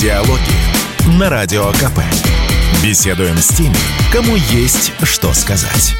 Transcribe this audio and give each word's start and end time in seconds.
Диалоги 0.00 1.18
на 1.18 1.28
Радио 1.28 1.72
КП. 1.72 1.98
Беседуем 2.84 3.34
с 3.36 3.48
теми, 3.48 3.74
кому 4.12 4.36
есть 4.36 4.92
что 5.02 5.32
сказать. 5.32 5.96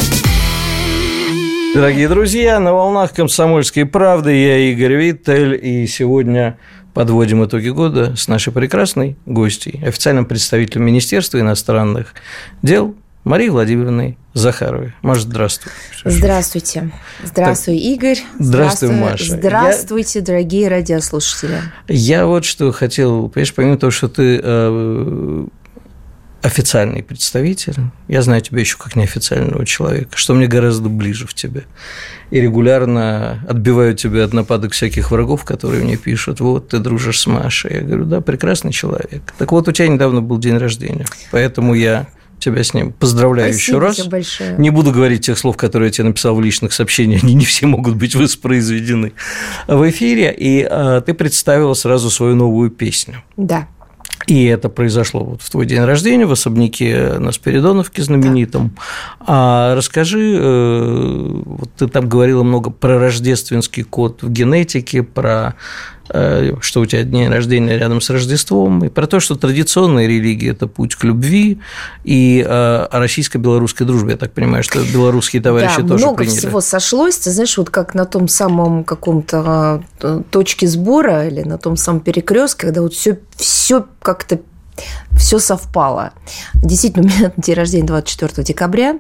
Дорогие 1.75 2.09
друзья, 2.09 2.61
на 2.61 2.73
волнах 2.73 3.13
«Комсомольской 3.13 3.87
правды» 3.87 4.37
я 4.37 4.71
Игорь 4.71 4.95
Виттель, 4.95 5.59
и 5.61 5.89
сегодня 5.89 6.59
подводим 6.95 7.45
итоги 7.45 7.71
года 7.71 8.15
с 8.15 8.29
нашей 8.29 8.53
прекрасной 8.53 9.17
гостьей, 9.27 9.85
официальным 9.85 10.27
представителем 10.27 10.85
Министерства 10.85 11.41
иностранных 11.41 12.15
дел 12.63 12.95
Марии 13.25 13.49
Владимировной 13.49 14.17
Захаровой. 14.33 14.95
Маша, 15.03 15.23
здравствуй. 15.23 15.73
Здравствуйте. 16.05 16.91
Здравствуй, 17.25 17.75
так, 17.75 17.85
Игорь. 17.85 18.19
Здравствуй, 18.39 18.91
Маша. 18.91 19.37
Здравствуйте, 19.37 20.21
я... 20.21 20.25
дорогие 20.25 20.69
радиослушатели. 20.69 21.61
Я 21.89 22.27
вот 22.27 22.45
что 22.45 22.71
хотел, 22.73 23.29
понимаешь, 23.29 23.55
помимо 23.55 23.77
того, 23.77 23.91
что 23.91 24.09
ты 24.09 24.41
э, 24.43 25.47
официальный 26.43 27.03
представитель, 27.03 27.75
я 28.07 28.23
знаю 28.23 28.41
тебя 28.41 28.61
еще 28.61 28.79
как 28.79 28.95
неофициального 28.95 29.67
человека, 29.67 30.17
что 30.17 30.35
мне 30.35 30.47
гораздо 30.47 30.89
ближе 30.89 31.27
в 31.27 31.35
тебе. 31.35 31.65
И 32.31 32.41
регулярно 32.41 33.45
отбиваю 33.49 33.95
тебя 33.95 34.25
от 34.25 34.33
нападок 34.33 34.73
всяких 34.73 35.11
врагов, 35.11 35.45
которые 35.45 35.83
мне 35.83 35.97
пишут, 35.97 36.41
вот, 36.41 36.69
ты 36.69 36.79
дружишь 36.79 37.21
с 37.21 37.27
Машей. 37.27 37.77
Я 37.77 37.81
говорю, 37.81 38.05
да, 38.05 38.21
прекрасный 38.21 38.73
человек. 38.73 39.35
Так 39.37 39.51
вот, 39.51 39.67
у 39.67 39.73
тебя 39.73 39.89
недавно 39.89 40.23
был 40.23 40.39
день 40.39 40.59
рождения, 40.59 41.07
поэтому 41.33 41.75
я 41.75 42.07
тебя 42.39 42.63
с 42.63 42.75
ним 42.75 42.93
поздравляю 42.93 43.53
Спасибо 43.53 43.77
еще 43.77 43.79
раз. 43.79 44.07
Большое. 44.07 44.55
Не 44.59 44.71
буду 44.71 44.93
говорить 44.93 45.27
тех 45.27 45.39
слов, 45.39 45.57
которые 45.57 45.89
я 45.89 45.93
тебе 45.93 46.09
написал 46.09 46.35
в 46.35 46.41
личных 46.41 46.73
сообщениях, 46.73 47.23
они 47.25 47.35
не 47.35 47.45
все 47.45 47.67
могут 47.67 47.97
быть 47.97 48.15
воспроизведены 48.15 49.13
в 49.67 49.89
эфире. 49.91 50.35
И 50.37 50.67
а, 50.69 51.01
ты 51.01 51.15
представила 51.15 51.75
сразу 51.75 52.11
свою 52.11 52.35
новую 52.35 52.71
песню. 52.71 53.23
Да. 53.37 53.69
И 54.27 54.45
это 54.45 54.69
произошло 54.69 55.25
вот 55.25 55.43
в 55.43 55.51
твой 55.51 55.65
день 55.65 55.81
рождения 55.81 56.27
в 56.27 56.33
особняке 56.33 57.19
на 57.19 57.33
Спиридоновке 57.33 58.03
знаменитом. 58.03 58.73
Да. 59.21 59.27
А 59.27 59.75
расскажи, 59.75 60.37
э, 60.39 61.43
вот 61.45 61.71
ты 61.79 61.89
там 61.89 62.09
говорила 62.09 62.43
много 62.43 62.71
про 62.71 62.99
рождественский 62.99 63.85
код 63.85 64.23
в 64.23 64.31
генетике, 64.31 65.03
про 65.03 65.55
Э, 65.55 65.98
что 66.09 66.81
у 66.81 66.87
тебя 66.87 67.03
день 67.03 67.29
рождения 67.29 67.79
рядом 67.79 68.01
с 68.01 68.11
Рождеством, 68.11 68.85
и 68.85 68.89
про 68.89 69.07
то, 69.07 69.21
что 69.21 69.35
традиционная 69.35 70.07
религия– 70.07 70.51
это 70.51 70.67
путь 70.67 70.95
к 70.95 71.05
любви, 71.05 71.59
и 72.05 72.45
э, 72.47 72.49
о 72.49 72.99
российско-белорусской 72.99 73.87
дружбе. 73.87 74.13
Я 74.13 74.17
так 74.17 74.33
понимаю, 74.33 74.63
что 74.63 74.81
белорусские 74.81 75.43
товарищи 75.43 75.83
да, 75.83 75.89
тоже 75.89 76.05
много 76.05 76.19
приняли. 76.19 76.39
всего 76.39 76.61
сошлось. 76.61 77.19
Ты 77.19 77.31
знаешь, 77.31 77.57
вот 77.59 77.71
как 77.71 77.95
на 77.95 78.05
том 78.05 78.29
самом 78.29 78.85
каком-то 78.85 79.83
э, 80.01 80.23
точке 80.31 80.67
сбора 80.67 81.27
или 81.29 81.43
на 81.43 81.59
том 81.59 81.77
самом 81.77 82.01
перекрестке, 82.01 82.67
когда 82.67 82.83
вот 82.83 82.95
все, 82.95 83.19
все 83.37 83.87
как-то 84.01 84.41
все 85.17 85.39
совпало. 85.39 86.13
Действительно, 86.55 87.05
у 87.05 87.09
меня 87.09 87.33
день 87.37 87.55
рождения 87.55 87.87
24 87.87 88.45
декабря, 88.45 88.99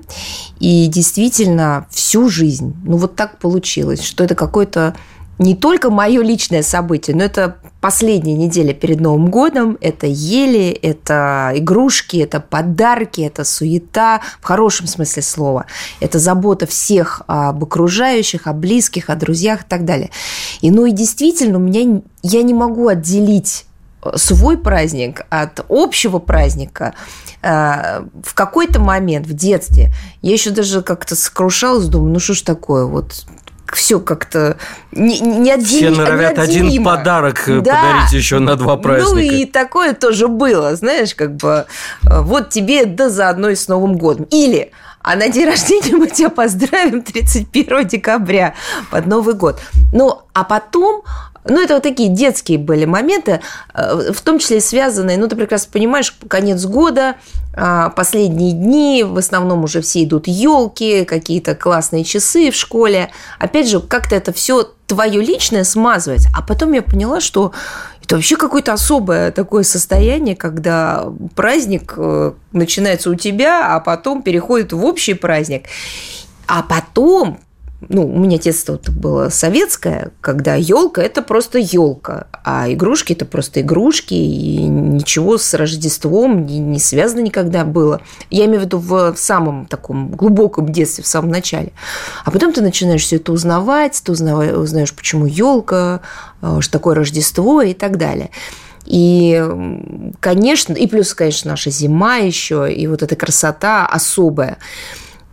и 0.58 0.86
действительно 0.86 1.86
всю 1.90 2.28
жизнь, 2.28 2.74
ну 2.84 2.96
вот 2.96 3.16
так 3.16 3.38
получилось, 3.38 4.02
что 4.02 4.24
это 4.24 4.34
какой-то 4.34 4.96
не 5.38 5.54
только 5.54 5.90
мое 5.90 6.22
личное 6.22 6.62
событие, 6.62 7.16
но 7.16 7.22
это 7.22 7.56
последняя 7.80 8.34
неделя 8.34 8.74
перед 8.74 9.00
Новым 9.00 9.30
годом. 9.30 9.78
Это 9.80 10.06
ели, 10.06 10.70
это 10.70 11.52
игрушки, 11.54 12.16
это 12.16 12.40
подарки, 12.40 13.20
это 13.20 13.44
суета 13.44 14.20
в 14.40 14.44
хорошем 14.44 14.86
смысле 14.86 15.22
слова. 15.22 15.66
Это 16.00 16.18
забота 16.18 16.66
всех 16.66 17.22
об 17.28 17.62
окружающих, 17.62 18.46
о 18.46 18.52
близких, 18.52 19.10
о 19.10 19.14
друзьях 19.14 19.62
и 19.62 19.64
так 19.68 19.84
далее. 19.84 20.10
И 20.60 20.70
ну 20.70 20.86
и 20.86 20.90
действительно, 20.90 21.58
у 21.58 21.62
меня 21.62 22.02
я 22.22 22.42
не 22.42 22.54
могу 22.54 22.88
отделить 22.88 23.64
э, 24.02 24.10
свой 24.16 24.58
праздник 24.58 25.24
от 25.30 25.64
общего 25.68 26.18
праздника 26.18 26.94
э, 27.42 28.02
в 28.24 28.34
какой-то 28.34 28.80
момент 28.80 29.26
в 29.26 29.34
детстве 29.34 29.92
я 30.20 30.32
еще 30.32 30.50
даже 30.50 30.82
как-то 30.82 31.14
сокрушалась, 31.14 31.86
думаю, 31.86 32.12
ну 32.14 32.18
что 32.18 32.34
ж 32.34 32.42
такое, 32.42 32.86
вот 32.86 33.24
все 33.74 34.00
как-то 34.00 34.56
не, 34.92 35.20
не 35.20 35.56
Все 35.58 35.90
норовят 35.90 36.38
один 36.38 36.82
подарок 36.82 37.48
э, 37.48 37.60
да. 37.60 37.74
подарить 37.74 38.12
еще 38.12 38.38
на 38.38 38.56
два 38.56 38.76
праздника. 38.76 39.14
Ну 39.14 39.18
и 39.18 39.44
такое 39.44 39.94
тоже 39.94 40.28
было, 40.28 40.74
знаешь, 40.76 41.14
как 41.14 41.36
бы 41.36 41.66
э, 42.04 42.20
вот 42.20 42.50
тебе 42.50 42.84
да 42.86 43.10
заодно 43.10 43.48
и 43.50 43.54
с 43.54 43.68
Новым 43.68 43.96
годом. 43.96 44.26
Или 44.30 44.72
а 45.08 45.16
на 45.16 45.30
день 45.30 45.46
рождения 45.46 45.96
мы 45.96 46.06
тебя 46.08 46.28
поздравим 46.28 47.02
31 47.02 47.88
декабря 47.88 48.52
под 48.90 49.06
Новый 49.06 49.34
год. 49.34 49.58
Ну, 49.90 50.20
а 50.34 50.44
потом 50.44 51.02
ну, 51.44 51.62
это 51.62 51.74
вот 51.74 51.82
такие 51.82 52.10
детские 52.10 52.58
были 52.58 52.84
моменты, 52.84 53.40
э, 53.72 54.12
в 54.12 54.20
том 54.20 54.38
числе 54.38 54.60
связанные, 54.60 55.16
ну, 55.16 55.26
ты 55.26 55.34
прекрасно 55.34 55.70
понимаешь, 55.72 56.14
конец 56.28 56.66
года, 56.66 57.16
а, 57.54 57.88
последние 57.88 58.52
дни, 58.52 59.02
в 59.02 59.16
основном 59.16 59.64
уже 59.64 59.80
все 59.80 60.04
идут 60.04 60.28
елки, 60.28 61.06
какие-то 61.06 61.54
классные 61.54 62.04
часы 62.04 62.50
в 62.50 62.54
школе. 62.54 63.10
Опять 63.38 63.70
же, 63.70 63.80
как-то 63.80 64.14
это 64.14 64.34
все 64.34 64.68
твое 64.86 65.22
личное 65.22 65.64
смазывать. 65.64 66.26
А 66.36 66.42
потом 66.42 66.72
я 66.72 66.82
поняла, 66.82 67.20
что 67.20 67.52
это 68.08 68.16
вообще 68.16 68.36
какое-то 68.36 68.72
особое 68.72 69.30
такое 69.32 69.64
состояние, 69.64 70.34
когда 70.34 71.12
праздник 71.34 71.92
э, 71.98 72.32
начинается 72.52 73.10
у 73.10 73.14
тебя, 73.14 73.76
а 73.76 73.80
потом 73.80 74.22
переходит 74.22 74.72
в 74.72 74.82
общий 74.82 75.12
праздник. 75.12 75.66
А 76.46 76.62
потом 76.62 77.38
ну, 77.80 78.06
у 78.06 78.18
меня 78.18 78.38
детство 78.38 78.80
было 78.88 79.28
советское, 79.28 80.10
когда 80.20 80.56
елка 80.56 81.00
это 81.00 81.22
просто 81.22 81.58
елка, 81.58 82.26
а 82.44 82.70
игрушки 82.72 83.12
это 83.12 83.24
просто 83.24 83.60
игрушки, 83.60 84.14
и 84.14 84.64
ничего 84.64 85.38
с 85.38 85.54
Рождеством 85.54 86.44
не, 86.44 86.58
не 86.58 86.80
связано 86.80 87.20
никогда 87.20 87.64
было. 87.64 88.00
Я 88.30 88.46
имею 88.46 88.62
в 88.62 88.64
виду 88.64 88.78
в 88.78 89.14
самом 89.16 89.66
таком 89.66 90.10
глубоком 90.10 90.72
детстве, 90.72 91.04
в 91.04 91.06
самом 91.06 91.30
начале. 91.30 91.72
А 92.24 92.32
потом 92.32 92.52
ты 92.52 92.62
начинаешь 92.62 93.02
все 93.02 93.16
это 93.16 93.30
узнавать, 93.30 94.00
ты 94.02 94.10
узнаешь, 94.10 94.92
почему 94.92 95.26
елка, 95.26 96.00
э, 96.42 96.58
что 96.60 96.72
такое 96.72 96.96
Рождество 96.96 97.62
и 97.62 97.74
так 97.74 97.96
далее. 97.96 98.30
И, 98.86 99.44
конечно, 100.18 100.72
и 100.72 100.86
плюс, 100.86 101.14
конечно, 101.14 101.50
наша 101.50 101.70
зима 101.70 102.16
еще, 102.16 102.72
и 102.72 102.86
вот 102.86 103.02
эта 103.02 103.14
красота 103.14 103.86
особая. 103.86 104.58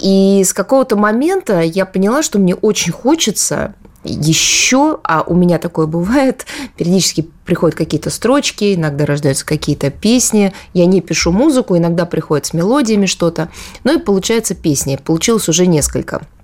И 0.06 0.44
с 0.44 0.54
какого-то 0.54 0.96
момента 0.96 1.62
я 1.62 1.84
поняла, 1.84 2.22
что 2.22 2.38
мне 2.38 2.54
очень 2.54 2.92
хочется 2.92 3.74
еще, 4.04 5.00
а 5.04 5.24
у 5.26 5.34
меня 5.34 5.58
такое 5.58 5.88
бывает, 5.88 6.46
периодически 6.78 7.28
приходят 7.44 7.76
какие-то 7.76 8.12
строчки, 8.12 8.76
иногда 8.76 9.08
рождаются 9.08 9.48
какие-то 9.48 9.90
песни, 9.90 10.54
я 10.76 10.86
не 10.86 11.02
пишу 11.02 11.32
музыку, 11.32 11.76
иногда 11.76 12.06
приходят 12.06 12.46
с 12.46 12.54
мелодиями 12.54 13.08
что-то, 13.08 13.50
ну 13.84 13.98
и 13.98 14.00
получается 14.00 14.54
песни, 14.54 15.00
получилось 15.04 15.50
уже 15.50 15.66
несколько– 15.66 16.22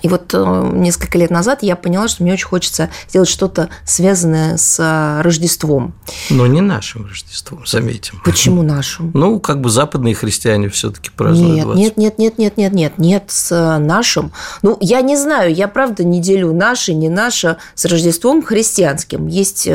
и 0.00 0.08
вот 0.08 0.32
э, 0.32 0.70
несколько 0.72 1.18
лет 1.18 1.30
назад 1.30 1.62
я 1.62 1.76
поняла, 1.76 2.08
что 2.08 2.22
мне 2.22 2.32
очень 2.32 2.46
хочется 2.46 2.88
сделать 3.08 3.28
что-то 3.28 3.68
связанное 3.84 4.56
с 4.56 4.78
э, 4.80 5.22
Рождеством. 5.22 5.94
Но 6.30 6.46
не 6.46 6.60
нашим 6.60 7.06
Рождеством, 7.06 7.66
заметим. 7.66 8.20
Почему 8.24 8.62
нашим? 8.62 9.10
Ну, 9.12 9.38
как 9.38 9.60
бы 9.60 9.68
западные 9.68 10.14
христиане 10.14 10.68
все-таки 10.70 11.10
празднуют 11.10 11.56
нет, 11.56 11.64
20. 11.64 11.78
Нет, 11.78 11.96
нет, 11.96 12.18
нет, 12.18 12.38
нет, 12.38 12.56
нет, 12.56 12.72
нет, 12.72 12.98
нет, 12.98 13.24
с 13.28 13.52
э, 13.52 13.78
нашим. 13.78 14.32
Ну, 14.62 14.78
я 14.80 15.02
не 15.02 15.16
знаю, 15.16 15.54
я 15.54 15.68
правда 15.68 16.04
не 16.04 16.20
делю 16.20 16.54
наше, 16.54 16.94
не 16.94 17.10
наше 17.10 17.58
с 17.74 17.84
Рождеством 17.84 18.42
христианским. 18.42 19.26
Есть 19.26 19.68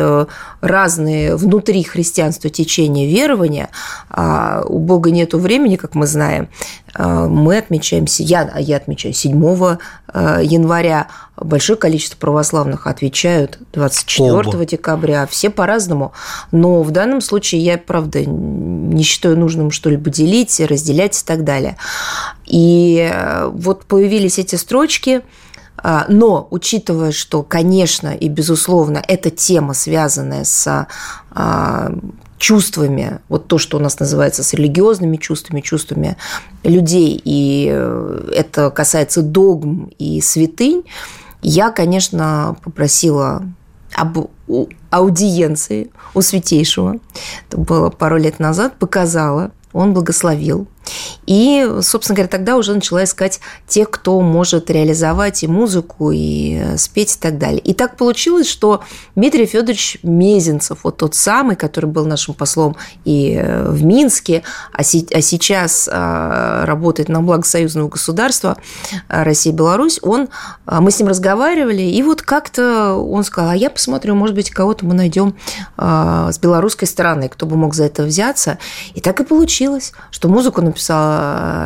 разные 0.61 1.35
внутри 1.35 1.84
христианства 1.84 2.49
течения 2.49 3.07
верования, 3.07 3.69
а 4.09 4.63
у 4.66 4.79
Бога 4.79 5.11
нету 5.11 5.38
времени, 5.38 5.75
как 5.75 5.95
мы 5.95 6.07
знаем. 6.07 6.49
А, 6.97 7.28
мы 7.28 7.58
отмечаем, 7.58 8.06
я, 8.18 8.52
я 8.58 8.78
отмечаю 8.78 9.13
7 9.13 9.78
э, 10.13 10.40
января, 10.44 11.08
большое 11.38 11.78
количество 11.78 12.18
православных 12.18 12.88
отвечают 12.88 13.59
24 13.74 14.31
Оба. 14.31 14.66
декабря, 14.66 15.28
все 15.28 15.50
по-разному. 15.52 16.14
Но 16.52 16.82
в 16.82 16.91
данном 16.91 17.22
случае 17.22 17.61
я, 17.61 17.78
правда, 17.78 18.26
не 18.26 19.03
считаю 19.03 19.38
нужным 19.38 19.70
что-либо 19.70 20.09
делить, 20.09 20.59
разделять 20.59 21.22
и 21.22 21.26
так 21.26 21.44
далее. 21.44 21.78
И 22.46 23.09
э, 23.11 23.47
вот 23.47 23.85
появились 23.85 24.40
эти 24.40 24.55
строчки, 24.55 25.22
а, 25.79 26.05
но, 26.09 26.47
учитывая, 26.50 27.11
что, 27.11 27.43
конечно 27.43 28.08
и 28.08 28.28
безусловно, 28.28 29.03
эта 29.08 29.29
тема, 29.29 29.76
связанная 29.76 30.43
с 30.43 30.88
а, 31.32 31.93
чувствами, 32.37 33.19
вот 33.29 33.47
то, 33.47 33.57
что 33.57 33.78
у 33.78 33.79
нас 33.79 33.99
называется 33.99 34.43
с 34.43 34.53
религиозными 34.53 35.17
чувствами, 35.17 35.61
чувствами 35.61 36.17
людей, 36.63 37.19
и 37.23 37.69
э, 37.72 38.31
это 38.34 38.69
касается 38.69 39.22
догм 39.22 39.91
и 39.97 40.22
святынь, 40.22 40.84
я, 41.41 41.72
конечно, 41.72 42.57
попросила 42.63 43.43
об 43.93 44.29
аудиенции 44.89 45.91
у 46.13 46.22
святейшего. 46.22 46.97
Это 47.47 47.57
было 47.57 47.89
пару 47.89 48.17
лет 48.17 48.40
назад, 48.40 48.78
показала, 48.78 49.51
он 49.73 49.93
благословил. 49.93 50.67
И, 51.25 51.69
собственно 51.81 52.16
говоря, 52.16 52.29
тогда 52.29 52.55
уже 52.55 52.73
начала 52.73 53.03
искать 53.03 53.39
тех, 53.67 53.91
кто 53.91 54.22
может 54.22 54.69
реализовать 54.69 55.43
и 55.43 55.47
музыку, 55.47 56.11
и 56.11 56.78
спеть, 56.78 57.16
и 57.16 57.19
так 57.19 57.37
далее. 57.37 57.59
И 57.59 57.73
так 57.73 57.97
получилось, 57.97 58.49
что 58.49 58.81
Дмитрий 59.16 59.45
Федорович 59.45 59.99
Мезенцев, 60.03 60.79
вот 60.84 60.97
тот 60.97 61.16
самый, 61.16 61.55
который 61.55 61.87
был 61.87 62.05
нашим 62.05 62.34
послом 62.34 62.78
и 63.03 63.39
в 63.43 63.84
Минске, 63.84 64.43
а, 64.72 64.79
а 64.79 64.84
сейчас 65.22 65.89
а, 65.91 66.66
работает 66.66 67.09
на 67.09 67.22
благо 67.22 67.45
союзного 67.45 67.90
государства 67.90 68.57
Россия 69.09 69.51
и 69.51 69.55
Беларусь, 69.55 69.99
он, 70.01 70.29
мы 70.66 70.91
с 70.91 70.99
ним 70.99 71.09
разговаривали, 71.09 71.81
и 71.81 72.01
вот 72.03 72.22
как-то 72.22 72.93
он 72.93 73.23
сказал, 73.23 73.51
а 73.51 73.55
я 73.55 73.69
посмотрю, 73.69 74.16
может 74.16 74.35
быть, 74.35 74.49
кого-то 74.49 74.85
мы 74.85 74.93
найдем 74.93 75.35
с 75.78 76.40
белорусской 76.40 76.87
стороны, 76.87 77.29
кто 77.29 77.45
бы 77.45 77.55
мог 77.57 77.73
за 77.73 77.85
это 77.85 78.03
взяться. 78.03 78.57
И 78.93 79.01
так 79.01 79.19
и 79.19 79.23
получилось, 79.23 79.93
что 80.11 80.29
музыку 80.29 80.61
написал 80.61 80.77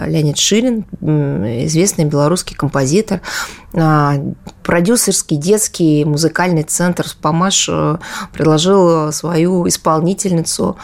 Леонид 0.08 0.38
Ширин, 0.38 0.86
известный 1.02 2.06
белорусский 2.06 2.56
композитор, 2.56 3.22
продюсерский 4.64 5.38
детский 5.38 6.06
музыкальный 6.06 6.64
центр 6.64 7.08
«Спамаш» 7.08 7.68
э, 7.70 7.98
предложил 8.34 9.12
свою 9.12 9.68
исполнительницу 9.68 10.78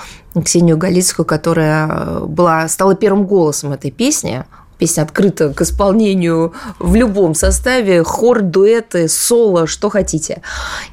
Ксению 0.43 0.77
Галицкую, 0.77 1.25
которая 1.25 2.21
была, 2.21 2.67
стала 2.67 2.95
первым 2.95 3.25
голосом 3.25 3.71
этой 3.71 3.91
песни. 3.91 4.45
Песня 4.77 5.01
открыта 5.01 5.53
к 5.53 5.61
исполнению 5.61 6.53
в 6.79 6.95
любом 6.95 7.33
составе, 7.33 8.03
хор, 8.03 8.41
дуэты, 8.41 9.07
соло, 9.07 9.65
что 9.65 9.89
хотите. 9.89 10.41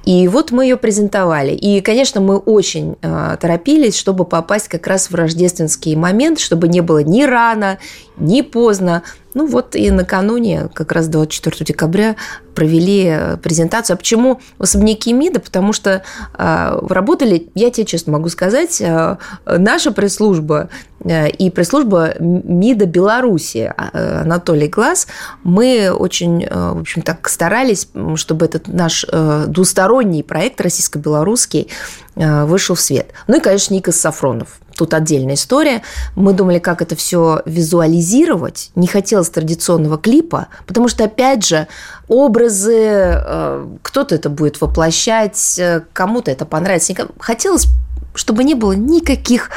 И 0.05 0.27
вот 0.29 0.51
мы 0.53 0.65
ее 0.65 0.77
презентовали. 0.77 1.53
И, 1.53 1.81
конечно, 1.81 2.21
мы 2.21 2.39
очень 2.39 2.97
э, 3.03 3.37
торопились, 3.41 3.97
чтобы 3.97 4.25
попасть 4.25 4.69
как 4.69 4.87
раз 4.87 5.11
в 5.11 5.15
рождественский 5.15 5.97
момент, 5.97 6.39
чтобы 6.39 6.69
не 6.69 6.81
было 6.81 7.03
ни 7.03 7.25
рано, 7.25 7.79
ни 8.17 8.41
поздно. 8.41 9.03
Ну 9.35 9.47
вот 9.47 9.77
и 9.77 9.91
накануне, 9.91 10.69
как 10.73 10.93
раз 10.93 11.09
24 11.09 11.65
декабря, 11.67 12.17
провели 12.55 13.07
э, 13.07 13.37
презентацию. 13.37 13.95
А 13.95 13.97
почему 13.97 14.41
в 14.59 14.63
особняке 14.63 15.13
МИДа? 15.13 15.41
Потому 15.41 15.73
что 15.73 16.03
э, 16.39 16.79
работали, 16.89 17.49
я 17.55 17.71
тебе 17.71 17.85
честно 17.85 18.13
могу 18.13 18.29
сказать, 18.29 18.81
э, 18.81 19.17
наша 19.47 19.91
пресс-служба 19.91 20.69
э, 21.05 21.31
и 21.31 21.51
пресс-служба 21.51 22.15
МИДа 22.21 22.87
Беларуси, 22.87 23.73
а, 23.77 23.91
э, 23.93 24.21
Анатолий 24.23 24.69
Глаз, 24.69 25.09
мы 25.43 25.91
очень, 25.91 26.45
э, 26.45 26.73
в 26.75 26.81
общем, 26.81 27.03
так 27.03 27.29
старались, 27.29 27.89
чтобы 28.15 28.47
этот 28.47 28.69
наш 28.69 29.05
э, 29.11 29.45
двусторонний 29.49 30.23
проект 30.23 30.61
российско-белорусский 30.61 31.69
э, 32.15 32.45
вышел 32.45 32.77
в 32.77 32.81
свет. 32.81 33.13
Ну 33.27 33.39
и, 33.39 33.41
конечно, 33.41 33.75
Никас 33.75 33.97
Сафронов, 33.97 34.61
тут 34.76 34.94
отдельная 34.94 35.35
история. 35.35 35.82
Мы 36.15 36.32
думали, 36.32 36.59
как 36.59 36.82
это 36.82 36.97
все 36.97 37.43
визуализировать. 37.44 38.71
Не 38.75 38.87
хотелось 38.87 39.31
традиционного 39.31 39.99
клипа, 39.99 40.49
потому 40.67 40.88
что, 40.88 41.05
опять 41.05 41.47
же, 41.47 41.67
образы, 42.09 42.76
э, 42.76 43.67
кто-то 43.82 44.15
это 44.15 44.29
будет 44.31 44.61
воплощать, 44.61 45.59
э, 45.59 45.82
кому-то 45.93 46.31
это 46.31 46.44
понравится. 46.44 46.94
Хотелось, 47.19 47.67
чтобы 48.15 48.44
не 48.44 48.55
было 48.55 48.73
никаких 48.73 49.50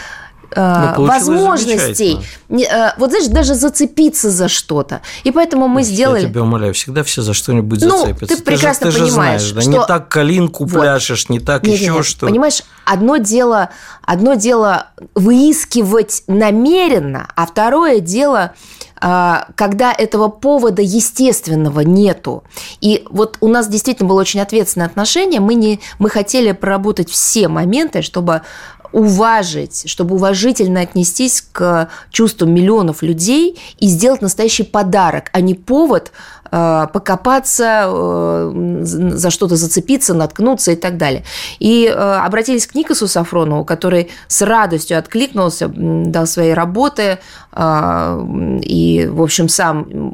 ну, 0.55 1.05
возможностей. 1.05 2.19
Э, 2.49 2.91
вот 2.97 3.11
знаешь, 3.11 3.27
даже 3.27 3.53
зацепиться 3.53 4.29
за 4.29 4.47
что-то. 4.47 5.01
И 5.23 5.31
поэтому 5.31 5.67
мы 5.67 5.81
я 5.81 5.85
сделали. 5.85 6.23
Я 6.23 6.29
тебя 6.29 6.43
умоляю, 6.43 6.73
всегда 6.73 7.03
все 7.03 7.21
за 7.21 7.33
что-нибудь 7.33 7.81
ну, 7.81 7.99
зацепятся. 7.99 8.27
Ты, 8.27 8.37
ты 8.37 8.43
прекрасно 8.43 8.91
же, 8.91 8.97
ты 8.97 9.03
понимаешь, 9.05 9.41
же 9.41 9.51
знаешь, 9.51 9.63
что... 9.63 9.71
да, 9.71 9.79
не 9.79 9.87
так 9.87 10.09
калинку 10.09 10.65
вот. 10.65 10.81
пляшешь, 10.81 11.29
не 11.29 11.39
так 11.39 11.63
нет, 11.63 11.79
еще 11.79 11.91
нет, 11.91 12.05
что. 12.05 12.27
Понимаешь, 12.27 12.63
одно 12.85 13.17
дело, 13.17 13.69
одно 14.03 14.35
дело 14.35 14.87
выискивать 15.15 16.23
намеренно, 16.27 17.27
а 17.35 17.45
второе 17.45 17.99
дело 17.99 18.53
э, 19.01 19.35
когда 19.55 19.91
этого 19.91 20.29
повода 20.29 20.81
естественного 20.81 21.81
нету. 21.81 22.43
И 22.79 23.05
вот 23.09 23.37
у 23.41 23.47
нас 23.47 23.67
действительно 23.67 24.09
было 24.09 24.21
очень 24.21 24.39
ответственное 24.39 24.87
отношение. 24.87 25.39
Мы, 25.39 25.55
не, 25.55 25.79
мы 25.99 26.09
хотели 26.09 26.53
проработать 26.53 27.09
все 27.09 27.47
моменты, 27.47 28.01
чтобы 28.01 28.43
уважить, 28.91 29.89
чтобы 29.89 30.15
уважительно 30.15 30.81
отнестись 30.81 31.41
к 31.51 31.89
чувству 32.09 32.47
миллионов 32.47 33.01
людей 33.01 33.59
и 33.79 33.87
сделать 33.87 34.21
настоящий 34.21 34.63
подарок, 34.63 35.29
а 35.33 35.41
не 35.41 35.53
повод 35.53 36.11
Э, 36.49 36.87
покопаться, 36.93 37.85
э, 37.87 38.79
за 38.83 39.29
что-то 39.29 39.55
зацепиться, 39.55 40.13
наткнуться 40.13 40.71
и 40.71 40.75
так 40.75 40.97
далее. 40.97 41.23
И 41.59 41.85
э, 41.85 41.91
обратились 41.91 42.67
к 42.67 42.75
Никосу 42.75 43.07
Сафронову, 43.07 43.65
который 43.65 44.09
с 44.27 44.41
радостью 44.41 44.97
откликнулся, 44.97 45.67
дал 45.67 46.27
свои 46.27 46.51
работы 46.51 47.19
и, 47.57 49.09
в 49.11 49.21
общем, 49.23 49.49
сам 49.49 50.13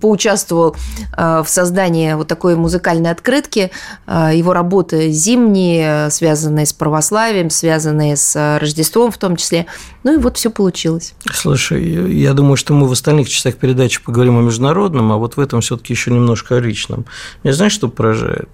поучаствовал 0.00 0.74
в 1.16 1.44
создании 1.46 2.14
вот 2.14 2.28
такой 2.28 2.56
музыкальной 2.56 3.10
открытки. 3.10 3.70
Его 4.06 4.54
работы 4.54 5.10
зимние, 5.10 6.08
связанные 6.08 6.64
с 6.64 6.72
православием, 6.72 7.50
связанные 7.50 8.07
с 8.16 8.58
Рождеством 8.58 9.10
в 9.10 9.18
том 9.18 9.36
числе. 9.36 9.66
Ну 10.04 10.14
и 10.14 10.16
вот 10.16 10.36
все 10.36 10.50
получилось. 10.50 11.14
Слушай, 11.32 12.14
я 12.14 12.34
думаю, 12.34 12.56
что 12.56 12.74
мы 12.74 12.86
в 12.88 12.92
остальных 12.92 13.28
частях 13.28 13.56
передачи 13.56 14.02
поговорим 14.02 14.38
о 14.38 14.42
международном, 14.42 15.12
а 15.12 15.16
вот 15.16 15.36
в 15.36 15.40
этом 15.40 15.60
все-таки 15.60 15.92
еще 15.92 16.10
немножко 16.10 16.56
о 16.56 16.60
личном. 16.60 17.06
Меня 17.44 17.54
знаешь, 17.54 17.72
что 17.72 17.88
поражает? 17.88 18.48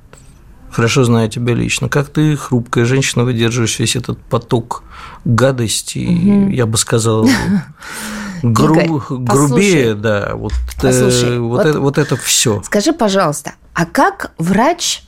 Хорошо 0.71 1.05
знаю 1.05 1.29
тебя 1.29 1.55
лично. 1.55 1.89
Как 1.89 2.09
ты, 2.09 2.37
хрупкая 2.37 2.85
женщина, 2.85 3.25
выдерживаешь 3.25 3.79
весь 3.79 3.95
этот 3.95 4.19
поток 4.19 4.83
гадости, 5.25 5.99
угу. 5.99 6.51
я 6.51 6.67
бы 6.67 6.77
сказал, 6.79 7.29
гру... 8.43 8.75
Игорь, 8.75 8.89
грубее, 9.09 9.95
да, 9.95 10.33
вот, 10.35 10.53
э, 10.53 10.83
послушай, 10.83 11.39
вот, 11.39 11.59
вот, 11.59 11.67
это, 11.67 11.81
вот 11.81 11.99
это 11.99 12.17
все. 12.17 12.61
Скажи, 12.65 12.93
пожалуйста, 12.93 13.53
а 13.73 13.87
как 13.87 14.33
врач 14.37 15.05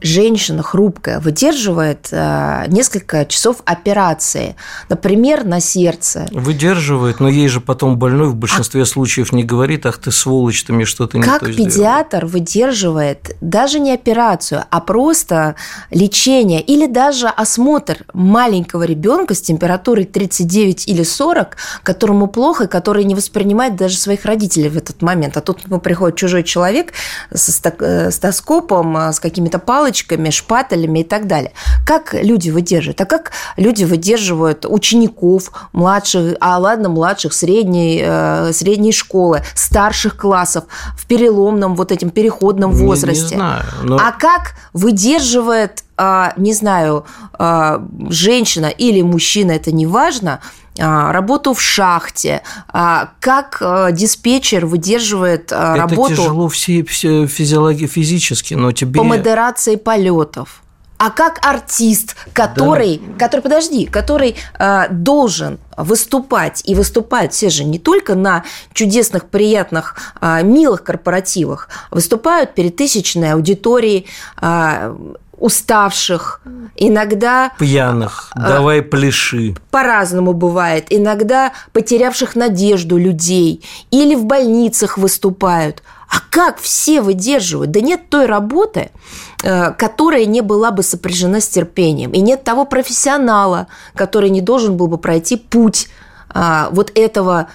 женщина 0.00 0.62
хрупкая 0.62 1.20
выдерживает 1.20 2.08
э, 2.10 2.64
несколько 2.68 3.24
часов 3.24 3.58
операции, 3.64 4.56
например, 4.88 5.44
на 5.44 5.60
сердце. 5.60 6.26
Выдерживает, 6.32 7.20
но 7.20 7.28
ей 7.28 7.48
же 7.48 7.60
потом 7.60 7.98
больной 7.98 8.28
в 8.28 8.36
большинстве 8.36 8.82
а... 8.82 8.86
случаев 8.86 9.32
не 9.32 9.44
говорит, 9.44 9.86
ах 9.86 9.98
ты 9.98 10.10
сволочь, 10.10 10.64
ты 10.64 10.72
мне 10.72 10.84
что-то 10.84 11.18
не 11.18 11.24
как 11.24 11.44
педиатр 11.44 12.26
выдерживает 12.26 13.36
даже 13.40 13.80
не 13.80 13.92
операцию, 13.92 14.64
а 14.70 14.80
просто 14.80 15.56
лечение 15.90 16.60
или 16.60 16.86
даже 16.86 17.28
осмотр 17.28 18.04
маленького 18.12 18.84
ребенка 18.84 19.34
с 19.34 19.40
температурой 19.40 20.04
39 20.04 20.88
или 20.88 21.02
40, 21.02 21.56
которому 21.82 22.26
плохо, 22.26 22.66
который 22.66 23.04
не 23.04 23.14
воспринимает 23.14 23.76
даже 23.76 23.96
своих 23.96 24.24
родителей 24.24 24.68
в 24.68 24.76
этот 24.76 25.02
момент. 25.02 25.36
А 25.36 25.40
тут 25.40 25.62
приходит 25.82 26.16
чужой 26.16 26.42
человек 26.42 26.92
со 27.32 27.52
э, 27.78 28.10
стаскопом, 28.10 28.96
э, 28.96 29.12
с 29.12 29.20
какими-то 29.20 29.58
палочками, 29.58 29.89
палочками, 29.90 30.30
шпателями 30.30 31.00
и 31.00 31.04
так 31.04 31.26
далее. 31.26 31.52
Как 31.84 32.14
люди 32.14 32.50
выдерживают? 32.50 33.00
А 33.00 33.04
как 33.06 33.32
люди 33.56 33.84
выдерживают 33.84 34.66
учеников 34.68 35.50
младших, 35.72 36.36
а 36.40 36.58
ладно, 36.58 36.88
младших, 36.88 37.32
средней, 37.32 38.02
э, 38.04 38.52
средней 38.52 38.92
школы, 38.92 39.42
старших 39.54 40.16
классов 40.16 40.64
в 40.96 41.06
переломном 41.06 41.74
вот 41.74 41.92
этим 41.92 42.10
переходном 42.10 42.72
возрасте? 42.72 43.22
Не, 43.24 43.30
не 43.30 43.36
знаю, 43.36 43.62
но... 43.82 43.96
А 43.96 44.12
как 44.12 44.54
выдерживает 44.72 45.84
а, 46.02 46.32
не 46.38 46.54
знаю, 46.54 47.04
а, 47.34 47.86
женщина 48.08 48.66
или 48.66 49.02
мужчина, 49.02 49.52
это 49.52 49.70
не 49.70 49.86
важно, 49.86 50.40
работу 50.80 51.54
в 51.54 51.60
шахте, 51.60 52.42
как 52.68 53.62
диспетчер 53.92 54.66
выдерживает 54.66 55.52
работу... 55.52 56.04
Это 56.06 56.16
тяжело 56.16 56.48
все, 56.48 56.84
все 56.84 57.26
физиологи, 57.26 57.86
физически, 57.86 58.54
но 58.54 58.72
тебе... 58.72 58.98
По 58.98 59.04
модерации 59.04 59.76
полетов 59.76 60.62
а 61.00 61.08
как 61.08 61.38
артист, 61.46 62.14
который, 62.34 62.98
да. 62.98 63.24
который, 63.24 63.40
подожди, 63.40 63.86
который 63.86 64.36
э, 64.58 64.82
должен 64.90 65.58
выступать 65.78 66.60
и 66.66 66.74
выступают 66.74 67.32
все 67.32 67.48
же 67.48 67.64
не 67.64 67.78
только 67.78 68.14
на 68.14 68.44
чудесных, 68.74 69.30
приятных, 69.30 69.96
э, 70.20 70.42
милых 70.42 70.84
корпоративах, 70.84 71.70
выступают 71.90 72.54
перед 72.54 72.76
тысячной 72.76 73.32
аудиторией. 73.32 74.08
Э, 74.42 74.94
уставших, 75.40 76.42
иногда... 76.76 77.50
Пьяных, 77.58 78.30
э, 78.36 78.40
давай 78.40 78.82
пляши. 78.82 79.56
По-разному 79.70 80.34
бывает. 80.34 80.86
Иногда 80.90 81.52
потерявших 81.72 82.36
надежду 82.36 82.98
людей. 82.98 83.64
Или 83.90 84.14
в 84.14 84.26
больницах 84.26 84.98
выступают. 84.98 85.82
А 86.08 86.16
как 86.30 86.58
все 86.58 87.00
выдерживают? 87.00 87.70
Да 87.70 87.80
нет 87.80 88.10
той 88.10 88.26
работы, 88.26 88.90
э, 89.42 89.72
которая 89.72 90.26
не 90.26 90.42
была 90.42 90.70
бы 90.70 90.82
сопряжена 90.82 91.40
с 91.40 91.48
терпением. 91.48 92.12
И 92.12 92.20
нет 92.20 92.44
того 92.44 92.66
профессионала, 92.66 93.66
который 93.94 94.30
не 94.30 94.42
должен 94.42 94.76
был 94.76 94.88
бы 94.88 94.98
пройти 94.98 95.36
путь 95.36 95.88
э, 96.34 96.66
вот 96.70 96.92
этого 96.94 97.48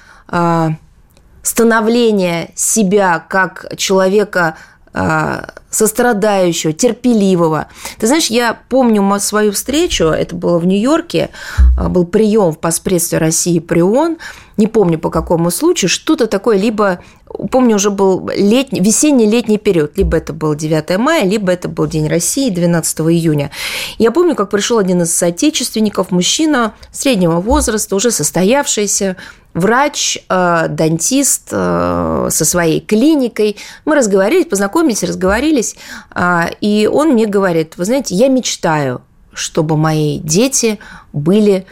становления 1.44 2.50
себя 2.56 3.24
как 3.30 3.68
человека 3.78 4.58
сострадающего, 5.76 6.74
терпеливого. 6.74 7.68
Ты 8.00 8.08
знаешь, 8.08 8.28
я 8.28 8.58
помню 8.70 9.20
свою 9.20 9.52
встречу, 9.52 10.06
это 10.06 10.36
было 10.36 10.58
в 10.58 10.66
Нью-Йорке, 10.66 11.30
а, 11.78 11.90
был 11.90 12.06
прием 12.06 12.52
в 12.52 12.60
поспредстве 12.60 13.18
России 13.18 13.60
при 13.60 13.82
ООН, 13.82 14.18
не 14.58 14.68
помню 14.68 14.98
по 14.98 15.10
какому 15.10 15.52
случаю, 15.52 15.90
что-то 15.90 16.28
такое, 16.28 16.58
либо, 16.58 17.00
помню, 17.52 17.76
уже 17.76 17.90
был 17.90 18.30
летний, 18.34 18.80
весенний-летний 18.80 19.58
период, 19.58 19.98
либо 19.98 20.16
это 20.18 20.32
был 20.32 20.56
9 20.56 20.98
мая, 20.98 21.26
либо 21.26 21.52
это 21.52 21.68
был 21.68 21.88
День 21.88 22.08
России 22.08 22.50
12 22.50 23.00
июня. 23.02 23.52
Я 23.98 24.12
помню, 24.12 24.36
как 24.36 24.50
пришел 24.50 24.78
один 24.78 25.02
из 25.02 25.14
соотечественников, 25.14 26.12
мужчина 26.12 26.74
среднего 26.92 27.42
возраста, 27.42 27.96
уже 27.96 28.12
состоявшийся, 28.12 29.18
врач, 29.56 30.20
э, 30.30 30.68
дантист 30.70 31.48
э, 31.52 32.28
со 32.30 32.46
своей 32.46 32.82
клиникой. 32.82 33.56
Мы 33.86 33.96
разговорились, 33.96 34.46
познакомились, 34.46 35.02
разговорились, 35.02 35.65
э, 36.14 36.50
и 36.62 36.88
он 36.92 37.14
мне 37.14 37.26
говорит, 37.26 37.78
вы 37.78 37.86
знаете, 37.86 38.14
я 38.14 38.28
мечтаю, 38.28 39.02
чтобы 39.34 39.78
мои 39.78 40.20
дети 40.20 40.80
были 41.14 41.66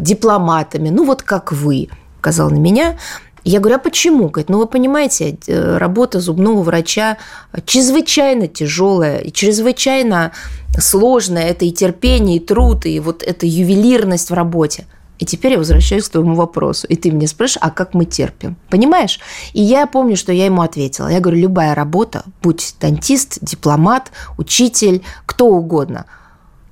дипломатами, 0.00 0.88
ну 0.88 1.04
вот 1.04 1.22
как 1.22 1.52
вы, 1.52 1.90
сказал 2.20 2.50
на 2.50 2.56
меня. 2.56 2.96
Я 3.44 3.60
говорю, 3.60 3.76
а 3.76 3.78
почему? 3.78 4.28
Говорит, 4.28 4.48
ну 4.48 4.58
вы 4.58 4.66
понимаете, 4.66 5.36
работа 5.46 6.20
зубного 6.20 6.62
врача 6.62 7.18
чрезвычайно 7.66 8.48
тяжелая 8.48 9.18
и 9.18 9.30
чрезвычайно 9.30 10.32
сложная. 10.78 11.48
Это 11.48 11.64
и 11.64 11.72
терпение, 11.72 12.36
и 12.36 12.40
труд, 12.40 12.86
и 12.86 12.98
вот 13.00 13.22
эта 13.22 13.44
ювелирность 13.44 14.30
в 14.30 14.34
работе. 14.34 14.86
И 15.18 15.24
теперь 15.24 15.52
я 15.52 15.58
возвращаюсь 15.58 16.08
к 16.08 16.12
твоему 16.12 16.34
вопросу. 16.34 16.86
И 16.88 16.96
ты 16.96 17.12
мне 17.12 17.28
спрашиваешь, 17.28 17.58
а 17.60 17.70
как 17.70 17.94
мы 17.94 18.04
терпим? 18.04 18.56
Понимаешь? 18.70 19.20
И 19.52 19.62
я 19.62 19.86
помню, 19.86 20.16
что 20.16 20.32
я 20.32 20.46
ему 20.46 20.62
ответила. 20.62 21.08
Я 21.08 21.20
говорю, 21.20 21.40
любая 21.40 21.74
работа, 21.74 22.24
будь 22.42 22.74
дантист, 22.80 23.38
дипломат, 23.40 24.10
учитель, 24.36 25.02
кто 25.26 25.46
угодно, 25.46 26.06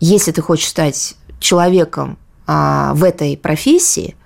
если 0.00 0.32
ты 0.32 0.42
хочешь 0.42 0.68
стать 0.68 1.14
человеком 1.38 2.18
а, 2.46 2.92
в 2.94 3.04
этой 3.04 3.36
профессии, 3.36 4.16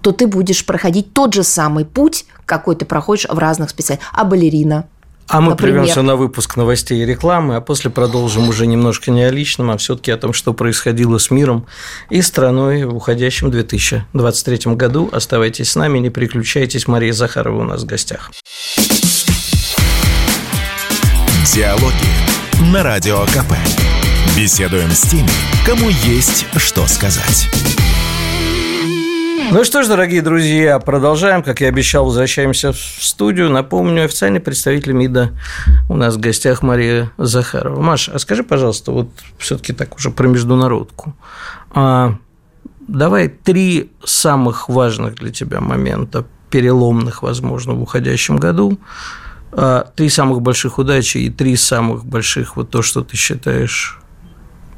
то 0.00 0.12
ты 0.12 0.26
будешь 0.26 0.66
проходить 0.66 1.14
тот 1.14 1.32
же 1.32 1.42
самый 1.42 1.84
путь, 1.84 2.26
какой 2.44 2.76
ты 2.76 2.84
проходишь 2.84 3.26
в 3.28 3.38
разных 3.38 3.70
специальностях. 3.70 4.12
А 4.12 4.24
балерина, 4.24 4.86
а 5.28 5.40
мы 5.40 5.50
Например. 5.50 5.74
прервемся 5.74 6.02
на 6.02 6.16
выпуск 6.16 6.56
новостей 6.56 7.02
и 7.02 7.06
рекламы, 7.06 7.56
а 7.56 7.60
после 7.60 7.90
продолжим 7.90 8.48
уже 8.48 8.66
немножко 8.66 9.10
не 9.10 9.22
о 9.22 9.30
личном, 9.30 9.70
а 9.70 9.76
все-таки 9.76 10.10
о 10.10 10.16
том, 10.16 10.32
что 10.32 10.52
происходило 10.52 11.18
с 11.18 11.30
миром 11.30 11.66
и 12.10 12.20
страной 12.22 12.84
в 12.84 12.94
уходящем 12.94 13.50
2023 13.50 14.74
году. 14.74 15.08
Оставайтесь 15.12 15.70
с 15.70 15.76
нами, 15.76 15.98
не 15.98 16.10
переключайтесь. 16.10 16.86
Мария 16.86 17.12
Захарова 17.12 17.60
у 17.60 17.64
нас 17.64 17.82
в 17.82 17.86
гостях. 17.86 18.30
Диалоги 21.54 22.72
на 22.72 22.82
Радио 22.82 23.20
КП. 23.26 23.54
Беседуем 24.36 24.90
с 24.90 25.02
теми, 25.02 25.30
кому 25.64 25.88
есть 25.88 26.46
что 26.56 26.86
сказать. 26.86 27.48
Ну 29.50 29.62
что 29.64 29.82
ж, 29.82 29.88
дорогие 29.88 30.22
друзья, 30.22 30.78
продолжаем. 30.78 31.42
Как 31.42 31.60
я 31.60 31.68
обещал, 31.68 32.06
возвращаемся 32.06 32.72
в 32.72 32.78
студию. 32.78 33.50
Напомню, 33.50 34.04
официальный 34.04 34.40
представитель 34.40 34.92
МИДа 34.92 35.32
у 35.88 35.96
нас 35.96 36.16
в 36.16 36.20
гостях 36.20 36.62
Мария 36.62 37.10
Захарова. 37.18 37.80
Маша, 37.80 38.12
а 38.14 38.18
скажи, 38.18 38.42
пожалуйста, 38.42 38.92
вот 38.92 39.10
все 39.38 39.58
таки 39.58 39.72
так 39.72 39.96
уже 39.96 40.10
про 40.10 40.28
международку. 40.28 41.14
А, 41.72 42.16
давай 42.88 43.28
три 43.28 43.90
самых 44.04 44.68
важных 44.68 45.16
для 45.16 45.30
тебя 45.30 45.60
момента, 45.60 46.24
переломных, 46.50 47.22
возможно, 47.22 47.74
в 47.74 47.82
уходящем 47.82 48.38
году, 48.38 48.78
а, 49.52 49.90
три 49.94 50.08
самых 50.08 50.40
больших 50.40 50.78
удачи 50.78 51.18
и 51.18 51.30
три 51.30 51.56
самых 51.56 52.04
больших 52.04 52.56
вот 52.56 52.70
то, 52.70 52.82
что 52.82 53.02
ты 53.02 53.16
считаешь 53.16 54.00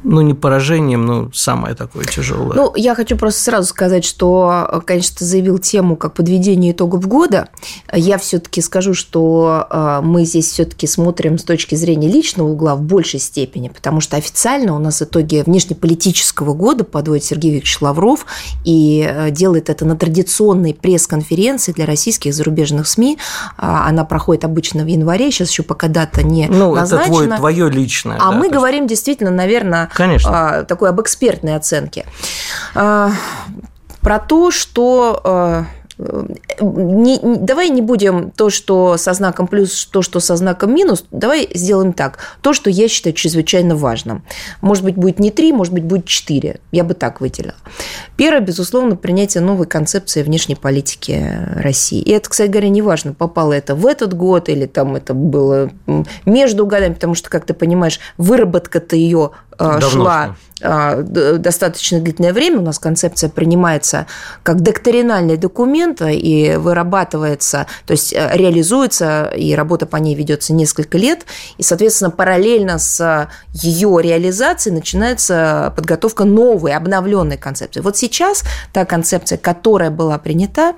ну, 0.03 0.21
не 0.21 0.35
поражением, 0.35 1.05
но 1.07 1.31
самое 1.33 1.75
такое 1.75 2.05
тяжелое. 2.05 2.55
Ну, 2.55 2.73
я 2.77 2.95
хочу 2.95 3.17
просто 3.17 3.43
сразу 3.43 3.69
сказать, 3.69 4.05
что, 4.05 4.83
конечно, 4.87 5.17
ты 5.19 5.25
заявил 5.25 5.59
тему 5.59 5.97
как 5.97 6.15
подведение 6.15 6.73
итогов 6.73 7.07
года. 7.07 7.49
Я 7.93 8.19
все-таки 8.19 8.61
скажу, 8.61 8.95
что 8.95 9.67
э, 9.69 10.01
мы 10.03 10.25
здесь 10.25 10.51
все-таки 10.51 10.87
смотрим 10.87 11.39
с 11.39 11.45
точки 11.45 11.75
зрения 11.75 12.09
личного 12.09 12.49
угла 12.49 12.77
в 12.77 12.83
большей 12.83 13.21
степени, 13.21 13.69
потому 13.69 14.01
что 14.01 14.17
официально 14.17 14.75
у 14.77 14.79
нас 14.79 15.03
итоги 15.03 15.43
внешнеполитического 15.45 16.55
года 16.55 16.85
подводит 16.85 17.25
Сергей 17.25 17.53
Викторович 17.55 17.81
Лавров 17.81 18.27
и 18.65 19.09
э, 19.09 19.31
делает 19.31 19.71
это 19.71 19.85
на 19.85 19.97
традиционной 19.97 20.75
пресс-конференции 20.75 21.73
для 21.73 21.87
российских 21.87 22.31
и 22.31 22.33
зарубежных 22.33 22.87
СМИ. 22.87 23.19
А, 23.57 23.89
она 23.89 24.05
проходит 24.05 24.45
обычно 24.45 24.85
в 24.85 24.87
январе, 24.87 25.31
сейчас 25.31 25.51
еще 25.51 25.63
пока 25.63 25.89
дата 25.89 26.23
не 26.23 26.49
ну, 26.49 26.75
назначена. 26.75 27.09
Ну, 27.09 27.23
это 27.23 27.27
твой, 27.27 27.39
твое 27.39 27.71
личное. 27.71 28.17
А 28.19 28.31
да, 28.31 28.39
мы 28.39 28.49
говорим 28.51 28.85
есть... 28.85 28.91
действительно, 28.91 29.31
наверное, 29.31 29.86
Конечно. 29.95 30.31
А, 30.33 30.65
такой 30.65 30.91
об 30.91 31.01
экспертной 31.01 31.57
оценке. 31.57 32.07
А, 32.75 33.11
про 34.01 34.19
то, 34.19 34.51
что 34.51 35.21
а, 35.25 35.65
не, 35.99 37.19
не, 37.19 37.37
давай 37.39 37.71
не 37.71 37.81
будем 37.81 38.31
то, 38.31 38.51
что 38.51 38.99
со 38.99 39.15
знаком 39.15 39.47
плюс, 39.47 39.87
то, 39.87 40.03
что 40.03 40.21
со 40.21 40.37
знаком 40.37 40.75
минус, 40.75 41.05
давай 41.11 41.49
сделаем 41.55 41.95
так. 41.95 42.19
То, 42.43 42.53
что 42.53 42.69
я 42.69 42.89
считаю 42.89 43.15
чрезвычайно 43.15 43.77
важным. 43.77 44.23
Может 44.61 44.85
быть, 44.85 44.97
будет 44.97 45.19
не 45.19 45.31
три, 45.31 45.53
может 45.53 45.73
быть, 45.73 45.85
будет 45.85 46.05
четыре. 46.05 46.61
Я 46.71 46.85
бы 46.85 46.93
так 46.93 47.21
выделила. 47.21 47.55
Первое, 48.17 48.41
безусловно, 48.41 48.97
принятие 48.97 49.43
новой 49.43 49.67
концепции 49.67 50.23
внешней 50.23 50.55
политики 50.55 51.33
России. 51.55 52.01
И 52.01 52.11
это, 52.11 52.29
кстати 52.29 52.51
говоря, 52.51 52.69
не 52.69 52.83
важно, 52.83 53.15
попало 53.15 53.55
это 53.55 53.75
в 53.75 53.87
этот 53.87 54.13
год 54.13 54.51
или 54.51 54.67
там 54.67 54.97
это 54.97 55.15
было 55.15 55.71
между 56.27 56.67
годами, 56.67 56.93
потому 56.93 57.15
что, 57.15 57.31
как 57.31 57.47
ты 57.47 57.55
понимаешь, 57.55 58.01
выработка-то 58.19 58.97
ее 58.97 59.31
Давно 59.59 59.91
шла 59.91 60.25
что 60.25 60.37
а, 60.63 61.03
достаточно 61.03 62.01
длительное 62.01 62.33
время. 62.33 62.61
У 62.61 62.63
нас 62.63 62.79
концепция 62.79 63.29
принимается 63.29 64.07
как 64.43 64.63
доктринальный 64.63 65.37
документ 65.37 66.01
и 66.01 66.55
вырабатывается, 66.57 67.67
то 67.87 67.93
есть 67.93 68.15
э, 68.15 68.31
реализуется, 68.33 69.31
и 69.37 69.55
работа 69.55 69.85
по 69.85 69.97
ней 69.97 70.15
ведется 70.15 70.55
несколько 70.55 70.97
лет. 70.97 71.27
И, 71.59 71.63
соответственно, 71.63 72.11
параллельно 72.11 72.79
с 72.79 73.29
ее 73.53 73.99
реализацией 74.01 74.75
начинается 74.75 75.73
подготовка 75.77 76.25
новой, 76.25 76.73
обновленной 76.73 77.37
концепции. 77.37 77.81
Вот 77.81 77.99
сейчас 77.99 78.43
та 78.73 78.87
концепция, 78.87 79.37
которая 79.37 79.91
была 79.91 80.19
принята, 80.19 80.75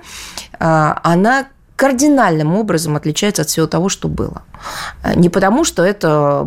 она 0.59 1.47
кардинальным 1.79 2.57
образом 2.57 2.97
отличается 2.97 3.43
от 3.43 3.47
всего 3.47 3.65
того, 3.65 3.87
что 3.87 4.09
было. 4.09 4.41
Не 5.15 5.29
потому, 5.29 5.63
что 5.63 5.81
это, 5.81 6.45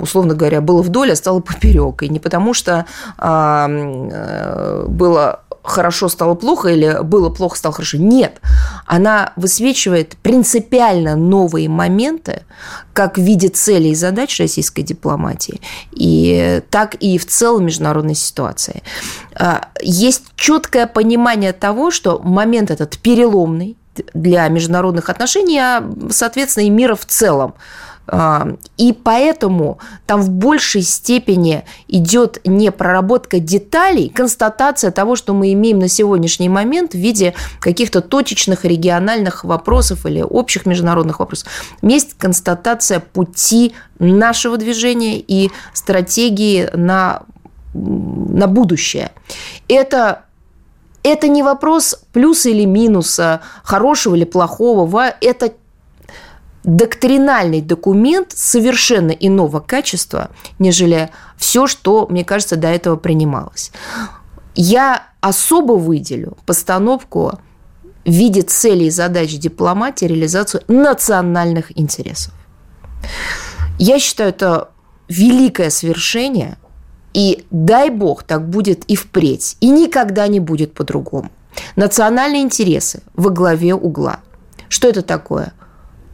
условно 0.00 0.34
говоря, 0.34 0.62
было 0.62 0.80
вдоль, 0.80 1.12
а 1.12 1.16
стало 1.16 1.40
поперек, 1.40 2.02
и 2.02 2.08
не 2.08 2.18
потому, 2.18 2.54
что 2.54 2.86
а, 3.18 3.68
э, 3.68 4.86
было 4.88 5.40
хорошо 5.62 6.08
стало 6.08 6.34
плохо 6.34 6.68
или 6.68 7.02
было 7.02 7.28
плохо 7.28 7.58
стало 7.58 7.74
хорошо. 7.74 7.98
Нет, 7.98 8.40
она 8.86 9.34
высвечивает 9.36 10.16
принципиально 10.16 11.14
новые 11.14 11.68
моменты, 11.68 12.44
как 12.94 13.18
в 13.18 13.20
виде 13.20 13.48
целей 13.48 13.90
и 13.90 13.94
задач 13.94 14.40
российской 14.40 14.80
дипломатии, 14.80 15.60
и 15.92 16.62
так 16.70 16.94
и 16.94 17.18
в 17.18 17.26
целом 17.26 17.66
международной 17.66 18.14
ситуации. 18.14 18.82
А, 19.34 19.68
есть 19.82 20.22
четкое 20.36 20.86
понимание 20.86 21.52
того, 21.52 21.90
что 21.90 22.18
момент 22.20 22.70
этот 22.70 22.96
переломный, 22.96 23.76
для 24.14 24.48
международных 24.48 25.08
отношений, 25.08 25.58
а, 25.58 25.84
соответственно, 26.10 26.64
и 26.64 26.70
мира 26.70 26.94
в 26.94 27.06
целом. 27.06 27.54
А, 28.12 28.48
и 28.76 28.92
поэтому 28.92 29.78
там 30.06 30.20
в 30.20 30.30
большей 30.30 30.82
степени 30.82 31.64
идет 31.86 32.40
не 32.44 32.72
проработка 32.72 33.38
деталей, 33.38 34.08
констатация 34.08 34.90
того, 34.90 35.14
что 35.14 35.32
мы 35.32 35.52
имеем 35.52 35.78
на 35.78 35.88
сегодняшний 35.88 36.48
момент 36.48 36.92
в 36.92 36.98
виде 36.98 37.34
каких-то 37.60 38.00
точечных 38.00 38.64
региональных 38.64 39.44
вопросов 39.44 40.06
или 40.06 40.22
общих 40.22 40.66
международных 40.66 41.20
вопросов. 41.20 41.48
Есть 41.82 42.14
констатация 42.18 42.98
пути 42.98 43.74
нашего 44.00 44.56
движения 44.56 45.20
и 45.20 45.50
стратегии 45.72 46.68
на, 46.74 47.22
на 47.74 48.48
будущее. 48.48 49.12
Это 49.68 50.24
это 51.02 51.28
не 51.28 51.42
вопрос 51.42 51.96
плюса 52.12 52.50
или 52.50 52.64
минуса, 52.64 53.40
хорошего 53.62 54.14
или 54.14 54.24
плохого. 54.24 55.14
Это 55.20 55.54
доктринальный 56.62 57.62
документ 57.62 58.32
совершенно 58.32 59.10
иного 59.10 59.60
качества, 59.60 60.30
нежели 60.58 61.10
все, 61.38 61.66
что, 61.66 62.06
мне 62.10 62.24
кажется, 62.24 62.56
до 62.56 62.68
этого 62.68 62.96
принималось. 62.96 63.72
Я 64.54 65.06
особо 65.20 65.72
выделю 65.72 66.36
постановку 66.44 67.38
в 68.04 68.10
виде 68.10 68.42
целей 68.42 68.88
и 68.88 68.90
задач 68.90 69.32
дипломатии 69.38 70.04
реализацию 70.04 70.62
национальных 70.68 71.78
интересов. 71.78 72.34
Я 73.78 73.98
считаю, 73.98 74.30
это 74.30 74.70
великое 75.08 75.70
свершение– 75.70 76.58
и 77.12 77.44
дай 77.50 77.90
бог, 77.90 78.22
так 78.22 78.48
будет 78.48 78.84
и 78.84 78.96
впредь. 78.96 79.56
И 79.60 79.68
никогда 79.68 80.28
не 80.28 80.40
будет 80.40 80.74
по-другому. 80.74 81.30
Национальные 81.76 82.42
интересы 82.42 83.02
во 83.14 83.30
главе 83.30 83.74
угла. 83.74 84.20
Что 84.68 84.88
это 84.88 85.02
такое? 85.02 85.52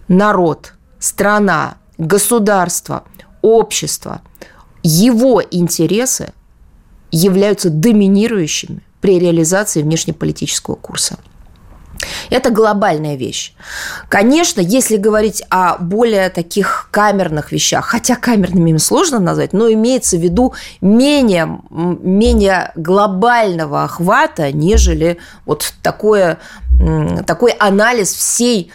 Народ, 0.09 0.73
страна, 0.99 1.77
государство, 1.99 3.05
общество, 3.43 4.23
его 4.83 5.43
интересы 5.51 6.33
являются 7.11 7.71
доминирующими 7.71 8.83
при 9.01 9.19
реализации 9.19 9.83
внешнеполитического 9.83 10.75
курса. 10.75 11.19
Это 12.31 12.51
глобальная 12.51 13.17
вещь. 13.17 13.53
Конечно, 14.09 14.61
если 14.61 14.97
говорить 14.97 15.43
о 15.51 15.79
более 15.79 16.31
таких 16.31 16.89
камерных 16.91 17.53
вещах, 17.53 17.87
хотя 17.87 18.17
камерными 18.17 18.71
им 18.71 18.79
сложно 18.79 19.19
назвать, 19.19 19.53
но 19.53 19.71
имеется 19.73 20.17
в 20.17 20.21
виду 20.21 20.55
менее, 20.81 21.61
менее 21.71 22.73
глобального 22.75 23.85
охвата, 23.85 24.53
нежели 24.53 25.19
вот 25.45 25.75
такое, 25.83 26.39
такой 27.27 27.53
анализ 27.53 28.13
всей 28.13 28.73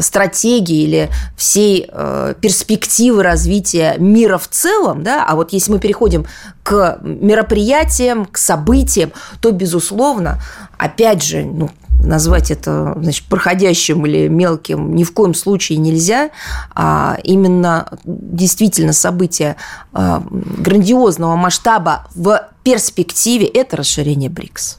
стратегии 0.00 0.82
или 0.82 1.10
всей 1.36 1.88
э, 1.88 2.34
перспективы 2.40 3.22
развития 3.22 3.96
мира 3.98 4.38
в 4.38 4.48
целом, 4.48 5.02
да, 5.02 5.24
а 5.24 5.36
вот 5.36 5.52
если 5.52 5.70
мы 5.70 5.78
переходим 5.78 6.26
к 6.62 6.98
мероприятиям, 7.02 8.24
к 8.26 8.36
событиям, 8.38 9.12
то, 9.40 9.52
безусловно, 9.52 10.40
опять 10.76 11.22
же, 11.22 11.44
ну, 11.44 11.70
назвать 12.04 12.50
это 12.50 12.94
значит, 13.00 13.24
проходящим 13.26 14.04
или 14.06 14.28
мелким 14.28 14.94
ни 14.94 15.04
в 15.04 15.12
коем 15.12 15.34
случае 15.34 15.78
нельзя. 15.78 16.30
А 16.74 17.18
именно 17.22 17.88
действительно 18.04 18.92
события 18.92 19.56
а, 19.92 20.22
грандиозного 20.30 21.36
масштаба 21.36 22.06
в 22.14 22.48
перспективе– 22.62 23.46
это 23.54 23.76
расширение 23.76 24.30
БРИКС. 24.30 24.78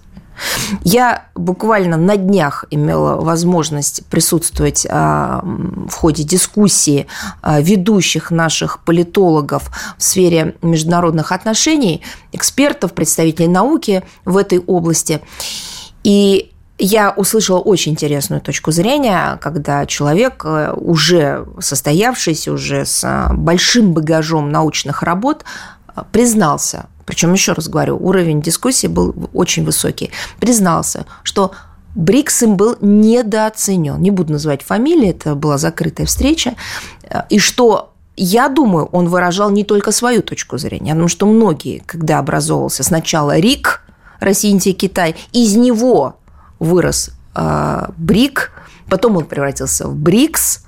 Я 0.84 1.26
буквально 1.36 1.98
на 1.98 2.18
днях 2.18 2.66
имела 2.72 3.16
возможность 3.22 4.06
присутствовать 4.08 4.86
а, 4.90 5.42
в 5.44 5.94
ходе 5.94 6.24
дискуссии 6.24 7.08
а, 7.42 7.62
ведущих 7.62 8.32
наших 8.32 8.84
политологов 8.84 9.70
в 9.98 10.04
сфере 10.04 10.56
международных 10.62 11.32
отношений, 11.32 12.02
экспертов, 12.32 12.94
представителей 12.94 13.48
науки 13.48 14.04
в 14.26 14.38
этой 14.38 14.60
области. 14.60 15.22
И 16.04 16.52
я 16.78 17.12
услышала 17.12 17.60
очень 17.60 17.94
интересную 17.94 18.42
точку 18.42 18.72
зрения, 18.72 19.38
когда 19.42 19.86
человек, 19.86 20.44
э, 20.44 20.74
уже 20.76 21.48
состоявшийся, 21.60 22.52
уже 22.52 22.86
с 22.86 23.30
большим 23.32 23.94
багажом 23.94 24.52
научных 24.52 25.02
работ, 25.02 25.46
признался 26.12 26.88
причем, 27.06 27.34
еще 27.34 27.54
раз 27.54 27.68
говорю, 27.68 27.98
уровень 27.98 28.42
дискуссии 28.42 28.88
был 28.88 29.14
очень 29.34 29.64
высокий, 29.64 30.12
признался, 30.40 31.06
что 31.24 31.52
БРИКС 31.96 32.44
им 32.44 32.58
был 32.58 32.78
недооценен. 32.82 34.02
Не 34.02 34.12
буду 34.12 34.34
называть 34.34 34.62
фамилии, 34.64 35.10
это 35.10 35.36
была 35.36 35.58
закрытая 35.58 36.06
встреча. 36.08 36.56
И 37.30 37.40
что 37.40 37.94
я 38.18 38.50
думаю, 38.50 38.86
он 38.92 39.08
выражал 39.08 39.50
не 39.50 39.64
только 39.64 39.92
свою 39.92 40.22
точку 40.22 40.58
зрения. 40.58 40.90
Я 40.90 40.94
думаю, 40.94 41.10
что 41.10 41.26
многие, 41.26 41.80
когда 41.86 42.20
образовывался 42.20 42.84
сначала 42.84 43.38
РИК, 43.38 43.82
Россия, 44.20 44.52
Индия, 44.52 44.74
Китай, 44.74 45.16
из 45.34 45.56
него 45.56 46.18
вырос 46.60 47.12
э, 47.36 47.88
БРИК, 47.98 48.52
потом 48.90 49.18
он 49.18 49.26
превратился 49.26 49.88
в 49.88 49.96
БРИКС. 49.96 50.66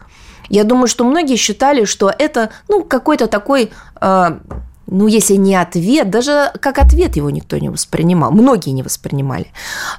Я 0.50 0.64
думаю, 0.64 0.88
что 0.88 1.06
многие 1.06 1.36
считали, 1.38 1.86
что 1.86 2.14
это 2.18 2.52
ну, 2.68 2.84
какой-то 2.84 3.28
такой 3.28 3.72
э, 4.02 4.40
ну, 4.88 5.08
если 5.08 5.36
не 5.36 5.56
ответ, 5.56 6.10
даже 6.10 6.52
как 6.62 6.80
ответ 6.80 7.16
его 7.18 7.30
никто 7.30 7.58
не 7.58 7.70
воспринимал, 7.70 8.32
многие 8.32 8.70
не 8.72 8.84
воспринимали, 8.84 9.48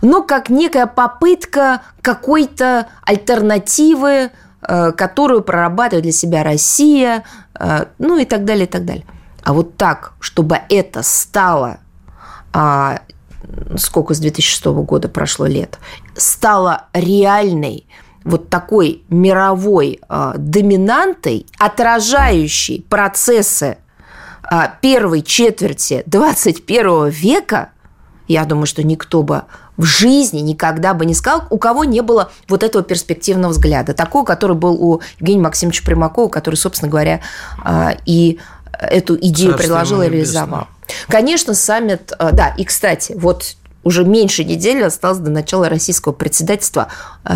но 0.00 0.23
как 0.23 0.49
некая 0.49 0.87
попытка 0.87 1.83
какой-то 2.00 2.88
альтернативы, 3.02 4.30
э, 4.62 4.92
которую 4.92 5.42
прорабатывает 5.42 6.04
для 6.04 6.12
себя 6.12 6.42
Россия, 6.42 7.25
э, 7.59 7.85
ну 7.99 8.16
и 8.16 8.25
так 8.25 8.45
далее, 8.45 8.64
и 8.64 8.68
так 8.68 8.85
далее. 8.85 9.04
А 9.42 9.52
вот 9.52 9.76
так, 9.76 10.12
чтобы 10.21 10.61
это 10.68 11.02
стало, 11.02 11.78
а, 12.52 13.00
сколько 13.76 14.14
с 14.14 14.18
2006 14.18 14.83
года 14.83 15.09
прошло 15.09 15.47
лет, 15.47 15.78
стало 16.16 16.87
реальной 16.92 17.87
вот 18.25 18.50
такой 18.50 19.04
мировой 19.09 20.00
э, 20.07 20.33
доминантой, 20.37 21.47
отражающей 21.59 22.85
процессы 22.88 23.78
первой 24.81 25.23
четверти 25.23 26.02
21 26.07 27.09
века, 27.09 27.71
я 28.28 28.45
думаю, 28.45 28.67
что 28.67 28.83
никто 28.83 29.23
бы 29.23 29.45
в 29.76 29.84
жизни 29.84 30.41
никогда 30.41 30.93
бы 30.93 31.06
не 31.06 31.15
сказал, 31.15 31.45
у 31.50 31.58
кого 31.58 31.84
не 31.84 32.02
было 32.02 32.30
вот 32.49 32.63
этого 32.63 32.84
перспективного 32.84 33.52
взгляда, 33.52 33.95
такого, 33.95 34.25
который 34.25 34.56
был 34.56 34.75
у 34.75 35.00
Евгения 35.21 35.41
Максимовича 35.41 35.84
Примакова, 35.84 36.28
который, 36.28 36.56
собственно 36.56 36.91
говоря, 36.91 37.21
а, 37.65 37.97
и 38.04 38.39
эту 38.73 39.17
идею 39.17 39.52
Царствие 39.52 39.56
предложил 39.56 40.02
и 40.02 40.08
реализовал. 40.08 40.67
Конечно, 41.08 41.54
саммит, 41.54 42.13
а, 42.19 42.32
да, 42.32 42.49
и, 42.49 42.65
кстати, 42.65 43.15
вот 43.17 43.56
уже 43.84 44.04
меньше 44.04 44.45
недели 44.45 44.82
осталось 44.82 45.19
до 45.19 45.30
начала 45.30 45.69
российского 45.69 46.12
председательства 46.12 46.88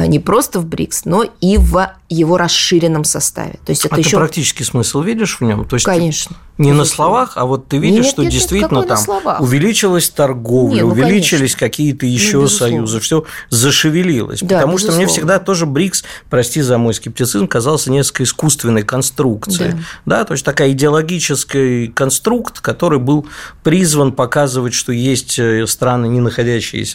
не 0.07 0.19
просто 0.19 0.61
в 0.61 0.67
БРИКС, 0.67 1.05
но 1.05 1.25
и 1.41 1.57
в 1.57 1.93
его 2.09 2.37
расширенном 2.37 3.05
составе. 3.05 3.55
То 3.65 3.71
есть 3.71 3.85
это 3.85 3.97
а 3.97 3.99
еще... 3.99 4.11
ты 4.11 4.17
практический 4.17 4.65
смысл 4.65 5.01
видишь 5.03 5.41
в 5.41 5.45
нем? 5.45 5.65
То 5.65 5.77
есть 5.77 5.87
Конечно. 5.87 6.37
Не 6.59 6.73
на 6.73 6.85
словах, 6.85 7.33
а 7.37 7.47
вот 7.47 7.67
ты 7.67 7.79
видишь, 7.79 8.05
нет, 8.05 8.13
что 8.13 8.23
нет, 8.23 8.33
действительно 8.33 8.81
нет, 8.81 8.89
там 8.89 9.41
увеличилась 9.41 10.11
торговля, 10.11 10.75
нет, 10.75 10.85
ну, 10.85 10.91
увеличились 10.91 11.57
какие-то 11.57 12.05
еще 12.05 12.41
ну, 12.41 12.49
союзы, 12.49 13.01
все 13.01 13.25
зашевелилось. 13.49 14.41
Да, 14.41 14.57
потому 14.57 14.75
безусловно. 14.75 14.79
что 14.79 14.93
мне 14.93 15.07
всегда 15.07 15.39
тоже 15.39 15.65
БРИКС, 15.65 16.05
прости 16.29 16.61
за 16.61 16.77
мой 16.77 16.93
скептицизм, 16.93 17.49
казался 17.49 17.91
несколько 17.91 18.25
искусственной 18.25 18.83
конструкцией. 18.83 19.73
Да. 19.73 20.19
да, 20.19 20.25
то 20.25 20.35
есть 20.35 20.45
такая 20.45 20.73
идеологический 20.73 21.89
конструкт, 21.89 22.61
который 22.61 22.99
был 22.99 23.27
призван 23.63 24.13
показывать, 24.13 24.75
что 24.75 24.93
есть 24.93 25.39
э, 25.39 25.67
страны, 25.67 26.07
не 26.07 26.21
находящиеся 26.21 26.42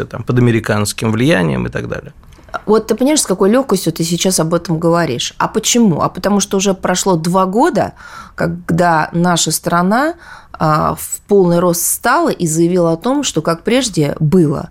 там 0.05 0.23
под 0.23 0.37
американским 0.37 1.11
влиянием 1.11 1.65
и 1.65 1.69
так 1.69 1.87
далее. 1.87 2.13
Вот 2.65 2.87
ты 2.87 2.95
понимаешь, 2.95 3.21
с 3.21 3.25
какой 3.25 3.49
легкостью 3.49 3.93
ты 3.93 4.03
сейчас 4.03 4.39
об 4.39 4.53
этом 4.53 4.79
говоришь. 4.79 5.33
А 5.37 5.47
почему? 5.47 6.01
А 6.01 6.09
потому 6.09 6.39
что 6.39 6.57
уже 6.57 6.73
прошло 6.73 7.15
два 7.15 7.45
года, 7.45 7.93
когда 8.35 9.09
наша 9.11 9.51
страна 9.51 10.15
а, 10.53 10.95
в 10.95 11.21
полный 11.27 11.59
рост 11.59 11.85
стала 11.85 12.29
и 12.29 12.47
заявила 12.47 12.93
о 12.93 12.97
том, 12.97 13.23
что 13.23 13.41
как 13.41 13.63
прежде 13.63 14.15
было, 14.19 14.69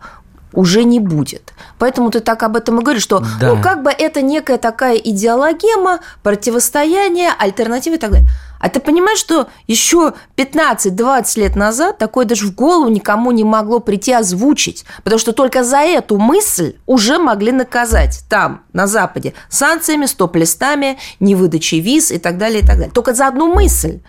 уже 0.53 0.85
не 0.85 1.01
будет. 1.01 1.53
Поэтому 1.79 2.11
ты 2.11 2.21
так 2.21 2.43
об 2.43 2.57
этом 2.57 2.81
и 2.81 2.83
говоришь, 2.83 3.03
что 3.03 3.23
да. 3.41 3.55
ну 3.55 3.63
как 3.63 3.83
бы 3.83 3.91
это 3.91 4.23
некая 4.23 4.57
такая 4.57 4.97
идеологема, 4.97 6.01
противостояние, 6.23 7.31
альтернатива 7.39 7.95
и 7.95 7.99
так 7.99 8.11
далее. 8.11 8.29
А 8.59 8.69
ты 8.69 8.81
понимаешь, 8.81 9.19
что 9.19 9.49
еще 9.67 10.15
15-20 10.37 11.41
лет 11.41 11.57
назад 11.57 11.99
такое 11.99 12.25
даже 12.25 12.47
в 12.47 12.55
голову 12.55 12.89
никому 12.89 13.31
не 13.33 13.45
могло 13.45 13.81
прийти 13.81 14.13
озвучить, 14.13 14.85
потому 15.05 15.19
что 15.19 15.33
только 15.33 15.65
за 15.65 15.79
эту 15.79 16.17
мысль 16.19 16.75
уже 16.87 17.19
могли 17.19 17.53
наказать 17.53 18.25
там, 18.29 18.63
на 18.73 18.87
Западе, 18.87 19.35
санкциями, 19.49 20.07
стоп-листами, 20.07 20.99
невыдачей 21.21 21.81
виз 21.81 22.11
и 22.11 22.19
так 22.19 22.39
далее, 22.39 22.61
и 22.61 22.67
так 22.67 22.77
далее. 22.77 22.93
Только 22.93 23.15
за 23.15 23.27
одну 23.29 23.53
мысль. 23.53 24.01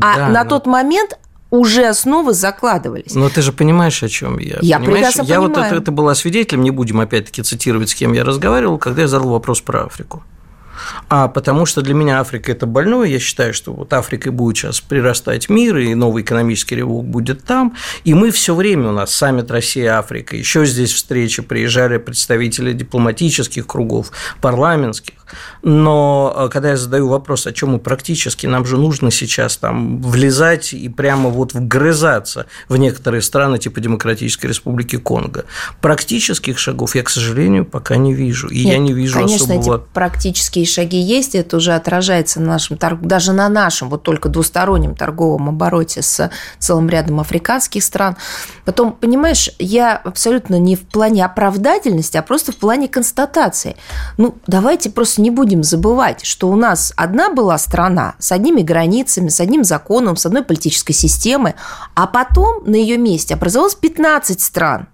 А 0.00 0.16
да, 0.16 0.28
на 0.28 0.44
но... 0.44 0.50
тот 0.50 0.66
момент 0.66 1.18
уже 1.50 1.86
основы 1.86 2.32
закладывались. 2.32 3.14
Но 3.14 3.28
ты 3.28 3.42
же 3.42 3.52
понимаешь, 3.52 4.02
о 4.02 4.08
чем 4.08 4.38
я. 4.38 4.58
Я 4.60 4.78
понимаешь? 4.78 4.84
прекрасно 4.84 5.22
я 5.22 5.40
понимаю. 5.40 5.48
вот 5.48 5.58
это, 5.58 5.74
это 5.76 5.92
была 5.92 6.14
свидетелем, 6.14 6.62
не 6.62 6.70
будем 6.70 7.00
опять-таки 7.00 7.42
цитировать, 7.42 7.90
с 7.90 7.94
кем 7.94 8.12
я 8.12 8.24
разговаривал, 8.24 8.78
когда 8.78 9.02
я 9.02 9.08
задал 9.08 9.30
вопрос 9.30 9.60
про 9.60 9.84
Африку. 9.84 10.22
А 11.08 11.28
потому 11.28 11.66
что 11.66 11.82
для 11.82 11.94
меня 11.94 12.20
Африка– 12.20 12.50
это 12.52 12.66
больное. 12.66 13.06
Я 13.06 13.20
считаю, 13.20 13.54
что 13.54 13.72
вот 13.72 13.92
Африкой 13.92 14.32
будет 14.32 14.56
сейчас 14.56 14.80
прирастать 14.80 15.48
мир, 15.48 15.76
и 15.78 15.94
новый 15.94 16.22
экономический 16.22 16.76
рывок 16.76 17.06
будет 17.06 17.44
там. 17.44 17.74
И 18.04 18.12
мы 18.14 18.32
все 18.32 18.54
время 18.54 18.88
у 18.88 18.92
нас 18.92 19.14
саммит 19.14 19.50
Россия-Африка, 19.50 20.36
еще 20.36 20.66
здесь 20.66 20.92
встречи, 20.92 21.42
приезжали 21.42 21.98
представители 21.98 22.72
дипломатических 22.72 23.66
кругов, 23.66 24.10
парламентских. 24.40 25.14
Но 25.62 26.32
э, 26.36 26.48
когда 26.52 26.70
я 26.70 26.76
задаю 26.76 27.08
вопрос, 27.08 27.46
о 27.46 27.52
чем 27.52 27.70
мы 27.70 27.78
практически, 27.78 28.46
нам 28.46 28.64
же 28.64 28.76
нужно 28.76 29.10
сейчас 29.10 29.56
там 29.56 30.00
влезать 30.00 30.72
и 30.72 30.88
прямо 30.88 31.30
вот 31.30 31.54
вгрызаться 31.54 32.46
в 32.68 32.76
некоторые 32.76 33.22
страны 33.22 33.58
типа 33.58 33.80
Демократической 33.80 34.46
Республики 34.46 34.96
Конго. 34.96 35.44
Практических 35.80 36.58
шагов 36.58 36.94
я, 36.94 37.02
к 37.02 37.10
сожалению, 37.10 37.64
пока 37.64 37.96
не 37.96 38.14
вижу. 38.14 38.48
И 38.48 38.64
Нет, 38.64 38.74
я 38.74 38.78
не 38.78 38.92
вижу 38.92 39.20
конечно, 39.20 39.54
особого... 39.54 39.76
эти 39.76 39.84
практические 39.92 40.66
шаги 40.66 40.95
есть, 41.00 41.34
это 41.34 41.56
уже 41.56 41.74
отражается 41.74 42.40
на 42.40 42.46
нашем, 42.46 42.78
даже 43.02 43.32
на 43.32 43.48
нашем, 43.48 43.88
вот 43.88 44.02
только 44.02 44.28
двустороннем 44.28 44.94
торговом 44.94 45.48
обороте 45.48 46.02
с 46.02 46.30
целым 46.58 46.88
рядом 46.88 47.20
африканских 47.20 47.82
стран. 47.82 48.16
Потом, 48.64 48.92
понимаешь, 48.92 49.50
я 49.58 49.96
абсолютно 49.96 50.58
не 50.58 50.76
в 50.76 50.86
плане 50.86 51.24
оправдательности, 51.24 52.16
а 52.16 52.22
просто 52.22 52.52
в 52.52 52.56
плане 52.56 52.88
констатации. 52.88 53.76
Ну, 54.18 54.36
давайте 54.46 54.90
просто 54.90 55.22
не 55.22 55.30
будем 55.30 55.62
забывать, 55.62 56.24
что 56.24 56.48
у 56.48 56.56
нас 56.56 56.92
одна 56.96 57.30
была 57.30 57.58
страна 57.58 58.14
с 58.18 58.32
одними 58.32 58.62
границами, 58.62 59.28
с 59.28 59.40
одним 59.40 59.64
законом, 59.64 60.16
с 60.16 60.26
одной 60.26 60.42
политической 60.42 60.92
системой, 60.92 61.54
а 61.94 62.06
потом 62.06 62.62
на 62.64 62.76
ее 62.76 62.98
месте 62.98 63.34
образовалось 63.34 63.74
15 63.74 64.40
стран. 64.40 64.88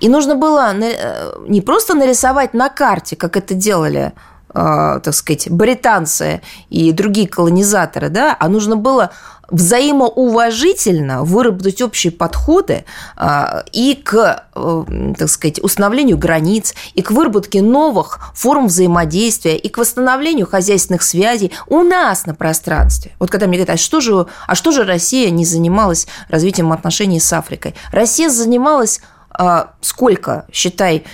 И 0.00 0.08
нужно 0.08 0.34
было 0.34 0.74
э, 0.74 1.32
не 1.48 1.60
просто 1.60 1.94
нарисовать 1.94 2.54
на 2.54 2.68
карте, 2.68 3.16
как 3.16 3.36
это 3.36 3.54
делали 3.54 4.12
так 4.54 5.12
сказать, 5.14 5.50
британцы 5.50 6.40
и 6.70 6.92
другие 6.92 7.26
колонизаторы, 7.26 8.08
да, 8.08 8.36
а 8.38 8.48
нужно 8.48 8.76
было 8.76 9.10
взаимоуважительно 9.50 11.22
выработать 11.24 11.82
общие 11.82 12.12
подходы 12.12 12.84
а, 13.16 13.64
и 13.72 13.94
к, 13.94 14.44
э, 14.54 14.84
так 15.18 15.28
сказать, 15.28 15.62
установлению 15.62 16.18
границ, 16.18 16.74
и 16.94 17.02
к 17.02 17.10
выработке 17.10 17.62
новых 17.62 18.32
форм 18.34 18.66
взаимодействия, 18.66 19.56
и 19.56 19.68
к 19.68 19.78
восстановлению 19.78 20.46
хозяйственных 20.46 21.02
связей 21.02 21.52
у 21.66 21.82
нас 21.82 22.26
на 22.26 22.34
пространстве. 22.34 23.12
Вот 23.18 23.30
когда 23.30 23.46
мне 23.46 23.58
говорят, 23.58 23.74
а 23.74 23.78
что 23.78 24.00
же, 24.00 24.26
а 24.46 24.54
что 24.54 24.72
же 24.72 24.84
Россия 24.84 25.30
не 25.30 25.44
занималась 25.44 26.06
развитием 26.28 26.72
отношений 26.72 27.20
с 27.20 27.32
Африкой? 27.32 27.74
Россия 27.92 28.30
занималась 28.30 29.00
а, 29.00 29.13
сколько, 29.80 30.46
считай, 30.52 31.04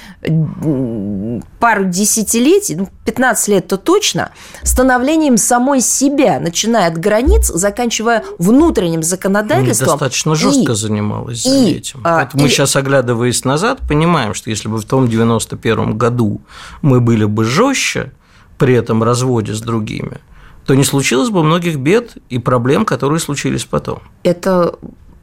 пару 1.59 1.85
десятилетий, 1.85 2.77
ну, 2.77 2.89
15 3.07 3.49
лет-то 3.49 3.79
точно, 3.79 4.31
становлением 4.63 5.39
самой 5.39 5.81
себя, 5.81 6.39
начиная 6.39 6.89
от 6.89 6.99
границ, 6.99 7.47
заканчивая 7.47 8.25
внутренним 8.39 9.03
законодательством. 9.03 9.89
Достаточно 9.89 10.35
жестко 10.35 10.73
и, 10.73 10.75
занималась 10.75 11.47
и, 11.47 11.73
этим. 11.73 12.01
А, 12.05 12.19
Поэтому 12.19 12.43
и, 12.43 12.45
мы 12.45 12.51
сейчас, 12.51 12.77
оглядываясь 12.77 13.45
назад, 13.45 13.81
понимаем, 13.89 14.35
что 14.35 14.51
если 14.51 14.69
бы 14.69 14.77
в 14.77 14.85
том 14.85 15.09
91 15.09 15.97
году 15.97 16.43
мы 16.83 17.01
были 17.01 17.25
бы 17.25 17.45
жестче 17.45 18.13
при 18.59 18.75
этом 18.75 19.03
разводе 19.03 19.55
с 19.55 19.63
другими, 19.63 20.19
то 20.67 20.75
не 20.75 20.85
случилось 20.85 21.31
бы 21.31 21.43
многих 21.43 21.79
бед 21.79 22.19
и 22.29 22.39
проблем, 22.39 22.85
которые 22.85 23.19
случились 23.19 23.65
потом. 23.65 24.01
Это 24.25 24.75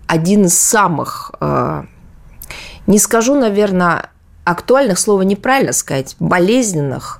один 0.08 0.46
из 0.46 0.58
самых 0.58 1.32
а, 1.40 1.86
не 2.88 3.00
скажу, 3.00 3.36
наверное, 3.36 4.10
актуальных, 4.44 4.98
слова 4.98 5.22
неправильно 5.22 5.74
сказать, 5.74 6.16
болезненных, 6.20 7.20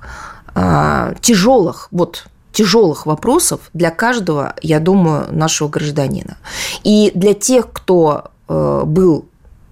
а, 0.54 1.14
тяжелых, 1.20 1.88
вот 1.90 2.26
тяжелых 2.52 3.06
вопросов 3.06 3.60
для 3.72 3.90
каждого, 3.90 4.54
я 4.62 4.80
думаю, 4.80 5.26
нашего 5.30 5.68
гражданина. 5.68 6.38
И 6.82 7.12
для 7.14 7.34
тех, 7.34 7.70
кто 7.72 8.32
э, 8.48 8.82
был 8.84 9.26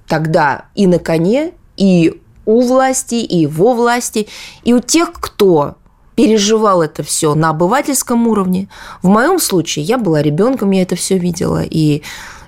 тогда 0.07 0.67
и 0.77 0.87
на 0.87 1.01
коне, 1.01 1.53
и 1.77 2.21
у 2.45 2.61
власти, 2.61 3.17
и 3.17 3.47
во 3.47 3.73
власти, 3.75 4.29
и 4.63 4.73
у 4.73 4.79
тех, 4.79 5.13
кто 5.15 5.75
переживал 6.15 6.83
это 6.83 7.03
все 7.03 7.35
на 7.35 7.51
обывательском 7.51 8.27
уровне. 8.29 8.69
В 9.03 9.09
моем 9.09 9.39
случае 9.39 9.85
я 9.85 9.99
была 9.99 10.23
ребенком, 10.23 10.71
я 10.71 10.83
это 10.83 10.95
все 10.95 11.19
видела, 11.19 11.63
и 11.63 12.03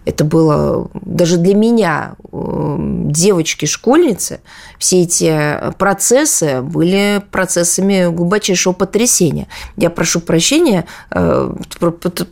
это 0.09 0.25
было 0.25 0.89
даже 0.95 1.37
для 1.37 1.55
меня, 1.55 2.15
эм, 2.33 3.11
девочки-школьницы, 3.11 4.41
все 4.79 5.03
эти 5.03 5.73
процессы 5.77 6.63
были 6.63 7.23
процессами 7.31 8.11
глубочайшего 8.11 8.73
потрясения. 8.73 9.49
Я 9.77 9.91
прошу 9.91 10.21
прощения, 10.21 10.87
э, 11.11 11.55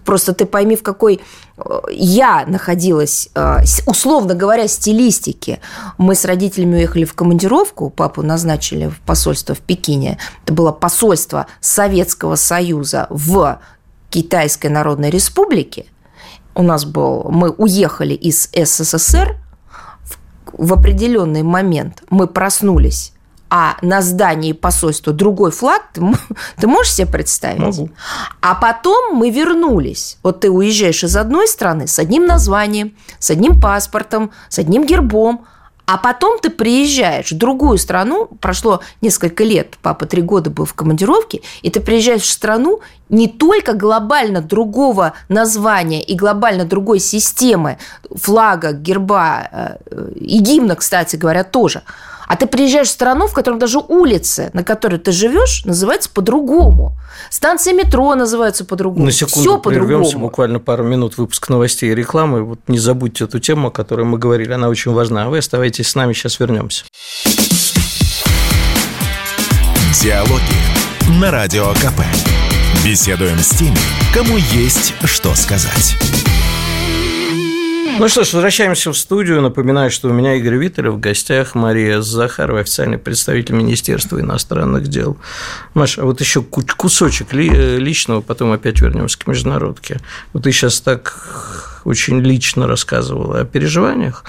просто 0.07 0.33
ты 0.33 0.47
пойми, 0.47 0.75
в 0.75 0.83
какой 0.83 1.21
э, 1.59 1.63
я 1.91 2.47
находилась, 2.47 3.29
э, 3.35 3.59
условно 3.85 4.35
говоря, 4.35 4.69
стилистике. 4.69 5.61
Мы 5.99 6.15
с 6.15 6.25
родителями 6.25 6.77
уехали 6.77 7.05
в 7.05 7.13
командировку, 7.13 7.91
папу 7.91 8.23
назначили 8.23 8.87
в 8.87 9.01
посольство 9.01 9.55
в 9.55 9.61
Пекине. 9.61 10.17
Это 10.45 10.55
было 10.55 10.73
посольство 10.73 11.47
Советского 11.61 12.37
Союза 12.37 13.07
в 13.11 13.61
Китайской 14.09 14.69
Народной 14.69 15.11
Республике– 15.11 15.85
у 16.57 16.63
нас 16.63 16.85
был, 16.85 17.27
мы 17.31 17.51
уехали 17.51 18.15
из 18.15 18.49
СССР, 18.53 19.37
в 20.53 20.73
определенный 20.73 21.43
момент 21.43 22.03
мы 22.09 22.27
проснулись, 22.27 23.13
а 23.51 23.77
на 23.83 24.01
здании 24.01 24.53
посольства 24.53 25.13
другой 25.13 25.51
флаг, 25.51 25.83
ты, 25.93 26.01
ты 26.57 26.67
можешь 26.67 26.95
себе 26.95 27.07
представить? 27.07 27.61
Могу. 27.61 27.91
А 28.41 28.55
потом 28.55 29.15
мы 29.15 29.31
вернулись. 29.31 30.19
Вот 30.23 30.41
ты 30.41 30.51
уезжаешь 30.51 31.05
из 31.05 31.17
одной 31.17 31.47
страны 31.47 31.87
с 31.87 31.99
одним 31.99 32.27
названием, 32.27 32.97
с 33.19 33.31
одним 33.31 33.61
паспортом, 33.61 34.31
с 34.49 34.59
одним 34.59 34.87
гербом, 34.87 35.47
а 35.87 35.99
потом 35.99 36.39
ты 36.41 36.51
приезжаешь 36.51 37.31
в 37.31 37.39
другую 37.39 37.79
страну, 37.79 38.29
прошло 38.41 38.81
несколько 39.01 39.45
лет, 39.45 39.77
папа 39.83 40.05
три 40.07 40.21
года 40.21 40.51
был 40.51 40.65
в 40.65 40.75
командировке, 40.75 41.43
и 41.63 41.71
ты 41.71 41.81
приезжаешь 41.81 42.23
в 42.23 42.31
страну 42.31 42.81
не 43.09 43.29
только 43.29 43.73
глобально 43.73 44.43
другого 44.43 45.13
названия 45.29 46.03
и 46.03 46.17
глобально 46.17 46.65
другой 46.65 46.99
системы 46.99 47.79
флага, 48.11 48.73
герба 48.73 49.49
э, 49.51 49.77
и 50.17 50.39
гимна, 50.39 50.75
кстати 50.75 51.15
говоря, 51.15 51.45
тоже– 51.45 51.83
а 52.27 52.37
ты 52.37 52.47
приезжаешь 52.47 52.89
в 52.89 52.91
страну, 52.91 53.27
в 53.27 53.33
которой 53.33 53.59
даже 53.59 53.79
улицы, 53.79 54.51
на 54.53 54.65
которой 54.65 54.99
ты 54.99 55.13
живешь, 55.13 55.65
называются 55.65 56.11
по-другому. 56.11 56.97
Станции 57.31 57.73
метро 57.73 58.15
называются 58.15 58.65
по-другому. 58.65 59.07
На 59.07 59.13
секунду 59.13 59.41
Все 59.41 59.59
прервемся, 59.59 60.19
буквально 60.19 60.61
пару 60.61 60.85
минут 60.85 61.19
выпуск 61.19 61.49
новостей 61.49 61.93
и 61.93 61.95
рекламы. 61.95 62.43
Вот 62.43 62.61
не 62.67 62.79
забудьте 62.79 63.25
эту 63.25 63.39
тему, 63.39 63.69
о 63.69 63.71
которой 63.71 64.05
мы 64.05 64.19
говорили, 64.19 64.53
она 64.53 64.69
очень 64.69 64.93
важна. 64.93 65.25
А 65.25 65.29
вы 65.29 65.39
оставайтесь 65.39 65.89
с 65.89 65.95
нами, 65.95 66.13
сейчас 66.13 66.41
вернемся. 66.41 66.85
Диалоги 70.03 71.21
на 71.21 71.31
Радио 71.31 71.73
КП. 71.75 72.01
Беседуем 72.85 73.39
с 73.39 73.51
теми, 73.51 73.79
кому 74.13 74.37
есть 74.37 74.95
что 75.05 75.35
сказать. 75.35 75.97
Ну 77.99 78.09
что 78.09 78.25
ж, 78.25 78.33
возвращаемся 78.35 78.93
в 78.93 78.99
студию. 78.99 79.41
Напоминаю, 79.41 79.91
что 79.91 80.09
у 80.09 80.13
меня 80.13 80.35
Игорь 80.35 80.57
Виттелев 80.57 80.95
в 80.95 81.01
гостях, 81.01 81.55
Мария 81.55 82.01
Захарова, 82.01 82.61
официальный 82.61 82.99
представитель 82.99 83.55
Министерства 83.55 84.21
иностранных 84.21 84.89
дел. 84.89 85.17
Маша, 85.75 86.03
а 86.03 86.05
вот 86.05 86.21
еще 86.21 86.43
кусочек 86.43 87.33
э, 87.33 87.79
личного, 87.79 88.21
потом 88.21 88.53
опять 88.53 88.81
вернемся 88.81 89.19
к 89.19 89.27
международке. 89.27 90.01
Вот 90.33 90.45
ты 90.45 90.53
сейчас 90.53 90.81
так 90.81 91.81
очень 91.85 92.21
лично 92.21 92.67
рассказывала 92.67 93.41
о 93.41 93.45
переживаниях, 93.45 94.25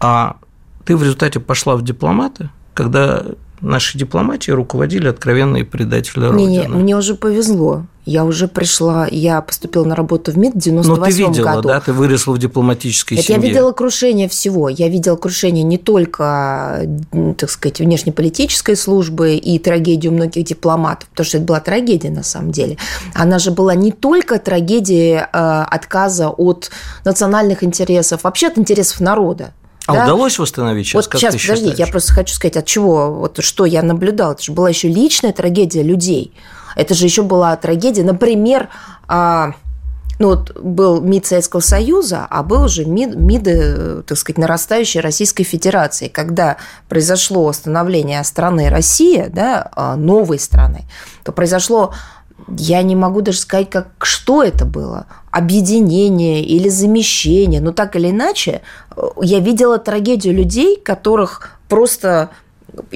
а 0.00 0.36
ты 0.84 0.96
в 0.96 1.02
результате 1.02 1.40
пошла 1.40 1.76
в 1.76 1.82
дипломаты, 1.82 2.50
когда 2.74 3.24
нашей 3.60 3.98
дипломатии 3.98 4.50
руководили 4.50 5.08
откровенные 5.08 5.64
предатели 5.64 6.24
Родины. 6.24 6.48
Не, 6.48 6.68
мне 6.68 6.96
уже 6.96 7.14
повезло. 7.14 7.86
Я 8.08 8.24
уже 8.24 8.48
пришла, 8.48 9.06
я 9.10 9.42
поступила 9.42 9.84
на 9.84 9.94
работу 9.94 10.32
в 10.32 10.38
МИД 10.38 10.54
в 10.54 10.58
98 10.58 10.88
году. 10.88 11.00
Ну, 11.00 11.06
ты 11.06 11.12
видела, 11.12 11.54
году. 11.56 11.68
да? 11.68 11.80
Ты 11.80 11.92
выросла 11.92 12.32
в 12.32 12.38
дипломатической 12.38 13.18
Это 13.18 13.22
семье. 13.22 13.42
Я 13.42 13.48
видела 13.48 13.72
крушение 13.72 14.30
всего. 14.30 14.70
Я 14.70 14.88
видела 14.88 15.16
крушение 15.16 15.62
не 15.62 15.76
только, 15.76 16.88
так 17.36 17.50
сказать, 17.50 17.80
внешнеполитической 17.80 18.76
службы 18.76 19.34
и 19.34 19.58
трагедию 19.58 20.14
многих 20.14 20.44
дипломатов, 20.44 21.10
потому 21.10 21.26
что 21.26 21.36
это 21.36 21.46
была 21.46 21.60
трагедия 21.60 22.08
на 22.08 22.22
самом 22.22 22.50
деле. 22.50 22.78
Она 23.14 23.38
же 23.38 23.50
была 23.50 23.74
не 23.74 23.92
только 23.92 24.38
трагедия 24.38 25.28
э, 25.30 25.64
отказа 25.68 26.30
от 26.30 26.70
национальных 27.04 27.62
интересов, 27.62 28.24
вообще 28.24 28.46
от 28.46 28.56
интересов 28.56 29.00
народа. 29.00 29.52
А 29.86 29.94
да? 29.94 30.04
удалось 30.04 30.38
восстановить 30.38 30.86
сейчас? 30.86 30.94
Вот 30.94 31.08
как 31.08 31.20
сейчас, 31.20 31.34
подожди, 31.34 31.70
считаешь? 31.70 31.78
я 31.78 31.86
просто 31.86 32.14
хочу 32.14 32.34
сказать, 32.34 32.56
от 32.56 32.64
чего, 32.64 33.12
вот 33.12 33.42
что 33.44 33.66
я 33.66 33.82
наблюдала. 33.82 34.32
Это 34.32 34.42
же 34.44 34.52
была 34.52 34.70
еще 34.70 34.88
личная 34.88 35.34
трагедия 35.34 35.82
людей. 35.82 36.32
Это 36.76 36.94
же 36.94 37.04
еще 37.04 37.22
была 37.22 37.56
трагедия, 37.56 38.02
например, 38.02 38.68
а, 39.06 39.52
ну 40.18 40.28
вот 40.28 40.58
был 40.60 41.00
МИД 41.00 41.26
Советского 41.26 41.60
Союза, 41.60 42.26
а 42.28 42.42
был 42.42 42.68
же 42.68 42.84
МИД, 42.84 43.16
МИДы, 43.16 44.02
так 44.06 44.18
сказать, 44.18 44.38
нарастающей 44.38 45.00
Российской 45.00 45.44
Федерации. 45.44 46.08
Когда 46.08 46.56
произошло 46.88 47.52
становление 47.52 48.22
страны 48.24 48.68
Россия, 48.68 49.28
да, 49.28 49.70
а, 49.72 49.96
новой 49.96 50.38
страны, 50.38 50.84
то 51.24 51.32
произошло 51.32 51.92
я 52.56 52.82
не 52.82 52.96
могу 52.96 53.20
даже 53.20 53.38
сказать, 53.38 53.68
как, 53.68 53.88
что 54.00 54.42
это 54.42 54.64
было. 54.64 55.06
Объединение 55.30 56.42
или 56.42 56.68
замещение. 56.68 57.60
Но 57.60 57.72
так 57.72 57.96
или 57.96 58.10
иначе, 58.10 58.62
э, 58.96 59.02
я 59.22 59.40
видела 59.40 59.78
трагедию 59.78 60.34
людей, 60.34 60.76
которых 60.76 61.58
просто 61.68 62.30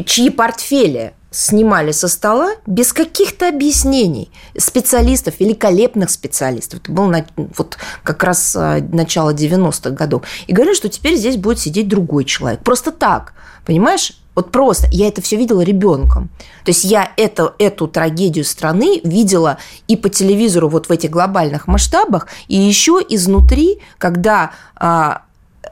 чьи 0.06 0.30
портфели 0.30 1.12
снимали 1.32 1.92
со 1.92 2.06
стола 2.06 2.52
без 2.66 2.92
каких-то 2.92 3.48
объяснений. 3.48 4.30
Специалистов, 4.56 5.40
великолепных 5.40 6.10
специалистов. 6.10 6.80
Это 6.80 6.92
было 6.92 7.24
вот 7.56 7.78
как 8.04 8.22
раз 8.22 8.54
э, 8.54 8.80
начало 8.92 9.34
90-х 9.34 9.90
годов. 9.90 10.22
И 10.46 10.52
говорили, 10.52 10.74
что 10.74 10.88
теперь 10.88 11.16
здесь 11.16 11.36
будет 11.36 11.58
сидеть 11.58 11.88
другой 11.88 12.24
человек. 12.24 12.62
Просто 12.62 12.92
так. 12.92 13.32
Понимаешь? 13.64 14.12
Вот 14.34 14.50
просто 14.50 14.88
я 14.90 15.08
это 15.08 15.20
все 15.20 15.36
видела 15.36 15.60
ребенком. 15.60 16.28
То 16.64 16.70
есть 16.70 16.84
я 16.84 17.12
это, 17.16 17.54
эту 17.58 17.86
трагедию 17.86 18.44
страны 18.44 19.00
видела 19.04 19.58
и 19.88 19.96
по 19.96 20.08
телевизору 20.08 20.68
вот 20.68 20.88
в 20.88 20.92
этих 20.92 21.10
глобальных 21.10 21.66
масштабах, 21.66 22.28
и 22.48 22.56
еще 22.56 23.04
изнутри, 23.06 23.80
когда 23.98 24.52
а, 24.74 25.22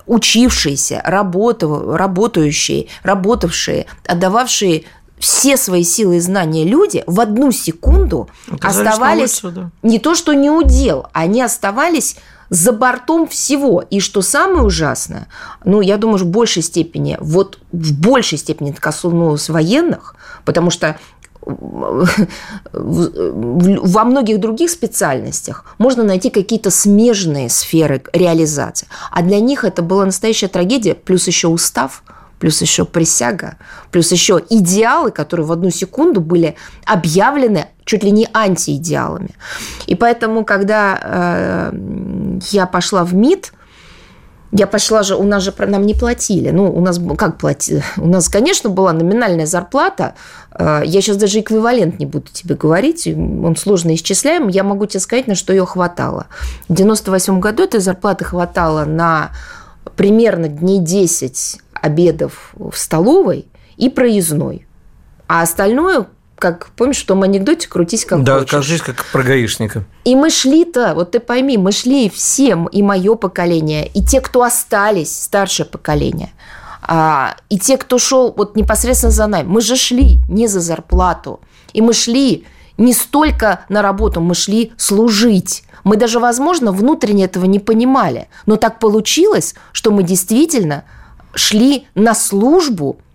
учившиеся, 0.06 1.00
работав, 1.04 1.96
работающие, 1.96 2.88
работавшие, 3.02 3.86
отдававшие 4.06 4.84
все 5.20 5.56
свои 5.56 5.84
силы 5.84 6.16
и 6.16 6.20
знания 6.20 6.64
люди 6.64 7.04
в 7.06 7.20
одну 7.20 7.52
секунду 7.52 8.28
Оказались 8.50 8.88
оставались 8.88 9.44
улицу, 9.44 9.60
да. 9.60 9.70
не 9.88 9.98
то 9.98 10.14
что 10.14 10.32
не 10.32 10.50
удел, 10.50 11.06
они 11.12 11.42
оставались 11.42 12.16
за 12.48 12.72
бортом 12.72 13.28
всего. 13.28 13.84
И 13.90 14.00
что 14.00 14.22
самое 14.22 14.62
ужасное, 14.64 15.28
ну, 15.64 15.80
я 15.80 15.98
думаю, 15.98 16.18
в 16.18 16.26
большей 16.26 16.62
степени, 16.62 17.16
вот 17.20 17.58
в 17.70 17.92
большей 18.00 18.38
степени 18.38 18.72
это 18.72 18.80
коснулось 18.80 19.48
военных, 19.48 20.16
потому 20.44 20.70
что 20.70 20.98
во 21.42 21.54
многих 24.04 24.40
других 24.40 24.70
специальностях 24.70 25.64
можно 25.78 26.04
найти 26.04 26.28
какие-то 26.30 26.70
смежные 26.70 27.48
сферы 27.48 28.02
реализации. 28.12 28.88
А 29.10 29.22
для 29.22 29.40
них 29.40 29.64
это 29.64 29.80
была 29.82 30.04
настоящая 30.04 30.48
трагедия, 30.48 30.94
плюс 30.94 31.26
еще 31.26 31.48
устав, 31.48 32.02
плюс 32.40 32.60
еще 32.62 32.84
присяга, 32.84 33.56
плюс 33.92 34.10
еще 34.10 34.42
идеалы, 34.50 35.12
которые 35.12 35.46
в 35.46 35.52
одну 35.52 35.70
секунду 35.70 36.20
были 36.20 36.56
объявлены 36.86 37.66
чуть 37.84 38.02
ли 38.02 38.10
не 38.10 38.28
антиидеалами. 38.32 39.30
И 39.86 39.94
поэтому, 39.94 40.44
когда 40.44 40.98
э, 41.00 41.72
я 42.50 42.66
пошла 42.66 43.04
в 43.04 43.14
МИД, 43.14 43.52
я 44.52 44.66
пошла 44.66 45.02
же, 45.04 45.14
у 45.14 45.22
нас 45.22 45.44
же 45.44 45.54
нам 45.58 45.86
не 45.86 45.94
платили. 45.94 46.50
Ну, 46.50 46.72
у 46.72 46.80
нас 46.80 46.98
как 47.16 47.38
платили? 47.38 47.84
У 47.96 48.06
нас, 48.06 48.28
конечно, 48.28 48.68
была 48.68 48.92
номинальная 48.92 49.46
зарплата. 49.46 50.14
Э, 50.52 50.82
я 50.84 51.02
сейчас 51.02 51.18
даже 51.18 51.40
эквивалент 51.40 51.98
не 51.98 52.06
буду 52.06 52.26
тебе 52.32 52.54
говорить. 52.54 53.06
Он 53.06 53.54
сложно 53.54 53.94
исчисляем. 53.94 54.48
Я 54.48 54.64
могу 54.64 54.86
тебе 54.86 55.00
сказать, 55.00 55.26
на 55.26 55.34
что 55.34 55.52
ее 55.52 55.66
хватало. 55.66 56.26
В 56.68 56.74
98 56.74 57.38
году 57.38 57.64
этой 57.64 57.80
зарплаты 57.80 58.24
хватало 58.24 58.86
на 58.86 59.30
примерно 59.96 60.48
дней 60.48 60.78
10 60.78 61.60
обедов 61.80 62.52
в 62.54 62.76
столовой 62.76 63.46
и 63.76 63.88
проездной. 63.88 64.66
А 65.26 65.42
остальное 65.42 66.06
как, 66.40 66.70
помнишь, 66.74 67.02
в 67.02 67.06
том 67.06 67.22
анекдоте 67.22 67.68
«крутись 67.68 68.04
как 68.04 68.24
да, 68.24 68.38
хочешь». 68.38 68.50
Да, 68.50 68.56
кажись, 68.56 68.80
как 68.80 69.04
про 69.12 69.22
гаишника. 69.22 69.84
И 70.04 70.16
мы 70.16 70.30
шли-то, 70.30 70.94
вот 70.94 71.12
ты 71.12 71.20
пойми, 71.20 71.58
мы 71.58 71.70
шли 71.70 72.08
всем, 72.08 72.66
и 72.66 72.82
мое 72.82 73.14
поколение, 73.14 73.86
и 73.86 74.02
те, 74.02 74.20
кто 74.20 74.42
остались, 74.42 75.14
старшее 75.22 75.66
поколение, 75.66 76.32
а, 76.82 77.36
и 77.50 77.58
те, 77.58 77.76
кто 77.76 77.98
шел 77.98 78.32
вот 78.36 78.56
непосредственно 78.56 79.12
за 79.12 79.26
нами. 79.26 79.46
Мы 79.46 79.60
же 79.60 79.76
шли 79.76 80.22
не 80.28 80.48
за 80.48 80.60
зарплату, 80.60 81.40
и 81.74 81.82
мы 81.82 81.92
шли 81.92 82.46
не 82.78 82.94
столько 82.94 83.60
на 83.68 83.82
работу, 83.82 84.20
мы 84.20 84.34
шли 84.34 84.72
служить. 84.78 85.64
Мы 85.84 85.96
даже, 85.96 86.18
возможно, 86.18 86.72
внутренне 86.72 87.26
этого 87.26 87.44
не 87.44 87.58
понимали. 87.58 88.28
Но 88.46 88.56
так 88.56 88.78
получилось, 88.78 89.54
что 89.72 89.90
мы 89.90 90.02
действительно 90.02 90.84
шли 91.34 91.86
на 91.94 92.14
службу– 92.14 92.96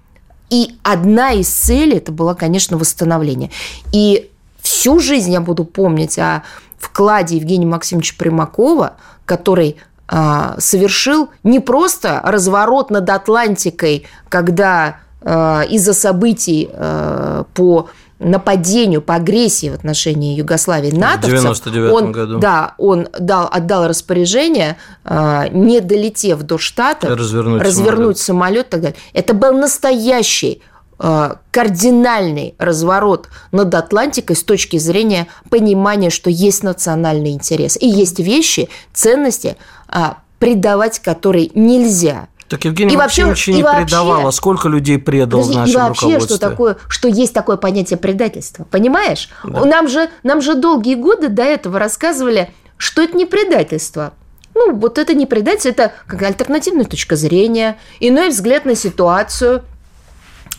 и 0.49 0.77
одна 0.83 1.31
из 1.31 1.49
целей 1.49 1.97
это 1.97 2.11
было, 2.11 2.33
конечно, 2.33 2.77
восстановление. 2.77 3.51
И 3.91 4.29
всю 4.61 4.99
жизнь 4.99 5.31
я 5.31 5.41
буду 5.41 5.65
помнить 5.65 6.19
о 6.19 6.43
вкладе 6.77 7.37
Евгения 7.37 7.65
Максимовича 7.65 8.15
Примакова, 8.17 8.93
который 9.25 9.77
э, 10.07 10.55
совершил 10.59 11.29
не 11.43 11.59
просто 11.59 12.21
разворот 12.23 12.91
над 12.91 13.09
Атлантикой, 13.09 14.05
когда 14.29 14.97
э, 15.21 15.63
из-за 15.69 15.93
событий 15.93 16.69
э, 16.71 17.43
по 17.53 17.89
нападению, 18.19 19.01
по 19.01 19.15
агрессии 19.15 19.69
в 19.69 19.73
отношении 19.73 20.35
Югославии 20.35 20.91
натовцев, 20.91 21.67
он, 21.91 22.11
году. 22.11 22.39
Да, 22.39 22.75
он 22.77 23.09
дал, 23.19 23.49
отдал 23.51 23.87
распоряжение, 23.87 24.77
э, 25.03 25.49
не 25.51 25.81
долетев 25.81 26.41
до 26.43 26.57
штата, 26.57 27.15
развернуть, 27.15 27.61
развернуть 27.61 28.17
самолет. 28.17 28.67
самолет 28.67 28.67
и 28.67 28.69
так 28.69 28.81
далее. 28.81 28.97
Это 29.13 29.33
был 29.33 29.57
настоящий 29.57 30.61
э, 30.97 31.35
кардинальный 31.51 32.55
разворот 32.57 33.27
над 33.51 33.75
Атлантикой 33.75 34.37
с 34.37 34.43
точки 34.43 34.77
зрения 34.77 35.27
понимания, 35.49 36.09
что 36.09 36.29
есть 36.29 36.63
национальный 36.63 37.31
интерес 37.31 37.77
и 37.79 37.87
есть 37.87 38.19
вещи, 38.19 38.69
ценности, 38.93 39.57
э, 39.89 40.11
предавать 40.39 40.99
которые 40.99 41.51
нельзя. 41.53 42.29
Так 42.47 42.63
Евгений 42.65 42.93
и 42.93 42.97
Максимович 42.97 43.47
вообще, 43.47 43.53
не 43.53 43.63
вообще, 43.63 44.27
а 44.27 44.31
сколько 44.31 44.69
людей 44.69 44.99
предал 44.99 45.41
подожди, 45.41 45.71
в 45.71 45.73
И 45.73 45.75
вообще, 45.75 46.19
что 46.19 46.37
такое, 46.37 46.77
что 46.87 47.07
есть 47.07 47.33
такое 47.33 47.57
понятие 47.57 47.97
предательства, 47.97 48.65
понимаешь? 48.69 49.29
Да. 49.43 49.65
Нам, 49.65 49.87
же, 49.87 50.09
нам 50.21 50.41
же 50.41 50.53
долгие 50.53 50.95
годы 50.95 51.29
до 51.29 51.41
этого 51.43 51.79
рассказывали, 51.79 52.53
что 52.77 53.01
это 53.01 53.17
не 53.17 53.25
предательство. 53.25 54.13
Ну, 54.53 54.75
вот 54.75 54.99
это 54.99 55.15
не 55.15 55.25
предательство, 55.25 55.69
это 55.69 55.93
как 56.05 56.21
альтернативная 56.21 56.85
точка 56.85 57.15
зрения, 57.15 57.77
иной 57.99 58.29
взгляд 58.29 58.65
на 58.65 58.75
ситуацию, 58.75 59.63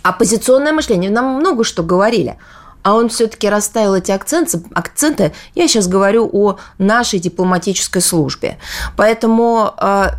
оппозиционное 0.03 0.73
мышление. 0.73 1.11
Нам 1.11 1.37
много 1.37 1.63
что 1.63 1.83
говорили. 1.83 2.37
А 2.83 2.95
он 2.95 3.09
все-таки 3.09 3.49
расставил 3.49 3.95
эти 3.95 4.13
акценты, 4.13 4.63
акценты. 4.73 5.33
Я 5.57 5.67
сейчас 5.67 5.89
говорю 5.89 6.29
о 6.33 6.59
нашей 6.79 7.19
дипломатической 7.19 8.01
службе. 8.01 8.59
Поэтому 8.97 9.73
а, 9.77 10.15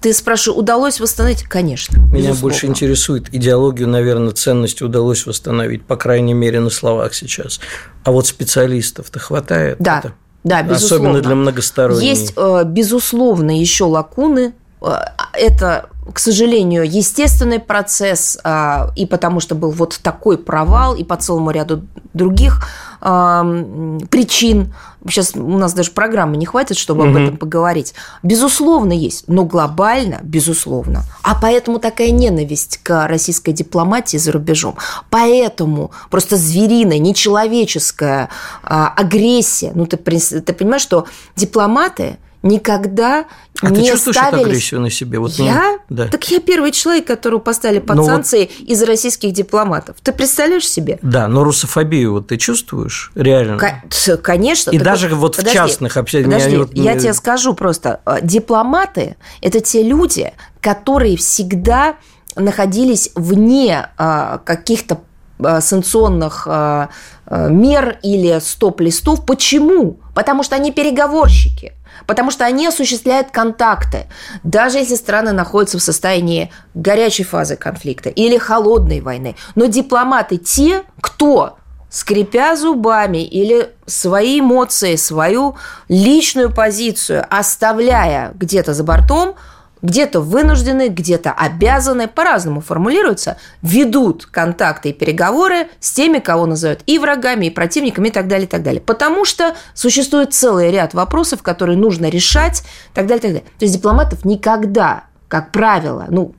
ты 0.00 0.14
спрашиваешь, 0.14 0.58
удалось 0.58 0.98
восстановить? 0.98 1.42
Конечно. 1.42 1.98
Меня 1.98 2.08
безусловно. 2.10 2.40
больше 2.40 2.66
интересует 2.66 3.34
идеологию, 3.34 3.88
наверное, 3.88 4.32
ценности 4.32 4.82
удалось 4.82 5.26
восстановить, 5.26 5.84
по 5.84 5.96
крайней 5.96 6.32
мере, 6.32 6.60
на 6.60 6.70
словах 6.70 7.12
сейчас. 7.14 7.60
А 8.04 8.10
вот 8.10 8.26
специалистов-то 8.26 9.18
хватает? 9.18 9.76
Да. 9.78 9.98
Это? 9.98 10.12
Да, 10.42 10.62
безусловно. 10.62 11.10
Особенно 11.10 11.22
для 11.22 11.34
многосторонней. 11.34 12.06
Есть, 12.06 12.32
э, 12.34 12.62
безусловно, 12.64 13.58
еще 13.60 13.84
лакуны. 13.84 14.54
Э, 14.80 15.00
это 15.34 15.89
к 16.12 16.18
сожалению, 16.18 16.84
естественный 16.84 17.58
процесс, 17.58 18.38
а, 18.44 18.90
и 18.96 19.06
потому 19.06 19.40
что 19.40 19.54
был 19.54 19.70
вот 19.70 19.98
такой 20.02 20.38
провал, 20.38 20.94
и 20.94 21.04
по 21.04 21.16
целому 21.16 21.50
ряду 21.50 21.82
других 22.12 22.66
причин. 23.00 24.74
Сейчас 25.08 25.34
у 25.34 25.56
нас 25.56 25.72
даже 25.72 25.90
программы 25.92 26.36
не 26.36 26.44
хватит, 26.44 26.76
чтобы 26.76 27.04
угу. 27.04 27.10
об 27.10 27.16
этом 27.16 27.36
поговорить. 27.38 27.94
Безусловно, 28.22 28.92
есть, 28.92 29.24
но 29.26 29.46
глобально, 29.46 30.20
безусловно. 30.22 31.04
А 31.22 31.34
поэтому 31.40 31.78
такая 31.78 32.10
ненависть 32.10 32.78
к 32.82 33.06
российской 33.08 33.52
дипломатии 33.52 34.18
за 34.18 34.32
рубежом. 34.32 34.76
Поэтому 35.08 35.92
просто 36.10 36.36
звериная, 36.36 36.98
нечеловеческая 36.98 38.28
а, 38.62 38.92
агрессия. 38.94 39.72
Ну, 39.74 39.86
ты, 39.86 39.96
ты 39.96 40.52
понимаешь, 40.52 40.82
что 40.82 41.06
дипломаты– 41.36 42.18
никогда 42.42 43.26
а 43.62 43.70
не 43.70 43.82
ты 43.82 43.90
чувствуешь 43.90 44.16
ставились... 44.16 44.40
эту 44.40 44.48
агрессию 44.48 44.80
на 44.80 44.90
себе? 44.90 45.18
Вот 45.18 45.32
я? 45.32 45.78
Да. 45.88 46.08
Так 46.08 46.30
я 46.30 46.40
первый 46.40 46.72
человек, 46.72 47.06
которого 47.06 47.40
поставили 47.40 47.78
под 47.78 47.96
но 47.96 48.04
санкции 48.04 48.50
вот... 48.58 48.68
из 48.68 48.82
российских 48.82 49.32
дипломатов. 49.32 49.96
Ты 50.02 50.12
представляешь 50.12 50.68
себе? 50.68 50.98
Да, 51.02 51.28
но 51.28 51.44
русофобию 51.44 52.12
вот 52.12 52.28
ты 52.28 52.38
чувствуешь 52.38 53.12
реально? 53.14 53.58
К... 53.58 54.16
Конечно. 54.22 54.70
И 54.70 54.78
так 54.78 54.84
даже 54.84 55.08
вот 55.14 55.36
подожди, 55.36 55.50
в 55.50 55.60
частных 55.60 55.96
общениях... 55.96 56.32
Подожди, 56.32 56.56
вот... 56.56 56.74
я 56.74 56.98
тебе 56.98 57.12
скажу 57.12 57.54
просто. 57.54 58.00
Э, 58.06 58.18
дипломаты– 58.22 59.16
это 59.42 59.60
те 59.60 59.82
люди, 59.82 60.32
которые 60.60 61.16
всегда 61.16 61.96
находились 62.36 63.10
вне 63.14 63.88
а, 63.98 64.38
каких-то 64.38 65.00
а, 65.42 65.60
санкционных 65.60 66.46
а, 66.48 66.88
мер 67.26 67.98
или 68.02 68.38
стоп-листов. 68.40 69.26
Почему? 69.26 69.98
Потому 70.14 70.42
что 70.42 70.56
они 70.56 70.72
переговорщики 70.72 71.74
потому 72.06 72.30
что 72.30 72.44
они 72.44 72.66
осуществляют 72.66 73.30
контакты. 73.30 74.06
Даже 74.42 74.78
если 74.78 74.94
страны 74.94 75.32
находятся 75.32 75.78
в 75.78 75.82
состоянии 75.82 76.52
горячей 76.74 77.24
фазы 77.24 77.56
конфликта 77.56 78.08
или 78.08 78.38
холодной 78.38 79.00
войны. 79.00 79.36
Но 79.54 79.66
дипломаты 79.66 80.36
те, 80.36 80.82
кто 81.00 81.56
скрипя 81.90 82.56
зубами 82.56 83.24
или 83.24 83.70
свои 83.86 84.40
эмоции, 84.40 84.96
свою 84.96 85.56
личную 85.88 86.54
позицию, 86.54 87.26
оставляя 87.28 88.32
где-то 88.34 88.72
за 88.74 88.84
бортом, 88.84 89.34
где-то 89.82 90.20
вынуждены, 90.20 90.88
где-то 90.88 91.32
обязаны, 91.32 92.08
по-разному 92.08 92.60
формулируются, 92.60 93.36
ведут 93.62 94.26
контакты 94.26 94.90
и 94.90 94.92
переговоры 94.92 95.68
с 95.80 95.92
теми, 95.92 96.18
кого 96.18 96.46
называют 96.46 96.82
и 96.86 96.98
врагами, 96.98 97.46
и 97.46 97.50
противниками, 97.50 98.08
и 98.08 98.10
так 98.10 98.28
далее, 98.28 98.46
и 98.46 98.50
так 98.50 98.62
далее. 98.62 98.80
Потому 98.80 99.24
что 99.24 99.54
существует 99.74 100.34
целый 100.34 100.70
ряд 100.70 100.94
вопросов, 100.94 101.42
которые 101.42 101.76
нужно 101.76 102.08
решать, 102.08 102.62
и 102.92 102.94
так 102.94 103.06
далее, 103.06 103.18
и 103.18 103.22
так 103.22 103.30
далее. 103.32 103.48
То 103.58 103.64
есть 103.64 103.74
дипломатов 103.74 104.24
никогда, 104.24 105.04
как 105.28 105.52
правило, 105.52 106.06
ну, 106.08 106.34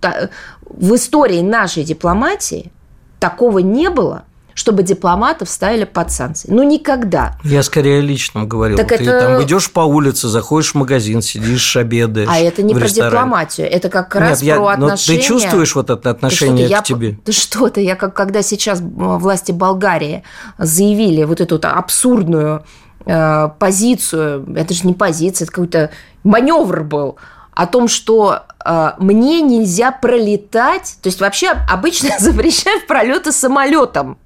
в 0.64 0.96
истории 0.96 1.42
нашей 1.42 1.84
дипломатии 1.84 2.72
такого 3.20 3.60
не 3.60 3.90
было– 3.90 4.24
чтобы 4.54 4.84
дипломатов 4.84 5.50
ставили 5.50 5.84
под 5.86 6.12
санкции. 6.12 6.50
Ну, 6.52 6.64
никогда. 6.64 7.38
Я 7.44 7.64
скорее 7.64 8.00
о 8.00 8.02
личном 8.02 8.48
говорил. 8.48 8.78
Так 8.78 8.90
Ты 8.90 8.96
это... 8.96 9.20
там 9.20 9.44
идешь 9.44 9.72
по 9.72 9.82
улице, 9.82 10.28
заходишь 10.28 10.72
в 10.72 10.76
магазин, 10.76 11.22
сидишь, 11.22 11.76
обедаешь. 11.76 12.30
А 12.32 12.38
это 12.38 12.64
не 12.64 12.74
про 12.74 12.86
ресторане. 12.86 13.12
дипломатию, 13.12 13.72
это 13.72 13.90
как 13.90 14.16
раз 14.16 14.42
Нет, 14.42 14.58
про 14.58 14.66
я, 14.66 14.72
отношения. 14.74 15.20
ты 15.20 15.26
чувствуешь 15.26 15.76
вот 15.76 15.90
это 15.90 16.10
отношение 16.10 16.68
ты 16.68 16.76
к 16.76 16.84
тебе? 16.84 17.18
Ты 17.24 17.32
что-то, 17.32 17.82
я 17.82 17.96
как 17.96 18.14
когда 18.14 18.42
сейчас 18.42 18.82
власти 18.82 19.52
Болгарии 19.52 20.24
заявили 20.58 21.24
вот 21.24 21.42
эту 21.42 21.56
вот 21.56 21.66
абсурдную 21.66 22.64
э, 23.06 23.50
позицию, 23.60 24.46
это 24.56 24.74
же 24.74 24.86
не 24.86 24.94
позиция, 24.94 25.46
это 25.46 25.52
какой-то 25.52 25.92
маневр 26.24 26.84
был 26.84 27.18
о 27.54 27.68
том, 27.68 27.88
что 27.88 28.44
э, 28.64 28.92
мне 29.00 29.42
нельзя 29.42 29.92
пролетать, 29.92 30.98
то 31.02 31.08
есть 31.08 31.20
вообще 31.20 31.50
обычно 31.70 32.12
запрещают 32.20 32.88
пролеты 32.88 33.32
самолетом. 33.32 34.18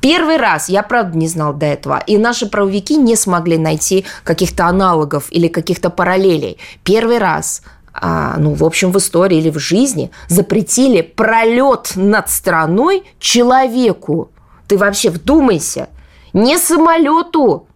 Первый 0.00 0.36
раз, 0.36 0.68
я 0.68 0.82
правда 0.82 1.16
не 1.16 1.28
знал 1.28 1.52
до 1.54 1.66
этого, 1.66 2.02
и 2.06 2.18
наши 2.18 2.46
правовики 2.46 2.96
не 2.96 3.14
смогли 3.14 3.56
найти 3.56 4.04
каких-то 4.24 4.66
аналогов 4.66 5.26
или 5.30 5.46
каких-то 5.46 5.90
параллелей. 5.90 6.58
Первый 6.82 7.18
раз 7.18 7.62
а, 7.94 8.36
ну, 8.38 8.54
в 8.54 8.64
общем, 8.64 8.90
в 8.90 8.98
истории 8.98 9.38
или 9.38 9.50
в 9.50 9.58
жизни 9.58 10.10
запретили 10.28 11.02
пролет 11.02 11.92
над 11.94 12.30
страной 12.30 13.04
человеку. 13.18 14.30
Ты 14.66 14.78
вообще 14.78 15.10
вдумайся. 15.10 15.88
Не 16.32 16.58
самолету, 16.58 17.66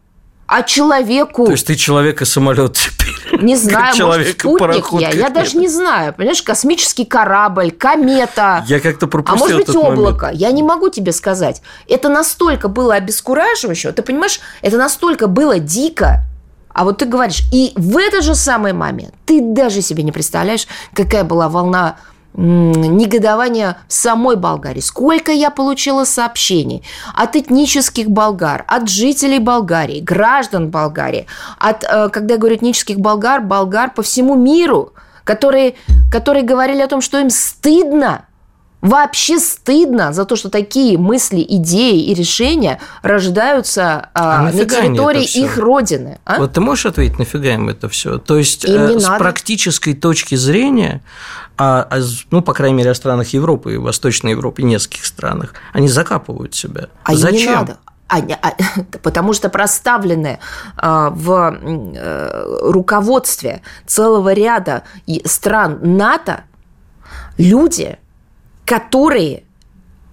а 0.47 0.63
человеку. 0.63 1.45
То 1.45 1.53
есть 1.53 1.67
ты 1.67 1.75
человек 1.75 2.23
и 2.23 2.25
самолет? 2.25 2.79
Не 3.33 3.57
знаю, 3.57 3.95
может, 4.07 4.39
спутник 4.39 4.87
я. 5.01 5.11
Я 5.11 5.31
даже 5.31 5.57
не 5.57 5.69
знаю. 5.69 6.15
Понимаешь, 6.15 6.43
космический 6.43 7.05
корабль, 7.05 7.71
комета. 7.71 8.65
Я 8.67 8.81
как-то 8.81 9.07
пропустил 9.07 9.47
А 9.47 9.51
может 9.51 9.67
быть, 9.67 9.77
облако. 9.77 10.31
Я 10.33 10.51
не 10.53 10.63
могу 10.63 10.89
тебе 10.89 11.13
сказать. 11.13 11.63
Это 11.89 12.09
настолько 12.09 12.69
было 12.69 12.95
обескураживающе. 12.95 13.93
Ты 13.93 14.03
понимаешь, 14.03 14.41
это 14.63 14.77
настолько 14.77 15.27
было 15.27 15.59
дико. 15.59 16.23
А 16.77 16.85
вот 16.85 16.99
ты 16.99 17.07
говоришь, 17.07 17.43
и 17.53 17.73
в 17.77 17.97
этот 17.97 18.23
же 18.23 18.35
самый 18.35 18.75
момент 18.75 19.15
ты 19.25 19.41
даже 19.41 19.81
себе 19.81 20.03
не 20.03 20.13
представляешь, 20.13 20.67
какая 20.93 21.25
была 21.25 21.49
волна 21.49 21.97
негодования 22.37 23.79
в 23.89 23.93
самой 23.93 24.37
Болгарии. 24.37 24.81
Сколько 24.81 25.33
я 25.33 25.51
получила 25.51 26.05
сообщений 26.05 26.83
от 27.15 27.37
этнических 27.37 28.09
болгар, 28.09 28.65
от 28.69 28.89
жителей 28.89 29.39
Болгарии, 29.39 30.01
граждан 30.01 30.71
Болгарии, 30.71 31.27
от, 31.59 31.85
э, 31.85 32.09
когда 32.11 32.35
я 32.35 32.41
говорю 32.41 32.57
этнических 32.57 32.99
болгар, 32.99 33.41
болгар 33.41 33.91
по 33.91 34.03
всему 34.03 34.35
миру, 34.35 34.93
которые, 35.25 35.75
которые 36.11 36.45
говорили 36.45 36.81
о 36.81 36.89
том, 36.89 37.01
что 37.01 37.19
им 37.19 37.31
стыдно 37.31 38.27
Вообще 38.83 39.41
стыдно 39.41 40.13
за 40.13 40.25
то, 40.27 40.37
что 40.37 40.49
такие 40.49 40.97
мысли, 40.97 41.45
идеи 41.49 42.05
и 42.05 42.15
решения 42.15 42.79
рождаются 43.03 44.11
а, 44.15 44.41
а 44.41 44.43
на 44.43 44.53
территории 44.53 45.25
их 45.25 45.59
родины. 45.59 46.19
А? 46.25 46.39
Вот 46.39 46.53
ты 46.53 46.61
можешь 46.61 46.87
ответить, 46.87 47.19
нафига 47.19 47.55
им 47.55 47.69
это 47.69 47.89
все? 47.89 48.19
То 48.19 48.37
есть 48.37 48.65
э, 48.65 49.01
с 49.01 49.09
практической 49.19 49.95
точки 49.95 50.37
зрения, 50.37 51.03
а, 51.59 51.87
а, 51.91 52.01
ну, 52.31 52.43
по 52.43 52.53
крайней 52.53 52.77
мере, 52.77 52.91
о 52.91 52.95
странах 52.95 53.29
Европы 53.29 53.75
и 53.75 53.77
Восточной 53.77 54.33
Европы, 54.33 54.63
нескольких 54.63 55.07
странах, 55.07 55.55
они 55.73 55.89
закапывают 55.89 56.55
себя. 56.55 56.89
А 57.03 57.15
Зачем? 57.15 57.41
не 57.41 57.57
надо. 57.57 57.79
А, 58.09 58.19
а, 58.19 58.55
потому 59.03 59.33
что 59.33 59.49
проставлены 59.49 60.39
а, 60.77 61.11
в 61.11 61.33
а, 61.33 62.71
руководстве 62.71 63.63
целого 63.87 64.33
ряда 64.33 64.85
стран 65.25 65.79
НАТО 65.83 66.45
люди, 67.39 67.99
которые 68.65 69.45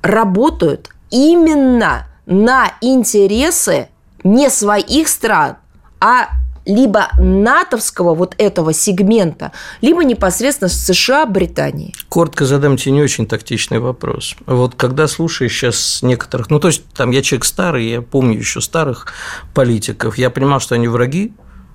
работают 0.01 0.89
именно 1.09 2.07
на 2.25 2.71
интересы 2.81 3.89
не 4.23 4.49
своих 4.49 5.07
стран, 5.09 5.57
а 5.99 6.29
либо 6.65 7.09
натовского 7.17 8.13
вот 8.13 8.35
этого 8.37 8.73
сегмента, 8.73 9.51
либо 9.81 10.03
непосредственно 10.03 10.69
США, 10.69 11.25
Британии. 11.25 11.93
Коротко 12.09 12.45
задам 12.45 12.77
тебе 12.77 12.93
не 12.93 13.01
очень 13.01 13.25
тактичный 13.25 13.79
вопрос. 13.79 14.35
Вот 14.45 14.75
когда 14.75 15.07
слушаешь 15.07 15.53
сейчас 15.53 16.01
некоторых, 16.01 16.49
ну 16.49 16.59
то 16.59 16.67
есть 16.67 16.85
там 16.95 17.11
я 17.11 17.21
человек 17.21 17.45
старый, 17.45 17.89
я 17.89 18.01
помню 18.01 18.37
еще 18.37 18.61
старых 18.61 19.07
политиков, 19.53 20.17
я 20.17 20.29
понимал, 20.29 20.59
что 20.59 20.75
они 20.75 20.87
враги, 20.87 21.33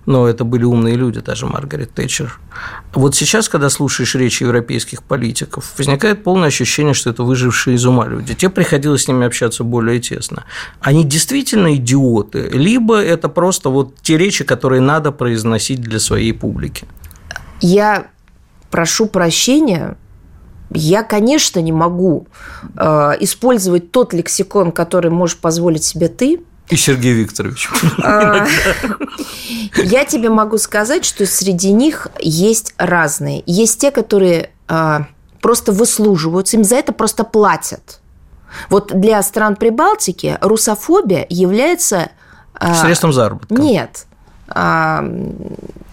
но 0.08 0.26
это 0.26 0.44
были 0.44 0.64
умные 0.64 0.94
люди, 0.96 1.20
даже 1.20 1.44
Маргарет 1.44 1.92
Тэтчер. 1.92 2.40
Вот 2.94 3.14
сейчас, 3.14 3.50
когда 3.50 3.68
слушаешь 3.68 4.14
речи 4.14 4.42
европейских 4.42 5.02
политиков, 5.02 5.70
возникает 5.76 6.24
полное 6.24 6.48
ощущение, 6.48 6.94
что 6.94 7.10
это 7.10 7.24
выжившие 7.24 7.76
из 7.76 7.84
ума 7.84 8.06
люди. 8.06 8.34
Тебе 8.34 8.50
приходилось 8.50 9.02
с 9.02 9.08
ними 9.08 9.26
общаться 9.26 9.64
более 9.64 10.00
тесно. 10.00 10.44
Они 10.80 11.04
действительно 11.04 11.74
идиоты, 11.74 12.48
либо 12.48 12.96
это 12.96 13.28
просто 13.28 13.68
вот 13.68 13.96
те 14.00 14.16
речи, 14.16 14.44
которые 14.44 14.80
надо 14.80 15.12
произносить 15.12 15.82
для 15.82 16.00
своей 16.00 16.32
публики? 16.32 16.88
Я 17.60 18.06
прошу 18.70 19.08
прощения, 19.08 19.98
я, 20.70 21.02
конечно, 21.02 21.60
не 21.60 21.72
могу 21.72 22.28
э, 22.76 23.12
использовать 23.20 23.92
тот 23.92 24.14
лексикон, 24.14 24.72
который 24.72 25.10
можешь 25.10 25.36
позволить 25.36 25.84
себе 25.84 26.08
ты, 26.08 26.40
и 26.70 26.76
Сергей 26.76 27.14
Викторович. 27.14 27.68
А, 28.02 28.46
я 29.76 30.04
тебе 30.04 30.28
могу 30.28 30.58
сказать, 30.58 31.04
что 31.04 31.24
среди 31.26 31.72
них 31.72 32.08
есть 32.18 32.74
разные. 32.76 33.42
Есть 33.46 33.80
те, 33.80 33.90
которые 33.90 34.50
а, 34.66 35.06
просто 35.40 35.72
выслуживаются, 35.72 36.56
им 36.56 36.64
за 36.64 36.76
это 36.76 36.92
просто 36.92 37.24
платят. 37.24 38.00
Вот 38.70 38.98
для 38.98 39.22
стран 39.22 39.56
Прибалтики 39.56 40.38
русофобия 40.40 41.26
является... 41.28 42.10
А, 42.54 42.74
Средством 42.74 43.12
заработка. 43.12 43.54
Нет. 43.54 44.06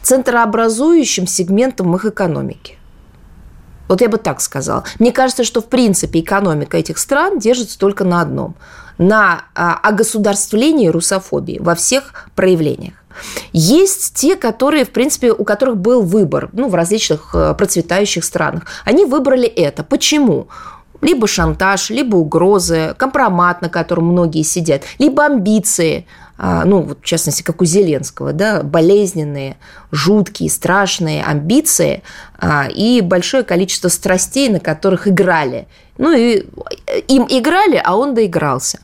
Центрообразующим 0.02 1.28
сегментом 1.28 1.96
их 1.96 2.06
экономики. 2.06 2.78
Вот 3.88 4.02
я 4.02 4.10
бы 4.10 4.18
так 4.18 4.42
сказала. 4.42 4.84
Мне 4.98 5.12
кажется, 5.12 5.44
что 5.44 5.62
в 5.62 5.68
принципе 5.68 6.22
экономика 6.22 6.78
этих 6.78 6.98
стран 6.98 7.40
держится 7.40 7.78
только 7.80 8.04
на 8.04 8.22
одном– 8.22 8.56
на 8.98 9.46
а, 9.54 9.76
огосударствлении 9.82 10.88
русофобии 10.88 11.60
во 11.60 11.76
всех 11.76 12.30
проявлениях. 12.36 12.94
Есть 13.54 14.16
те, 14.16 14.36
которые, 14.36 14.86
в 14.86 14.90
принципе, 14.90 15.32
у 15.32 15.44
которых 15.44 15.78
был 15.78 16.02
выбор 16.02 16.50
ну, 16.52 16.68
в 16.68 16.76
различных 16.76 17.34
э, 17.34 17.54
процветающих 17.58 18.26
странах. 18.26 18.64
Они 18.84 19.06
выбрали 19.06 19.48
это. 19.48 19.84
Почему? 19.84 20.48
либо 21.02 21.28
шантаж, 21.28 21.90
либо 21.92 22.16
угрозы, 22.16 22.96
компромат, 22.98 23.62
на 23.62 23.70
котором 23.70 24.08
многие 24.08 24.44
сидят, 24.44 24.84
либо 24.98 25.26
амбиции, 25.26 26.08
а, 26.38 26.66
ну, 26.66 26.82
вот 26.82 27.00
в 27.02 27.06
частности, 27.06 27.44
как 27.44 27.62
у 27.62 27.66
Зеленского, 27.66 28.34
да, 28.34 28.64
болезненные, 28.64 29.58
жуткие, 29.92 30.50
страшные 30.50 31.24
амбиции 31.24 32.02
а, 32.38 32.68
и 32.68 33.02
большое 33.02 33.44
количество 33.44 33.88
страстей, 33.88 34.50
на 34.50 34.60
которых 34.60 35.08
играли. 35.08 35.68
Ну 35.98 36.12
и 36.14 36.46
им 37.08 37.26
играли, 37.30 37.82
а 37.84 37.96
он 37.96 38.16
доигрался. 38.16 38.80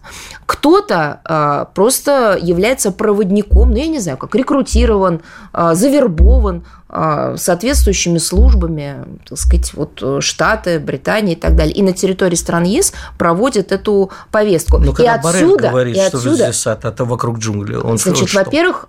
Кто-то 0.45 1.21
э, 1.27 1.65
просто 1.73 2.37
является 2.41 2.91
проводником, 2.91 3.71
ну 3.71 3.77
я 3.77 3.87
не 3.87 3.99
знаю, 3.99 4.17
как 4.17 4.33
рекрутирован, 4.33 5.21
э, 5.53 5.71
завербован 5.73 6.63
э, 6.89 7.35
соответствующими 7.37 8.17
службами, 8.17 9.03
так 9.27 9.37
сказать, 9.37 9.73
вот 9.73 10.23
Штаты, 10.23 10.79
Британия 10.79 11.33
и 11.33 11.39
так 11.39 11.55
далее. 11.55 11.73
И 11.73 11.81
на 11.81 11.91
территории 11.91 12.35
стран 12.35 12.63
ЕС 12.63 12.93
проводят 13.17 13.71
эту 13.73 14.11
повестку. 14.31 14.77
Но 14.77 14.93
когда 14.93 15.15
и 15.15 15.17
отсюда, 15.17 15.69
говорит, 15.69 15.97
и 15.97 15.99
что 15.99 16.17
отсюда, 16.17 16.35
здесь 16.35 16.59
сад, 16.59 16.85
это 16.85 17.03
вокруг 17.03 17.39
джунглей, 17.39 17.77
он 17.77 17.97
Значит, 17.97 18.33
во-первых, 18.33 18.87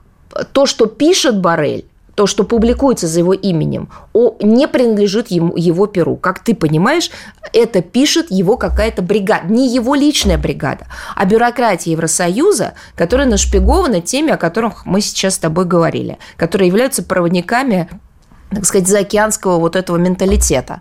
то, 0.53 0.67
что 0.67 0.87
пишет 0.87 1.41
Барель, 1.41 1.87
то, 2.15 2.27
что 2.27 2.45
публикуется 2.45 3.07
за 3.07 3.21
его 3.21 3.33
именем, 3.33 3.89
не 4.41 4.69
принадлежит 4.69 5.29
ему, 5.29 5.57
его 5.57 5.87
перу. 5.87 6.17
Как 6.17 6.41
ты 6.45 6.55
понимаешь, 6.55 7.11
это 7.53 7.83
пишет 7.83 8.31
его 8.31 8.57
какая-то 8.57 9.03
бригада, 9.03 9.47
не 9.53 9.69
его 9.69 9.95
личная 9.95 10.39
бригада, 10.39 10.87
а 11.17 11.25
бюрократия 11.25 11.93
Евросоюза, 11.93 12.75
которая 12.95 13.27
нашпигована 13.27 14.01
теми, 14.01 14.33
о 14.33 14.37
которых 14.37 14.85
мы 14.87 15.01
сейчас 15.01 15.35
с 15.35 15.39
тобой 15.39 15.65
говорили, 15.65 16.19
которые 16.37 16.69
являются 16.69 17.03
проводниками 17.03 17.89
так 18.55 18.65
сказать, 18.65 18.89
заокеанского 18.89 19.59
вот 19.59 19.77
этого 19.77 19.97
менталитета. 19.97 20.81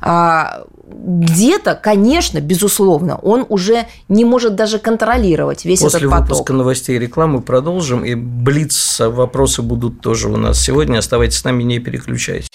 А, 0.00 0.64
где-то, 0.90 1.74
конечно, 1.74 2.40
безусловно, 2.40 3.16
он 3.16 3.44
уже 3.48 3.86
не 4.08 4.24
может 4.24 4.54
даже 4.54 4.78
контролировать 4.78 5.64
весь 5.64 5.80
После 5.80 5.98
этот 5.98 6.10
поток. 6.10 6.20
После 6.20 6.34
выпуска 6.34 6.52
новостей 6.54 6.96
и 6.96 6.98
рекламы 6.98 7.42
продолжим, 7.42 8.04
и 8.04 8.14
блиц 8.14 9.00
вопросы 9.00 9.62
будут 9.62 10.00
тоже 10.00 10.28
у 10.28 10.36
нас 10.36 10.60
сегодня. 10.60 10.98
Оставайтесь 10.98 11.38
с 11.38 11.44
нами, 11.44 11.62
не 11.62 11.78
переключайтесь. 11.78 12.48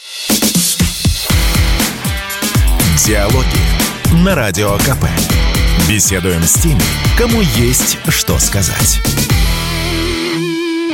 Диалоги 3.06 4.24
на 4.24 4.36
Радио 4.36 4.78
КП. 4.78 5.06
Беседуем 5.90 6.42
с 6.44 6.54
теми, 6.54 6.82
кому 7.18 7.42
есть 7.42 7.98
что 8.08 8.40
сказать. 8.40 9.02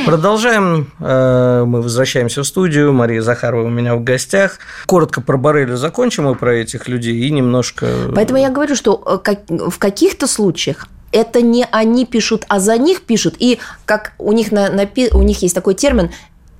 Продолжаем. 0.06 0.90
Э, 1.00 1.64
мы 1.66 1.82
возвращаемся 1.82 2.42
в 2.42 2.46
студию. 2.46 2.92
Мария 2.92 3.22
Захарова 3.22 3.64
у 3.64 3.70
меня 3.70 3.94
в 3.94 4.04
гостях. 4.04 4.58
Коротко 4.86 5.20
про 5.20 5.36
Барреля 5.36 5.76
закончим 5.76 6.28
и 6.30 6.34
про 6.34 6.54
этих 6.54 6.88
людей, 6.88 7.14
и 7.14 7.30
немножко... 7.30 7.86
Поэтому 8.14 8.38
я 8.38 8.50
говорю, 8.50 8.74
что 8.74 9.22
э, 9.26 9.34
в 9.48 9.78
каких-то 9.78 10.26
случаях 10.26 10.86
это 11.12 11.42
не 11.42 11.66
они 11.70 12.06
пишут, 12.06 12.44
а 12.48 12.60
за 12.60 12.76
них 12.78 13.02
пишут. 13.02 13.34
И 13.38 13.58
как 13.84 14.12
у 14.18 14.32
них, 14.32 14.52
на, 14.52 14.70
на, 14.70 14.88
у 15.12 15.22
них 15.22 15.42
есть 15.42 15.54
такой 15.54 15.74
термин 15.74 16.10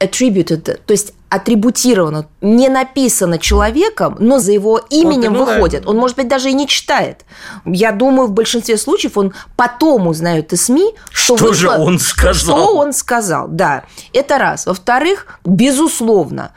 attributed, 0.01 0.81
то 0.85 0.93
есть 0.93 1.13
атрибутировано, 1.29 2.27
не 2.41 2.69
написано 2.69 3.39
человеком, 3.39 4.17
но 4.19 4.39
за 4.41 4.51
его 4.51 4.79
именем 4.91 5.37
он, 5.37 5.45
выходит. 5.45 5.87
Он, 5.87 5.97
может 5.97 6.17
быть, 6.17 6.27
даже 6.27 6.51
и 6.51 6.53
не 6.53 6.67
читает. 6.67 7.25
Я 7.65 7.93
думаю, 7.93 8.27
в 8.27 8.33
большинстве 8.33 8.77
случаев 8.77 9.17
он 9.17 9.33
потом 9.55 10.09
узнает 10.09 10.53
из 10.53 10.65
СМИ, 10.65 10.95
что, 11.11 11.37
что 11.37 11.53
же 11.53 11.69
он 11.69 12.01
сказал. 12.01 12.35
Что 12.35 12.77
он 12.77 12.93
сказал, 12.93 13.47
да. 13.49 13.85
Это 14.13 14.39
раз. 14.39 14.67
Во-вторых, 14.67 15.39
безусловно, 15.45 16.51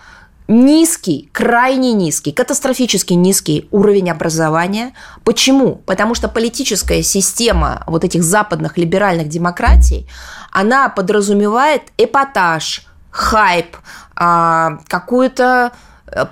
низкий, 0.47 1.29
крайне 1.31 1.93
низкий, 1.93 2.31
катастрофически 2.31 3.13
низкий 3.13 3.67
уровень 3.69 4.09
образования. 4.09 4.93
Почему? 5.23 5.75
Потому 5.85 6.15
что 6.15 6.29
политическая 6.29 7.03
система 7.03 7.83
вот 7.85 8.03
этих 8.03 8.23
западных 8.23 8.77
либеральных 8.77 9.29
демократий, 9.29 10.07
она 10.51 10.89
подразумевает 10.89 11.83
эпатаж, 11.97 12.87
хайп, 13.13 13.77
а, 14.15 14.79
какой-то 14.87 15.71
э, 16.07 16.25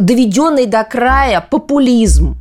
доведенный 0.00 0.66
до 0.66 0.84
края 0.84 1.40
популизм. 1.40 2.36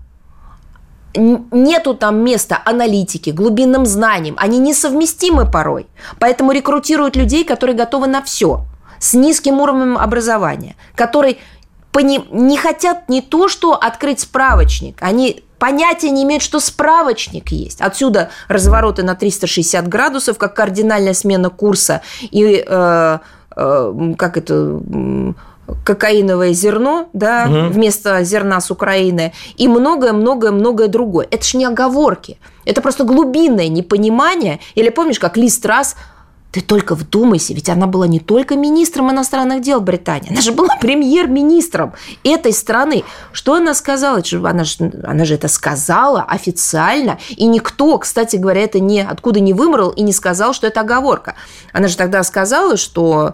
нету 1.15 1.93
там 1.93 2.17
места 2.17 2.61
аналитике, 2.65 3.31
глубинным 3.31 3.85
знаниям. 3.85 4.35
Они 4.37 4.57
несовместимы 4.59 5.49
порой. 5.49 5.87
Поэтому 6.19 6.51
рекрутируют 6.51 7.15
людей, 7.15 7.45
которые 7.45 7.77
готовы 7.77 8.07
на 8.07 8.21
все 8.21 8.65
с 8.99 9.13
низким 9.13 9.61
уровнем 9.61 9.97
образования, 9.97 10.75
которые 10.95 11.37
не 11.93 12.57
хотят 12.57 13.07
не 13.07 13.21
то, 13.21 13.47
что 13.47 13.73
открыть 13.73 14.19
справочник, 14.19 14.97
они 14.99 15.45
понятия 15.59 16.09
не 16.09 16.23
имеют, 16.23 16.43
что 16.43 16.59
справочник 16.59 17.51
есть. 17.51 17.81
Отсюда 17.81 18.29
развороты 18.47 19.03
на 19.03 19.15
360 19.15 19.87
градусов, 19.87 20.37
как 20.37 20.55
кардинальная 20.55 21.13
смена 21.13 21.49
курса 21.49 22.01
и 22.21 22.63
э, 22.67 23.19
как 23.55 24.37
это 24.37 24.81
кокаиновое 25.83 26.53
зерно, 26.53 27.09
да, 27.13 27.47
угу. 27.47 27.73
вместо 27.73 28.23
зерна 28.23 28.61
с 28.61 28.69
Украины, 28.69 29.33
и 29.57 29.67
многое-многое-многое 29.67 30.87
другое. 30.87 31.27
Это 31.31 31.43
ж 31.43 31.55
не 31.55 31.65
оговорки. 31.65 32.37
Это 32.65 32.81
просто 32.81 33.03
глубинное 33.03 33.67
непонимание. 33.67 34.59
Или 34.75 34.89
помнишь, 34.89 35.19
как 35.19 35.37
Ли 35.37 35.49
Страс 35.49 35.95
ты 36.55 36.61
только 36.61 36.95
вдумайся, 36.95 37.53
ведь 37.53 37.67
она 37.67 37.85
была 37.85 38.07
не 38.07 38.21
только 38.21 38.55
министром 38.55 39.11
иностранных 39.11 39.61
дел 39.61 39.81
Британии, 39.81 40.31
она 40.31 40.39
же 40.39 40.53
была 40.53 40.69
премьер-министром 40.79 41.91
этой 42.23 42.53
страны. 42.53 43.03
Что 43.33 43.55
она 43.55 43.73
сказала? 43.73 44.21
Она 44.45 44.63
же, 44.63 44.93
она 45.03 45.25
же 45.25 45.33
это 45.33 45.49
сказала 45.49 46.21
официально, 46.21 47.19
и 47.35 47.45
никто, 47.45 47.97
кстати 47.97 48.37
говоря, 48.37 48.61
это 48.61 48.79
не 48.79 49.01
откуда 49.01 49.41
не 49.41 49.51
вымрал 49.51 49.89
и 49.89 50.01
не 50.01 50.13
сказал, 50.13 50.53
что 50.53 50.65
это 50.67 50.79
оговорка. 50.79 51.35
Она 51.73 51.89
же 51.89 51.97
тогда 51.97 52.23
сказала, 52.23 52.77
что 52.77 53.33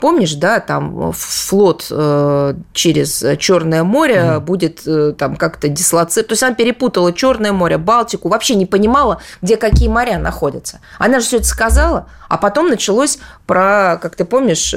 помнишь, 0.00 0.34
да, 0.34 0.58
там 0.58 1.12
флот 1.12 1.86
э, 1.90 2.54
через 2.72 3.24
Черное 3.38 3.84
море 3.84 4.16
mm. 4.16 4.40
будет 4.40 4.82
э, 4.86 5.12
там 5.16 5.36
как-то 5.36 5.68
дислоцировать. 5.68 6.28
То 6.28 6.32
есть 6.32 6.42
она 6.42 6.54
перепутала 6.54 7.12
Черное 7.12 7.52
море, 7.52 7.78
Балтику, 7.78 8.28
вообще 8.28 8.56
не 8.56 8.66
понимала, 8.66 9.20
где 9.42 9.56
какие 9.56 9.88
моря 9.88 10.18
находятся. 10.18 10.80
Она 10.98 11.20
же 11.20 11.26
все 11.26 11.36
это 11.36 11.46
сказала, 11.46 12.08
а 12.28 12.36
потом 12.36 12.68
началось 12.68 13.18
про, 13.46 13.98
как 14.02 14.16
ты 14.16 14.24
помнишь, 14.24 14.74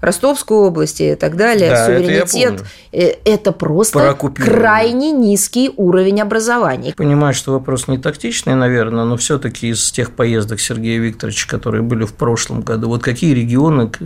Ростовскую 0.00 0.60
область 0.60 1.00
и 1.00 1.14
так 1.14 1.36
далее, 1.36 1.70
да, 1.70 1.86
суверенитет. 1.86 2.64
Это, 2.92 3.18
это 3.24 3.52
просто 3.52 4.16
крайне 4.34 5.12
низкий 5.12 5.72
уровень 5.76 6.20
образования. 6.20 6.94
Понимаю, 6.94 7.32
что 7.32 7.52
вопрос 7.52 7.88
не 7.88 7.98
тактичный, 7.98 8.54
наверное, 8.54 9.04
но 9.04 9.16
все-таки 9.16 9.68
из 9.68 9.90
тех 9.90 10.12
поездок 10.12 10.60
Сергея 10.60 11.00
Викторовича, 11.00 11.48
которые 11.48 11.82
были 11.82 12.04
в 12.04 12.12
прошлом 12.12 12.60
году, 12.60 12.88
вот 12.88 13.02
какие 13.02 13.34
регионы 13.34 13.90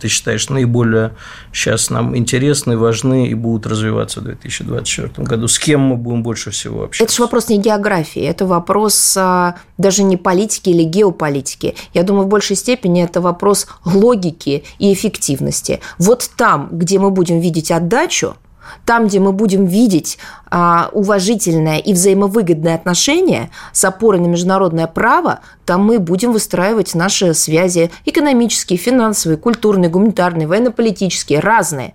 ты 0.00 0.08
считаешь 0.08 0.48
наиболее 0.48 1.12
сейчас 1.52 1.90
нам 1.90 2.16
интересны, 2.16 2.76
важны 2.76 3.28
и 3.28 3.34
будут 3.34 3.66
развиваться 3.66 4.20
в 4.20 4.24
2024 4.24 5.26
году? 5.26 5.48
С 5.48 5.58
кем 5.58 5.80
мы 5.80 5.96
будем 5.96 6.22
больше 6.22 6.50
всего 6.50 6.84
общаться? 6.84 7.04
Это 7.04 7.14
же 7.14 7.22
вопрос 7.22 7.48
не 7.48 7.58
географии, 7.58 8.22
это 8.22 8.46
вопрос 8.46 9.16
а, 9.16 9.56
даже 9.78 10.02
не 10.02 10.16
политики 10.16 10.70
или 10.70 10.84
геополитики. 10.84 11.74
Я 11.94 12.02
думаю, 12.02 12.26
в 12.26 12.28
большей 12.28 12.56
степени 12.56 13.02
это 13.02 13.20
вопрос 13.20 13.66
логики 13.84 14.64
и 14.78 14.92
эффективности. 14.92 15.80
Вот 15.98 16.30
там, 16.36 16.68
где 16.72 16.98
мы 16.98 17.10
будем 17.10 17.40
видеть 17.40 17.70
отдачу, 17.70 18.36
там, 18.84 19.08
где 19.08 19.20
мы 19.20 19.32
будем 19.32 19.66
видеть 19.66 20.18
а, 20.50 20.90
уважительное 20.92 21.78
и 21.78 21.92
взаимовыгодное 21.92 22.74
отношение 22.74 23.50
с 23.72 23.84
опорой 23.84 24.20
на 24.20 24.26
международное 24.26 24.86
право, 24.86 25.40
там 25.64 25.84
мы 25.84 25.98
будем 25.98 26.32
выстраивать 26.32 26.94
наши 26.94 27.34
связи 27.34 27.90
экономические, 28.04 28.78
финансовые, 28.78 29.38
культурные, 29.38 29.90
гуманитарные, 29.90 30.46
военно-политические, 30.46 31.40
разные. 31.40 31.94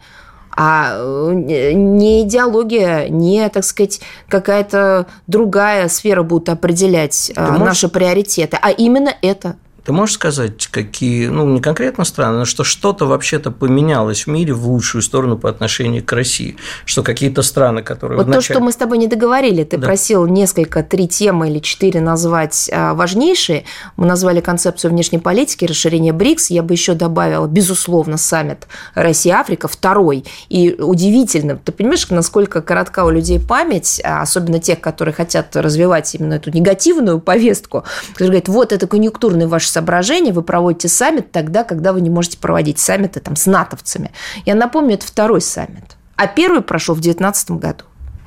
А 0.53 0.95
э, 0.95 1.71
не 1.73 2.23
идеология, 2.23 3.07
не, 3.07 3.47
так 3.49 3.63
сказать, 3.63 4.01
какая-то 4.27 5.07
другая 5.27 5.87
сфера 5.87 6.23
будет 6.23 6.49
определять 6.49 7.31
Ты 7.33 7.41
наши 7.41 7.59
можешь... 7.59 7.91
приоритеты, 7.91 8.57
а 8.61 8.71
именно 8.71 9.13
это– 9.21 9.55
ты 9.83 9.93
можешь 9.93 10.15
сказать, 10.15 10.67
какие, 10.67 11.27
ну, 11.27 11.47
не 11.47 11.59
конкретно 11.59 12.05
страны, 12.05 12.39
но 12.39 12.45
что 12.45 12.63
что-то 12.63 13.05
вообще-то 13.05 13.49
поменялось 13.49 14.25
в 14.25 14.27
мире 14.27 14.53
в 14.53 14.67
лучшую 14.67 15.01
сторону 15.01 15.37
по 15.37 15.49
отношению 15.49 16.03
к 16.03 16.11
России? 16.13 16.57
Что 16.85 17.01
какие-то 17.01 17.41
страны, 17.41 17.81
которые 17.81 18.17
Вот 18.17 18.27
вначале... 18.27 18.47
то, 18.47 18.53
что 18.53 18.59
мы 18.59 18.71
с 18.71 18.75
тобой 18.75 18.99
не 18.99 19.07
договорили, 19.07 19.63
ты 19.63 19.77
да. 19.77 19.87
просил 19.87 20.27
несколько, 20.27 20.83
три 20.83 21.07
темы 21.07 21.49
или 21.49 21.59
четыре 21.59 21.99
назвать 21.99 22.69
а, 22.71 22.93
важнейшие. 22.93 23.65
Мы 23.97 24.05
назвали 24.05 24.39
концепцию 24.39 24.91
внешней 24.91 25.17
политики, 25.17 25.65
расширение 25.65 26.13
БРИКС. 26.13 26.51
Я 26.51 26.61
бы 26.61 26.75
еще 26.75 26.93
добавила, 26.93 27.47
безусловно, 27.47 28.17
саммит 28.17 28.67
Россия-Африка, 28.93 29.67
второй. 29.67 30.25
И 30.49 30.75
удивительно, 30.77 31.57
ты 31.57 31.71
понимаешь, 31.71 32.07
насколько 32.09 32.61
коротка 32.61 33.03
у 33.03 33.09
людей 33.09 33.39
память, 33.39 33.99
а, 34.03 34.21
особенно 34.21 34.59
тех, 34.59 34.79
которые 34.79 35.15
хотят 35.15 35.55
развивать 35.55 36.13
именно 36.13 36.35
эту 36.35 36.51
негативную 36.51 37.19
повестку, 37.19 37.83
которые 38.11 38.27
говорят, 38.27 38.47
вот 38.47 38.71
это 38.73 38.85
конъюнктурный 38.85 39.47
ваш 39.47 39.70
соображения, 39.71 40.33
вы 40.33 40.41
проводите 40.41 40.87
саммит 40.87 41.31
тогда, 41.31 41.63
когда 41.63 41.93
вы 41.93 42.01
не 42.01 42.09
можете 42.09 42.37
проводить 42.37 42.79
саммиты 42.79 43.19
там, 43.19 43.35
с 43.35 43.45
натовцами. 43.45 44.11
Я 44.45 44.55
напомню, 44.55 44.95
это 44.95 45.05
второй 45.05 45.41
саммит. 45.41 45.97
А 46.15 46.27
первый 46.27 46.61
прошел 46.61 46.95
в 46.95 46.99
2019 46.99 47.51
году. 47.51 47.83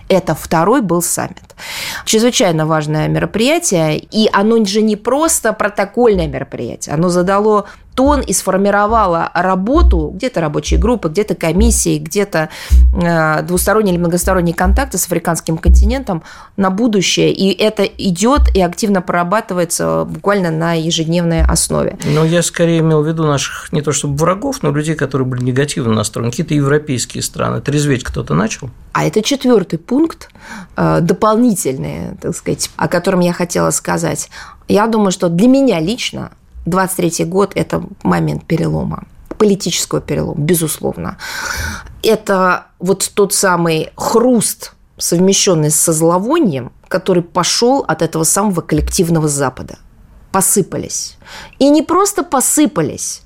Это 0.09 0.35
второй 0.35 0.83
был 0.83 1.01
саммит. 1.01 1.55
Чрезвычайно 2.05 2.67
важное 2.67 3.09
мероприятие, 3.09 3.99
и 3.99 4.29
оно 4.33 4.63
же 4.65 4.83
не 4.83 4.97
просто 4.97 5.53
протокольное 5.53 6.27
мероприятие, 6.27 6.95
оно 6.95 7.09
задало 7.09 7.67
тон 7.95 8.21
и 8.21 8.33
сформировала 8.33 9.31
работу, 9.35 10.13
где-то 10.15 10.41
рабочие 10.41 10.79
группы, 10.81 11.09
где-то 11.09 11.35
комиссии, 11.35 11.99
где-то 11.99 12.49
э, 12.95 13.43
двусторонние 13.43 13.95
или 13.95 14.01
многосторонние 14.01 14.55
контакты 14.55 14.99
с 14.99 15.07
африканским 15.07 15.59
континентом 15.59 16.23
на 16.57 16.71
будущее. 16.71 17.33
И 17.33 17.53
это 17.53 17.85
идет 17.85 18.55
и 18.55 18.61
активно 18.61 19.03
прорабатывается 19.03 20.05
буквально 20.05 20.51
на 20.51 20.75
ежедневной 20.75 21.43
основе. 21.43 21.99
Но 22.05 22.25
я 22.25 22.43
скорее 22.43 22.81
имел 22.81 23.03
в 23.03 23.07
виду 23.07 23.25
наших 23.25 23.73
не 23.73 23.83
то 23.83 23.93
чтобы 23.93 24.17
врагов, 24.17 24.63
но 24.63 24.71
людей, 24.71 24.95
которые 24.95 25.27
были 25.27 25.43
негативно 25.43 25.95
настроены, 25.95 26.31
какие-то 26.31 26.55
европейские 26.55 27.23
страны. 27.23 27.61
Трезветь 27.61 28.05
кто-то 28.05 28.35
начал? 28.35 28.71
А 28.93 29.05
это 29.05 29.23
четвертый 29.23 29.79
пункт, 29.79 30.31
э, 30.77 30.99
дополнительный, 31.01 32.17
так 32.21 32.35
сказать, 32.37 32.71
о 32.77 32.89
котором 32.89 33.21
я 33.21 33.33
хотела 33.33 33.71
сказать. 33.71 34.31
Я 34.69 34.87
думаю, 34.87 35.13
что 35.13 35.29
для 35.29 35.49
меня 35.49 35.81
лично 35.81 36.31
23 36.67 37.25
год– 37.25 37.53
это 37.55 37.85
момент 38.03 38.45
перелома 38.45 39.05
политического 39.39 40.01
перелома, 40.01 40.41
безусловно. 40.41 41.19
Это 42.03 42.67
вот 42.79 43.11
тот 43.15 43.35
самый 43.35 43.91
хруст, 43.97 44.73
совмещенный 44.97 45.71
со 45.71 45.93
зловонием, 45.93 46.73
который 46.89 47.23
пошел 47.23 47.85
от 47.87 48.01
этого 48.03 48.25
самого 48.25 48.61
коллективного 48.61 49.29
Запада. 49.29 49.79
Посыпались. 50.33 51.17
И 51.59 51.69
не 51.69 51.83
просто 51.83 52.23
посыпались, 52.23 53.23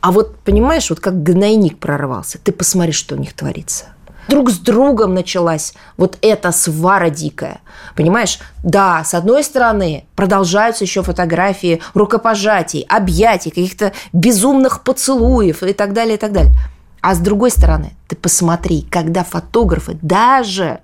а 0.00 0.12
вот, 0.12 0.38
понимаешь, 0.38 0.90
вот 0.90 1.00
как 1.00 1.22
гнойник 1.22 1.78
прорвался. 1.78 2.38
Ты 2.38 2.52
посмотри, 2.52 2.92
что 2.92 3.14
у 3.14 3.18
них 3.18 3.34
творится– 3.34 3.86
друг 4.30 4.50
с 4.50 4.58
другом 4.58 5.12
началась 5.12 5.74
вот 5.98 6.16
эта 6.22 6.52
свара 6.52 7.10
дикая. 7.10 7.60
Понимаешь? 7.94 8.38
Да, 8.62 9.04
с 9.04 9.12
одной 9.12 9.44
стороны, 9.44 10.06
продолжаются 10.14 10.84
еще 10.84 11.02
фотографии 11.02 11.82
рукопожатий, 11.92 12.86
объятий, 12.88 13.50
каких-то 13.50 13.92
безумных 14.12 14.82
поцелуев 14.84 15.62
и 15.62 15.72
так 15.74 15.92
далее, 15.92 16.14
и 16.14 16.18
так 16.18 16.32
далее. 16.32 16.54
А 17.02 17.14
с 17.14 17.18
другой 17.18 17.50
стороны, 17.50 17.92
ты 18.08 18.16
посмотри, 18.16 18.82
когда 18.82 19.24
фотографы 19.24 19.98
даже 20.00 20.78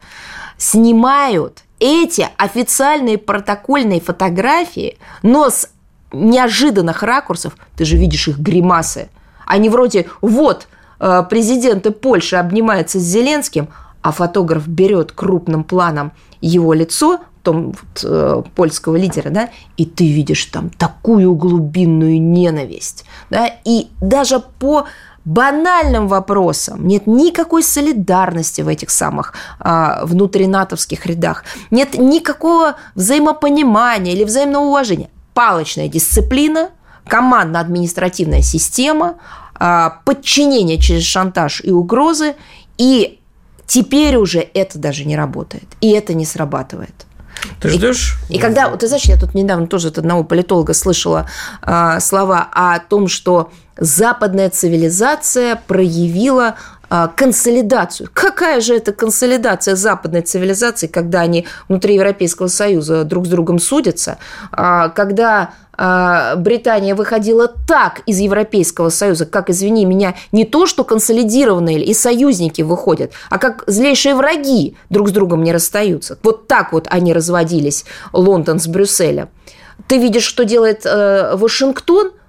снимают 0.58 1.62
эти 1.78 2.28
официальные 2.36 3.18
протокольные 3.18 4.00
фотографии, 4.00 4.98
но 5.22 5.50
с 5.50 5.68
неожиданных 6.12 7.02
ракурсов, 7.02 7.56
ты 7.76 7.84
же 7.84 7.96
видишь 7.96 8.28
их 8.28 8.38
гримасы. 8.38 9.08
Они 9.44 9.68
вроде, 9.68 10.06
вот, 10.20 10.66
Э, 10.98 11.22
президенты 11.28 11.90
Польши 11.90 12.36
обнимаются 12.36 12.98
с 12.98 13.02
Зеленским, 13.02 13.68
а 14.02 14.12
фотограф 14.12 14.66
берет 14.68 15.12
крупным 15.12 15.64
планом 15.64 16.12
его 16.40 16.72
лицо, 16.74 17.20
том, 17.46 17.66
вот, 17.66 18.04
э, 18.04 18.42
польского 18.56 18.96
лидера, 18.96 19.30
да, 19.30 19.50
и 19.76 19.86
ты 19.86 20.12
видишь 20.12 20.46
там 20.46 20.68
такую 20.68 21.32
глубинную 21.36 22.20
ненависть, 22.20 23.04
да, 23.30 23.48
и 23.64 23.86
даже 24.00 24.40
по 24.58 24.86
банальным 25.24 26.08
вопросам 26.08 26.88
нет 26.88 27.06
никакой 27.06 27.62
солидарности 27.62 28.62
в 28.62 28.68
этих 28.68 28.90
самых 28.90 29.32
а, 29.60 30.04
внутринатовских 30.04 31.06
рядах, 31.06 31.44
нет 31.70 31.94
никакого 31.98 32.76
взаимопонимания 32.96 34.12
или 34.12 34.24
взаимного 34.24 34.64
уважения. 34.64 35.08
Палочная 35.32 35.88
дисциплина, 35.88 36.70
командно-административная 37.06 38.42
система, 38.42 39.16
подчинение 39.58 40.78
через 40.78 41.04
шантаж 41.04 41.60
и 41.64 41.70
угрозы, 41.70 42.34
и 42.78 43.18
теперь 43.66 44.16
уже 44.16 44.40
это 44.54 44.78
даже 44.78 45.04
не 45.04 45.16
работает, 45.16 45.64
и 45.80 45.90
это 45.90 46.14
не 46.14 46.24
срабатывает. 46.24 47.06
Ты 47.60 47.68
ждешь? 47.68 48.16
И, 48.28 48.36
и 48.36 48.38
когда, 48.38 48.74
ты 48.76 48.86
знаешь, 48.86 49.04
я 49.04 49.18
тут 49.18 49.34
недавно 49.34 49.66
тоже 49.66 49.88
от 49.88 49.98
одного 49.98 50.24
политолога 50.24 50.74
слышала 50.74 51.28
э, 51.62 52.00
слова 52.00 52.48
о 52.52 52.78
том, 52.80 53.08
что 53.08 53.50
западная 53.78 54.50
цивилизация 54.50 55.60
проявила 55.66 56.56
а, 56.88 57.08
консолидацию. 57.08 58.08
Какая 58.12 58.60
же 58.60 58.76
это 58.76 58.92
консолидация 58.92 59.74
западной 59.74 60.22
цивилизации, 60.22 60.86
когда 60.86 61.20
они 61.22 61.46
внутри 61.68 61.96
Европейского 61.96 62.46
Союза 62.46 63.04
друг 63.04 63.26
с 63.26 63.28
другом 63.28 63.58
судятся, 63.58 64.18
а, 64.52 64.90
когда 64.90 65.42
а, 65.42 65.65
Британия 65.76 66.94
выходила 66.94 67.48
так 67.48 68.00
из 68.06 68.18
Европейского 68.18 68.88
Союза, 68.88 69.26
как, 69.26 69.50
извини 69.50 69.84
меня, 69.84 70.14
не 70.32 70.44
то, 70.44 70.66
что 70.66 70.84
консолидированные 70.84 71.84
и 71.84 71.94
союзники 71.94 72.62
выходят, 72.62 73.12
а 73.30 73.38
как 73.38 73.64
злейшие 73.66 74.14
враги 74.14 74.76
друг 74.90 75.08
с 75.08 75.12
другом 75.12 75.42
не 75.42 75.52
расстаются. 75.52 76.18
Вот 76.22 76.46
так 76.46 76.72
вот 76.72 76.86
они 76.90 77.12
разводились, 77.12 77.84
Лондон 78.12 78.58
с 78.58 78.66
Брюсселем. 78.66 79.28
Ты 79.88 79.98
видишь, 79.98 80.24
что 80.24 80.44
делает 80.44 80.86
э, 80.86 81.36
Вашингтон– 81.36 82.12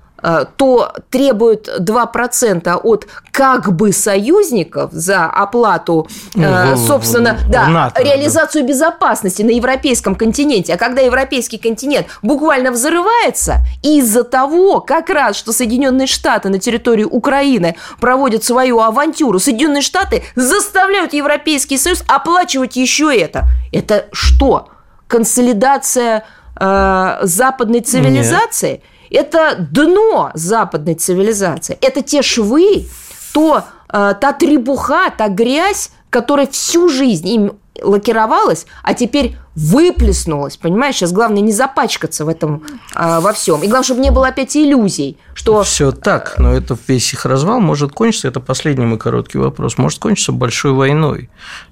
то 0.57 0.93
требует 1.09 1.70
2% 1.80 2.74
от 2.84 3.07
как 3.32 3.72
бы 3.74 3.91
союзников 3.91 4.91
за 4.91 5.26
оплату, 5.26 6.07
э, 6.36 6.72
ну, 6.72 6.78
собственно, 6.78 7.36
в, 7.36 7.49
да, 7.49 7.68
НАТО, 7.68 8.01
реализацию 8.01 8.63
да. 8.63 8.70
безопасности 8.70 9.43
на 9.43 9.51
европейском 9.51 10.15
континенте. 10.15 10.74
А 10.74 10.78
когда 10.78 11.01
европейский 11.01 11.59
континент 11.59 12.07
буквально 12.24 12.72
взрывается 12.72 13.57
из-за 13.84 14.24
того, 14.24 14.82
как 14.82 15.09
раз, 15.09 15.36
что 15.36 15.51
Соединенные 15.51 16.07
Штаты 16.07 16.49
на 16.49 16.57
территории 16.57 17.03
Украины 17.03 17.76
проводят 17.99 18.43
свою 18.43 18.80
авантюру, 18.80 19.39
Соединенные 19.39 19.84
Штаты 19.84 20.24
заставляют 20.36 21.13
Европейский 21.13 21.78
Союз 21.78 22.03
оплачивать 22.07 22.76
еще 22.76 23.15
это. 23.15 23.45
Это 23.72 24.07
что? 24.11 24.70
Консолидация 25.07 26.24
э, 26.59 27.20
западной 27.22 27.82
цивилизации? 27.82 28.72
Нет 28.72 28.82
это 29.10 29.55
дно 29.72 30.32
западной 30.34 30.95
цивилизации. 30.95 31.78
Это 31.82 32.01
те 32.01 32.22
швы, 32.22 32.86
то, 33.34 33.64
э, 33.89 34.16
та 34.20 34.34
требуха, 34.34 35.10
та 35.10 35.30
грязь, 35.30 35.91
которая 36.10 36.47
всю 36.47 36.89
жизнь 36.89 37.28
им 37.28 37.51
лакировалась, 37.82 38.66
а 38.84 38.94
теперь 38.94 39.36
выплеснулась, 39.58 40.56
понимаешь? 40.56 40.96
Сейчас 40.96 41.12
главное 41.12 41.42
не 41.42 41.52
запачкаться 41.52 42.26
в 42.26 42.30
этом 42.30 42.64
а, 42.94 43.20
во 43.22 43.34
всем. 43.34 43.64
И 43.64 43.68
главное, 43.68 43.84
чтобы 43.84 44.02
не 44.02 44.12
было 44.12 44.28
опять 44.28 44.56
иллюзий, 44.56 45.18
что... 45.34 45.64
Все 45.64 45.92
так, 45.92 46.36
но 46.38 46.54
это 46.54 46.78
весь 46.88 47.12
их 47.14 47.26
развал 47.26 47.60
может 47.60 47.92
кончиться, 47.92 48.28
это 48.28 48.40
последний 48.40 48.86
мой 48.86 49.00
короткий 49.00 49.40
вопрос, 49.40 49.80
может 49.80 49.98
кончиться 49.98 50.32
большой 50.32 50.74
войной 50.74 51.32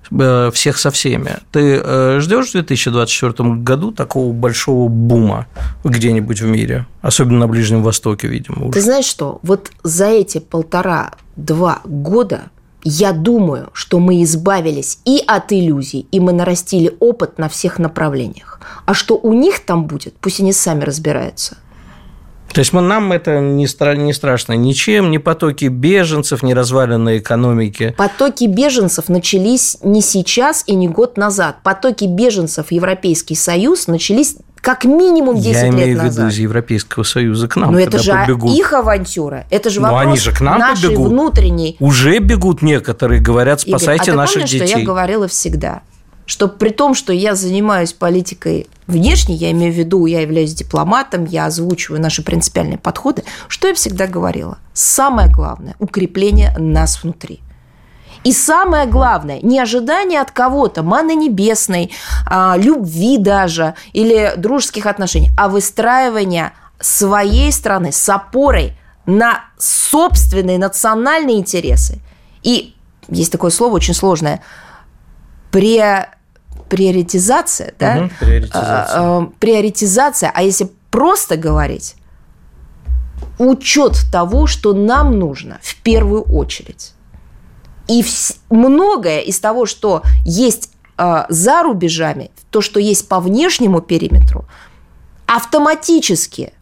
э, 0.10 0.50
всех 0.52 0.80
со 0.80 0.90
всеми. 0.90 1.38
Ты 1.52 1.80
э, 1.84 2.20
ждешь 2.22 2.50
в 2.50 2.52
2024 2.54 3.50
году 3.58 3.92
такого 3.92 4.34
большого 4.34 4.88
бума 4.88 5.46
где-нибудь 5.84 6.42
в 6.42 6.48
мире, 6.48 6.88
особенно 7.04 7.40
на 7.40 7.48
Ближнем 7.48 7.84
Востоке, 7.84 8.28
видимо. 8.28 8.64
Уже. 8.64 8.74
Ты 8.74 8.82
знаешь 8.82 9.06
что? 9.06 9.40
Вот 9.44 9.70
за 9.84 10.08
эти 10.08 10.40
полтора-два 10.40 11.82
года 11.86 12.50
я 12.86 13.12
думаю, 13.12 13.70
что 13.74 14.00
мы 14.00 14.24
избавились 14.24 15.00
и 15.06 15.22
от 15.26 15.52
иллюзий, 15.52 16.08
и 16.12 16.20
мы 16.20 16.32
нарастили 16.32 16.96
опыт 17.00 17.40
на 17.40 17.50
всех 17.50 17.80
направлениях. 17.80 18.62
А 18.86 18.94
что 18.94 19.18
у 19.18 19.34
них 19.34 19.66
там 19.66 19.86
будет, 19.86 20.14
пусть 20.22 20.40
они 20.40 20.54
сами 20.54 20.84
разбираются. 20.84 21.58
То 22.54 22.60
есть 22.60 22.72
мы, 22.72 22.82
нам 22.82 23.12
это 23.12 23.42
не, 23.42 23.66
стра- 23.66 23.98
не 23.98 24.14
страшно 24.14 24.54
ничем, 24.54 25.12
ни 25.12 25.18
потоки 25.18 25.66
беженцев, 25.66 26.42
ни 26.42 26.54
разваленной 26.54 27.18
экономики. 27.18 27.94
Потоки 27.98 28.46
беженцев 28.46 29.10
начались 29.10 29.78
не 29.84 30.02
сейчас 30.02 30.64
и 30.66 30.74
не 30.76 30.88
год 30.88 31.18
назад. 31.18 31.58
Потоки 31.64 32.06
беженцев 32.06 32.72
Европейский 32.72 33.36
Союз 33.36 33.88
начались 33.88 34.38
как 34.66 34.84
минимум 34.84 35.36
10 35.36 35.46
Я 35.54 35.64
лет 35.66 35.74
имею 35.76 35.98
назад. 35.98 36.12
в 36.12 36.18
виду 36.18 36.28
из 36.30 36.38
Европейского 36.40 37.04
Союза 37.04 37.48
к 37.48 37.56
нам. 37.56 37.72
Но 37.72 37.80
это 37.80 38.00
же 38.00 38.12
побегут. 38.12 38.58
их 38.58 38.74
авантюра. 38.74 39.46
Это 39.52 39.70
же 39.70 39.80
вопрос 39.80 40.04
Но 40.04 40.10
они 40.10 40.18
же 40.18 40.32
к 40.32 40.42
нам 40.42 40.58
нашей 40.58 40.88
побегут. 40.88 41.12
внутренней. 41.12 41.76
Уже 41.80 42.18
бегут 42.18 42.64
некоторые, 42.64 43.22
говорят, 43.22 43.62
спасайте 43.62 44.06
Игорь, 44.06 44.14
а 44.16 44.18
наших 44.18 44.34
помнишь, 44.38 44.50
детей. 44.50 44.68
что 44.68 44.80
я 44.80 44.84
говорила 44.86 45.28
всегда? 45.28 45.82
Что 46.26 46.48
при 46.48 46.70
том, 46.70 46.96
что 46.96 47.14
я 47.14 47.36
занимаюсь 47.36 47.94
политикой 47.94 48.66
внешней, 48.88 49.36
я 49.36 49.52
имею 49.52 49.72
в 49.72 49.76
виду, 49.76 50.08
я 50.08 50.22
являюсь 50.22 50.56
дипломатом, 50.56 51.26
я 51.26 51.46
озвучиваю 51.46 52.02
наши 52.02 52.24
принципиальные 52.24 52.80
подходы, 52.80 53.24
что 53.48 53.68
я 53.68 53.76
всегда 53.76 54.08
говорила? 54.08 54.58
Самое 54.74 55.30
главное– 55.32 55.76
укрепление 55.80 56.56
нас 56.58 57.04
внутри. 57.04 57.40
И 58.26 58.34
самое 58.34 58.88
главное, 58.88 59.40
не 59.44 59.60
ожидание 59.60 60.20
от 60.20 60.32
кого-то, 60.32 60.82
маны 60.82 61.14
небесной, 61.14 61.92
а, 62.26 62.58
любви 62.58 63.20
даже 63.20 63.76
или 63.94 64.34
дружеских 64.36 64.88
отношений, 64.88 65.30
а 65.38 65.48
выстраивание 65.48 66.52
своей 66.80 67.52
страны 67.52 67.92
с 67.92 68.10
опорой 68.10 68.76
на 69.06 69.46
собственные 69.60 70.58
национальные 70.58 71.38
интересы. 71.38 72.00
И 72.42 72.74
есть 73.10 73.32
такое 73.32 73.52
слово 73.52 73.76
очень 73.76 73.94
сложное 73.94 74.42
пре, 75.52 76.10
приоритизация, 76.68 77.76
да? 77.78 78.06
Угу, 78.06 78.10
приоритизация. 78.22 79.00
А, 79.00 79.22
а, 79.22 79.30
приоритизация, 79.40 80.32
а 80.34 80.42
если 80.42 80.72
просто 80.90 81.38
говорить, 81.38 81.94
учет 83.38 83.94
того, 84.12 84.48
что 84.48 84.74
нам 84.74 85.20
нужно 85.20 85.60
в 85.62 85.76
первую 85.84 86.24
очередь. 86.24 86.95
И 87.88 88.04
многое 88.50 89.20
из 89.20 89.40
того, 89.40 89.66
что 89.66 90.02
есть 90.26 90.72
э, 90.98 91.26
за 91.30 91.64
рубежами, 91.64 92.32
то, 92.50 92.62
что 92.62 92.80
есть 92.80 93.08
по 93.08 93.20
внешнему 93.20 93.82
периметру, 93.82 94.46
автоматически 95.28 96.54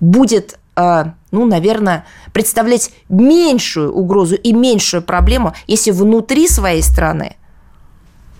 будет, 0.00 0.58
э, 0.76 1.04
ну, 1.30 1.44
наверное, 1.46 2.06
представлять 2.32 2.92
меньшую 3.08 3.92
угрозу 3.92 4.36
и 4.36 4.52
меньшую 4.52 5.02
проблему, 5.02 5.54
если 5.66 5.90
внутри 5.90 6.48
своей 6.48 6.82
страны 6.82 7.36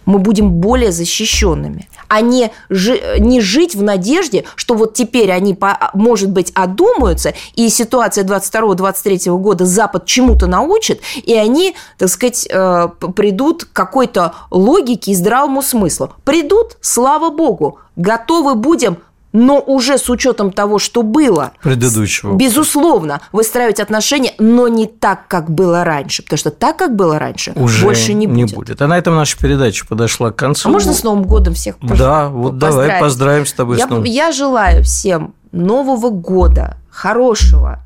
мы 0.07 0.19
будем 0.19 0.51
более 0.51 0.93
защищенными, 0.93 1.89
а 2.11 2.21
не, 2.21 2.51
жи, 2.69 3.01
не 3.21 3.41
жить 3.41 3.77
в 3.77 3.83
надежде, 3.83 4.45
что 4.57 4.75
вот 4.75 4.95
теперь 4.95 5.31
они, 5.31 5.57
может 5.95 6.31
быть, 6.31 6.51
одумаются, 6.55 7.35
и 7.55 7.69
ситуация 7.69 8.25
22-23 8.25 9.39
года 9.39 9.65
Запад 9.65 10.07
чему-то 10.07 10.49
научит, 10.49 11.01
и 11.23 11.35
они, 11.37 11.77
так 11.99 12.09
сказать, 12.09 12.49
э, 12.51 12.89
придут 13.15 13.65
к 13.65 13.73
какой-то 13.73 14.35
логике 14.51 15.13
и 15.13 15.15
здравому 15.15 15.63
смыслу. 15.63 16.13
Придут, 16.25 16.79
слава 16.81 17.31
богу, 17.31 17.79
готовы 17.95 18.57
будем 18.57 18.99
но 19.33 19.61
уже 19.61 19.99
с 19.99 20.11
учетом 20.11 20.51
того, 20.53 20.79
что 20.79 21.03
было. 21.03 21.53
Предыдущего. 21.63 22.35
Безусловно, 22.35 23.21
выстраивать 23.33 23.81
отношения, 23.81 24.35
но 24.39 24.69
не 24.69 24.87
так, 24.87 25.29
как 25.29 25.51
было 25.51 25.85
раньше. 25.85 26.23
Потому 26.23 26.39
что 26.39 26.51
так, 26.51 26.77
как 26.77 26.97
было 26.97 27.19
раньше, 27.19 27.53
уже 27.55 27.85
больше 27.85 28.13
не 28.13 28.27
будет. 28.27 28.51
не 28.51 28.57
будет. 28.57 28.83
А 28.83 28.89
на 28.89 28.99
этом 28.99 29.15
наша 29.15 29.39
передача 29.39 29.87
подошла 29.87 30.31
к 30.31 30.37
концу. 30.37 30.69
А 30.69 30.73
можно 30.73 30.93
с 30.93 31.03
Новым 31.03 31.25
годом 31.25 31.55
всех 31.55 31.77
Да, 31.81 32.29
вот 32.29 32.59
давай 32.59 33.01
поздравим 33.01 33.47
с 33.47 33.53
тобой 33.53 33.79
я, 33.79 33.87
с 33.87 33.91
Новым. 33.91 34.05
Я 34.05 34.33
желаю 34.33 34.83
всем 34.85 35.35
Нового 35.53 36.11
года, 36.11 36.77
хорошего, 36.91 37.81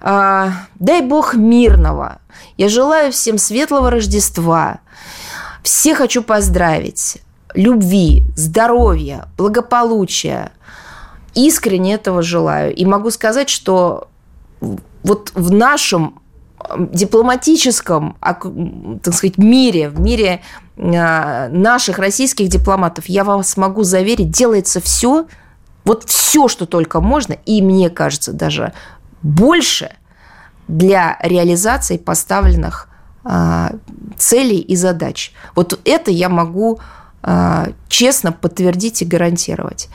а, 0.00 0.52
дай 0.78 1.02
бог 1.02 1.34
мирного. 1.34 2.18
Я 2.56 2.68
желаю 2.68 3.12
всем 3.12 3.38
светлого 3.38 3.90
Рождества. 3.90 4.80
Всех 5.62 5.98
хочу 5.98 6.22
поздравить. 6.22 7.18
Любви, 7.54 8.24
здоровья, 8.36 9.26
благополучия, 9.36 10.52
искренне 11.34 11.94
этого 11.94 12.22
желаю. 12.22 12.74
И 12.74 12.84
могу 12.84 13.10
сказать, 13.10 13.48
что 13.48 14.08
вот 14.60 15.32
в 15.34 15.52
нашем 15.52 16.20
дипломатическом, 16.78 18.16
так 18.20 19.14
сказать, 19.14 19.38
мире, 19.38 19.88
в 19.88 20.00
мире 20.00 20.42
а, 20.76 21.48
наших 21.48 21.98
российских 21.98 22.48
дипломатов, 22.48 23.06
я 23.06 23.24
вас 23.24 23.56
могу 23.56 23.82
заверить, 23.82 24.30
делается 24.30 24.80
все, 24.80 25.26
вот 25.84 26.04
все, 26.04 26.48
что 26.48 26.66
только 26.66 27.00
можно, 27.00 27.32
и 27.46 27.62
мне 27.62 27.88
кажется, 27.88 28.32
даже 28.32 28.72
больше 29.22 29.90
для 30.68 31.18
реализации 31.22 31.96
поставленных 31.96 32.88
а, 33.24 33.72
целей 34.16 34.60
и 34.60 34.76
задач. 34.76 35.32
Вот 35.54 35.78
это 35.84 36.10
я 36.10 36.28
могу 36.28 36.78
а, 37.22 37.68
честно 37.88 38.32
подтвердить 38.32 39.02
и 39.02 39.04
гарантировать. 39.04 39.88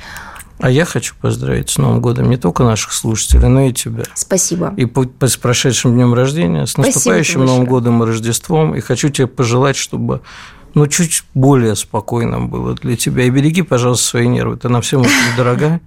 А 0.60 0.70
я 0.70 0.86
хочу 0.86 1.16
поздравить 1.22 1.70
с 1.70 1.78
Новым 1.78 2.02
годом 2.02 2.30
не 2.30 2.38
только 2.38 2.64
наших 2.64 2.94
слушателей, 2.94 3.48
но 3.50 3.62
и 3.62 3.74
тебя. 3.74 4.04
Спасибо. 4.14 4.74
И 4.78 4.90
с 5.22 5.38
прошедшим 5.38 5.94
днем 5.94 6.14
рождения, 6.14 6.66
с 6.66 6.78
наступающим 6.78 7.46
Новым 7.46 7.66
годом 7.66 8.02
и 8.02 8.06
Рождеством. 8.06 8.76
И 8.76 8.80
хочу 8.80 9.10
тебе 9.10 9.28
пожелать, 9.28 9.76
чтобы 9.76 10.22
ну, 10.76 10.88
чуть 10.88 11.24
более 11.34 11.74
спокойным 11.78 12.50
было 12.50 12.76
для 12.76 12.98
тебя. 12.98 13.24
И 13.24 13.30
береги, 13.30 13.62
пожалуйста, 13.62 14.08
свои 14.08 14.28
нервы. 14.28 14.58
Ты 14.58 14.68
на 14.68 14.82
всем 14.82 15.02
очень 15.02 15.38
дорога. 15.38 15.80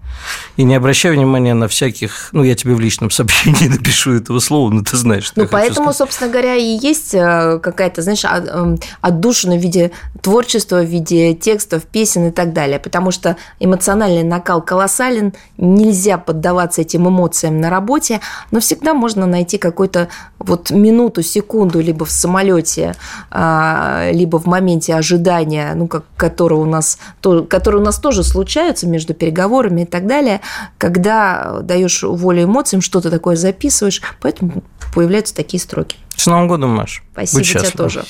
И 0.57 0.65
не 0.65 0.75
обращай 0.75 1.13
внимания 1.13 1.53
на 1.53 1.69
всяких... 1.69 2.31
Ну, 2.33 2.43
я 2.43 2.55
тебе 2.55 2.75
в 2.75 2.81
личном 2.81 3.11
сообщении 3.11 3.69
напишу 3.69 4.15
этого 4.15 4.39
слова, 4.41 4.71
но 4.71 4.83
ты 4.83 4.97
знаешь, 4.97 5.25
что 5.25 5.43
Ну, 5.43 5.47
поэтому, 5.47 5.93
собственно 5.93 6.31
говоря, 6.31 6.57
и 6.57 6.79
есть 6.81 7.15
э, 7.15 7.61
какая-то, 7.63 8.01
знаешь, 8.01 8.25
эм, 8.25 8.79
отдушина 9.03 9.57
в 9.57 9.61
виде 9.61 9.91
творчества, 10.23 10.81
в 10.81 10.87
виде 10.87 11.35
текстов, 11.35 11.83
песен 11.85 12.29
и 12.29 12.31
так 12.31 12.55
далее. 12.55 12.79
Потому 12.79 13.11
что 13.11 13.37
эмоциональный 13.61 14.23
накал 14.23 14.63
колоссален, 14.63 15.35
нельзя 15.59 16.17
поддаваться 16.17 16.81
этим 16.81 17.07
эмоциям 17.07 17.61
на 17.61 17.69
работе, 17.69 18.21
но 18.51 18.61
всегда 18.61 18.95
можно 18.95 19.27
найти 19.27 19.59
какой-то 19.59 20.09
вот 20.39 20.71
минуту, 20.71 21.23
секунду 21.23 21.79
либо 21.81 22.07
в 22.07 22.11
самолете, 22.11 22.95
а, 23.31 24.11
либо 24.13 24.39
в 24.39 24.47
моменте 24.47 24.78
ожидания, 24.87 25.73
ну, 25.75 25.87
как, 25.87 26.05
которые, 26.17 26.59
у 26.61 26.65
нас, 26.65 26.99
то, 27.21 27.45
которые 27.45 27.81
у 27.81 27.85
нас 27.85 27.99
тоже 27.99 28.23
случаются 28.25 28.87
между 28.87 29.15
переговорами 29.15 29.83
и 29.83 29.87
так 29.87 30.07
далее, 30.07 30.41
когда 30.79 31.61
даешь 31.63 32.03
волю 32.03 32.45
эмоциям, 32.45 32.81
что-то 32.83 33.11
такое 33.11 33.37
записываешь, 33.37 34.03
поэтому 34.21 34.63
появляются 34.95 35.35
такие 35.35 35.61
строки. 35.61 35.97
С 36.17 36.27
Новым 36.27 36.49
годом, 36.49 36.71
Маш. 36.71 37.03
Спасибо 37.13 37.45
тебе 37.45 37.71
тоже. 37.71 38.05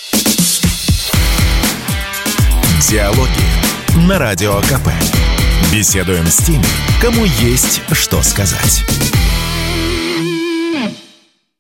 Диалоги 2.89 4.07
на 4.09 4.19
Радио 4.19 4.61
КП. 4.63 4.89
Беседуем 5.73 6.27
с 6.27 6.39
теми, 6.39 6.65
кому 7.03 7.25
есть 7.25 7.83
что 7.93 8.23
сказать. 8.23 8.85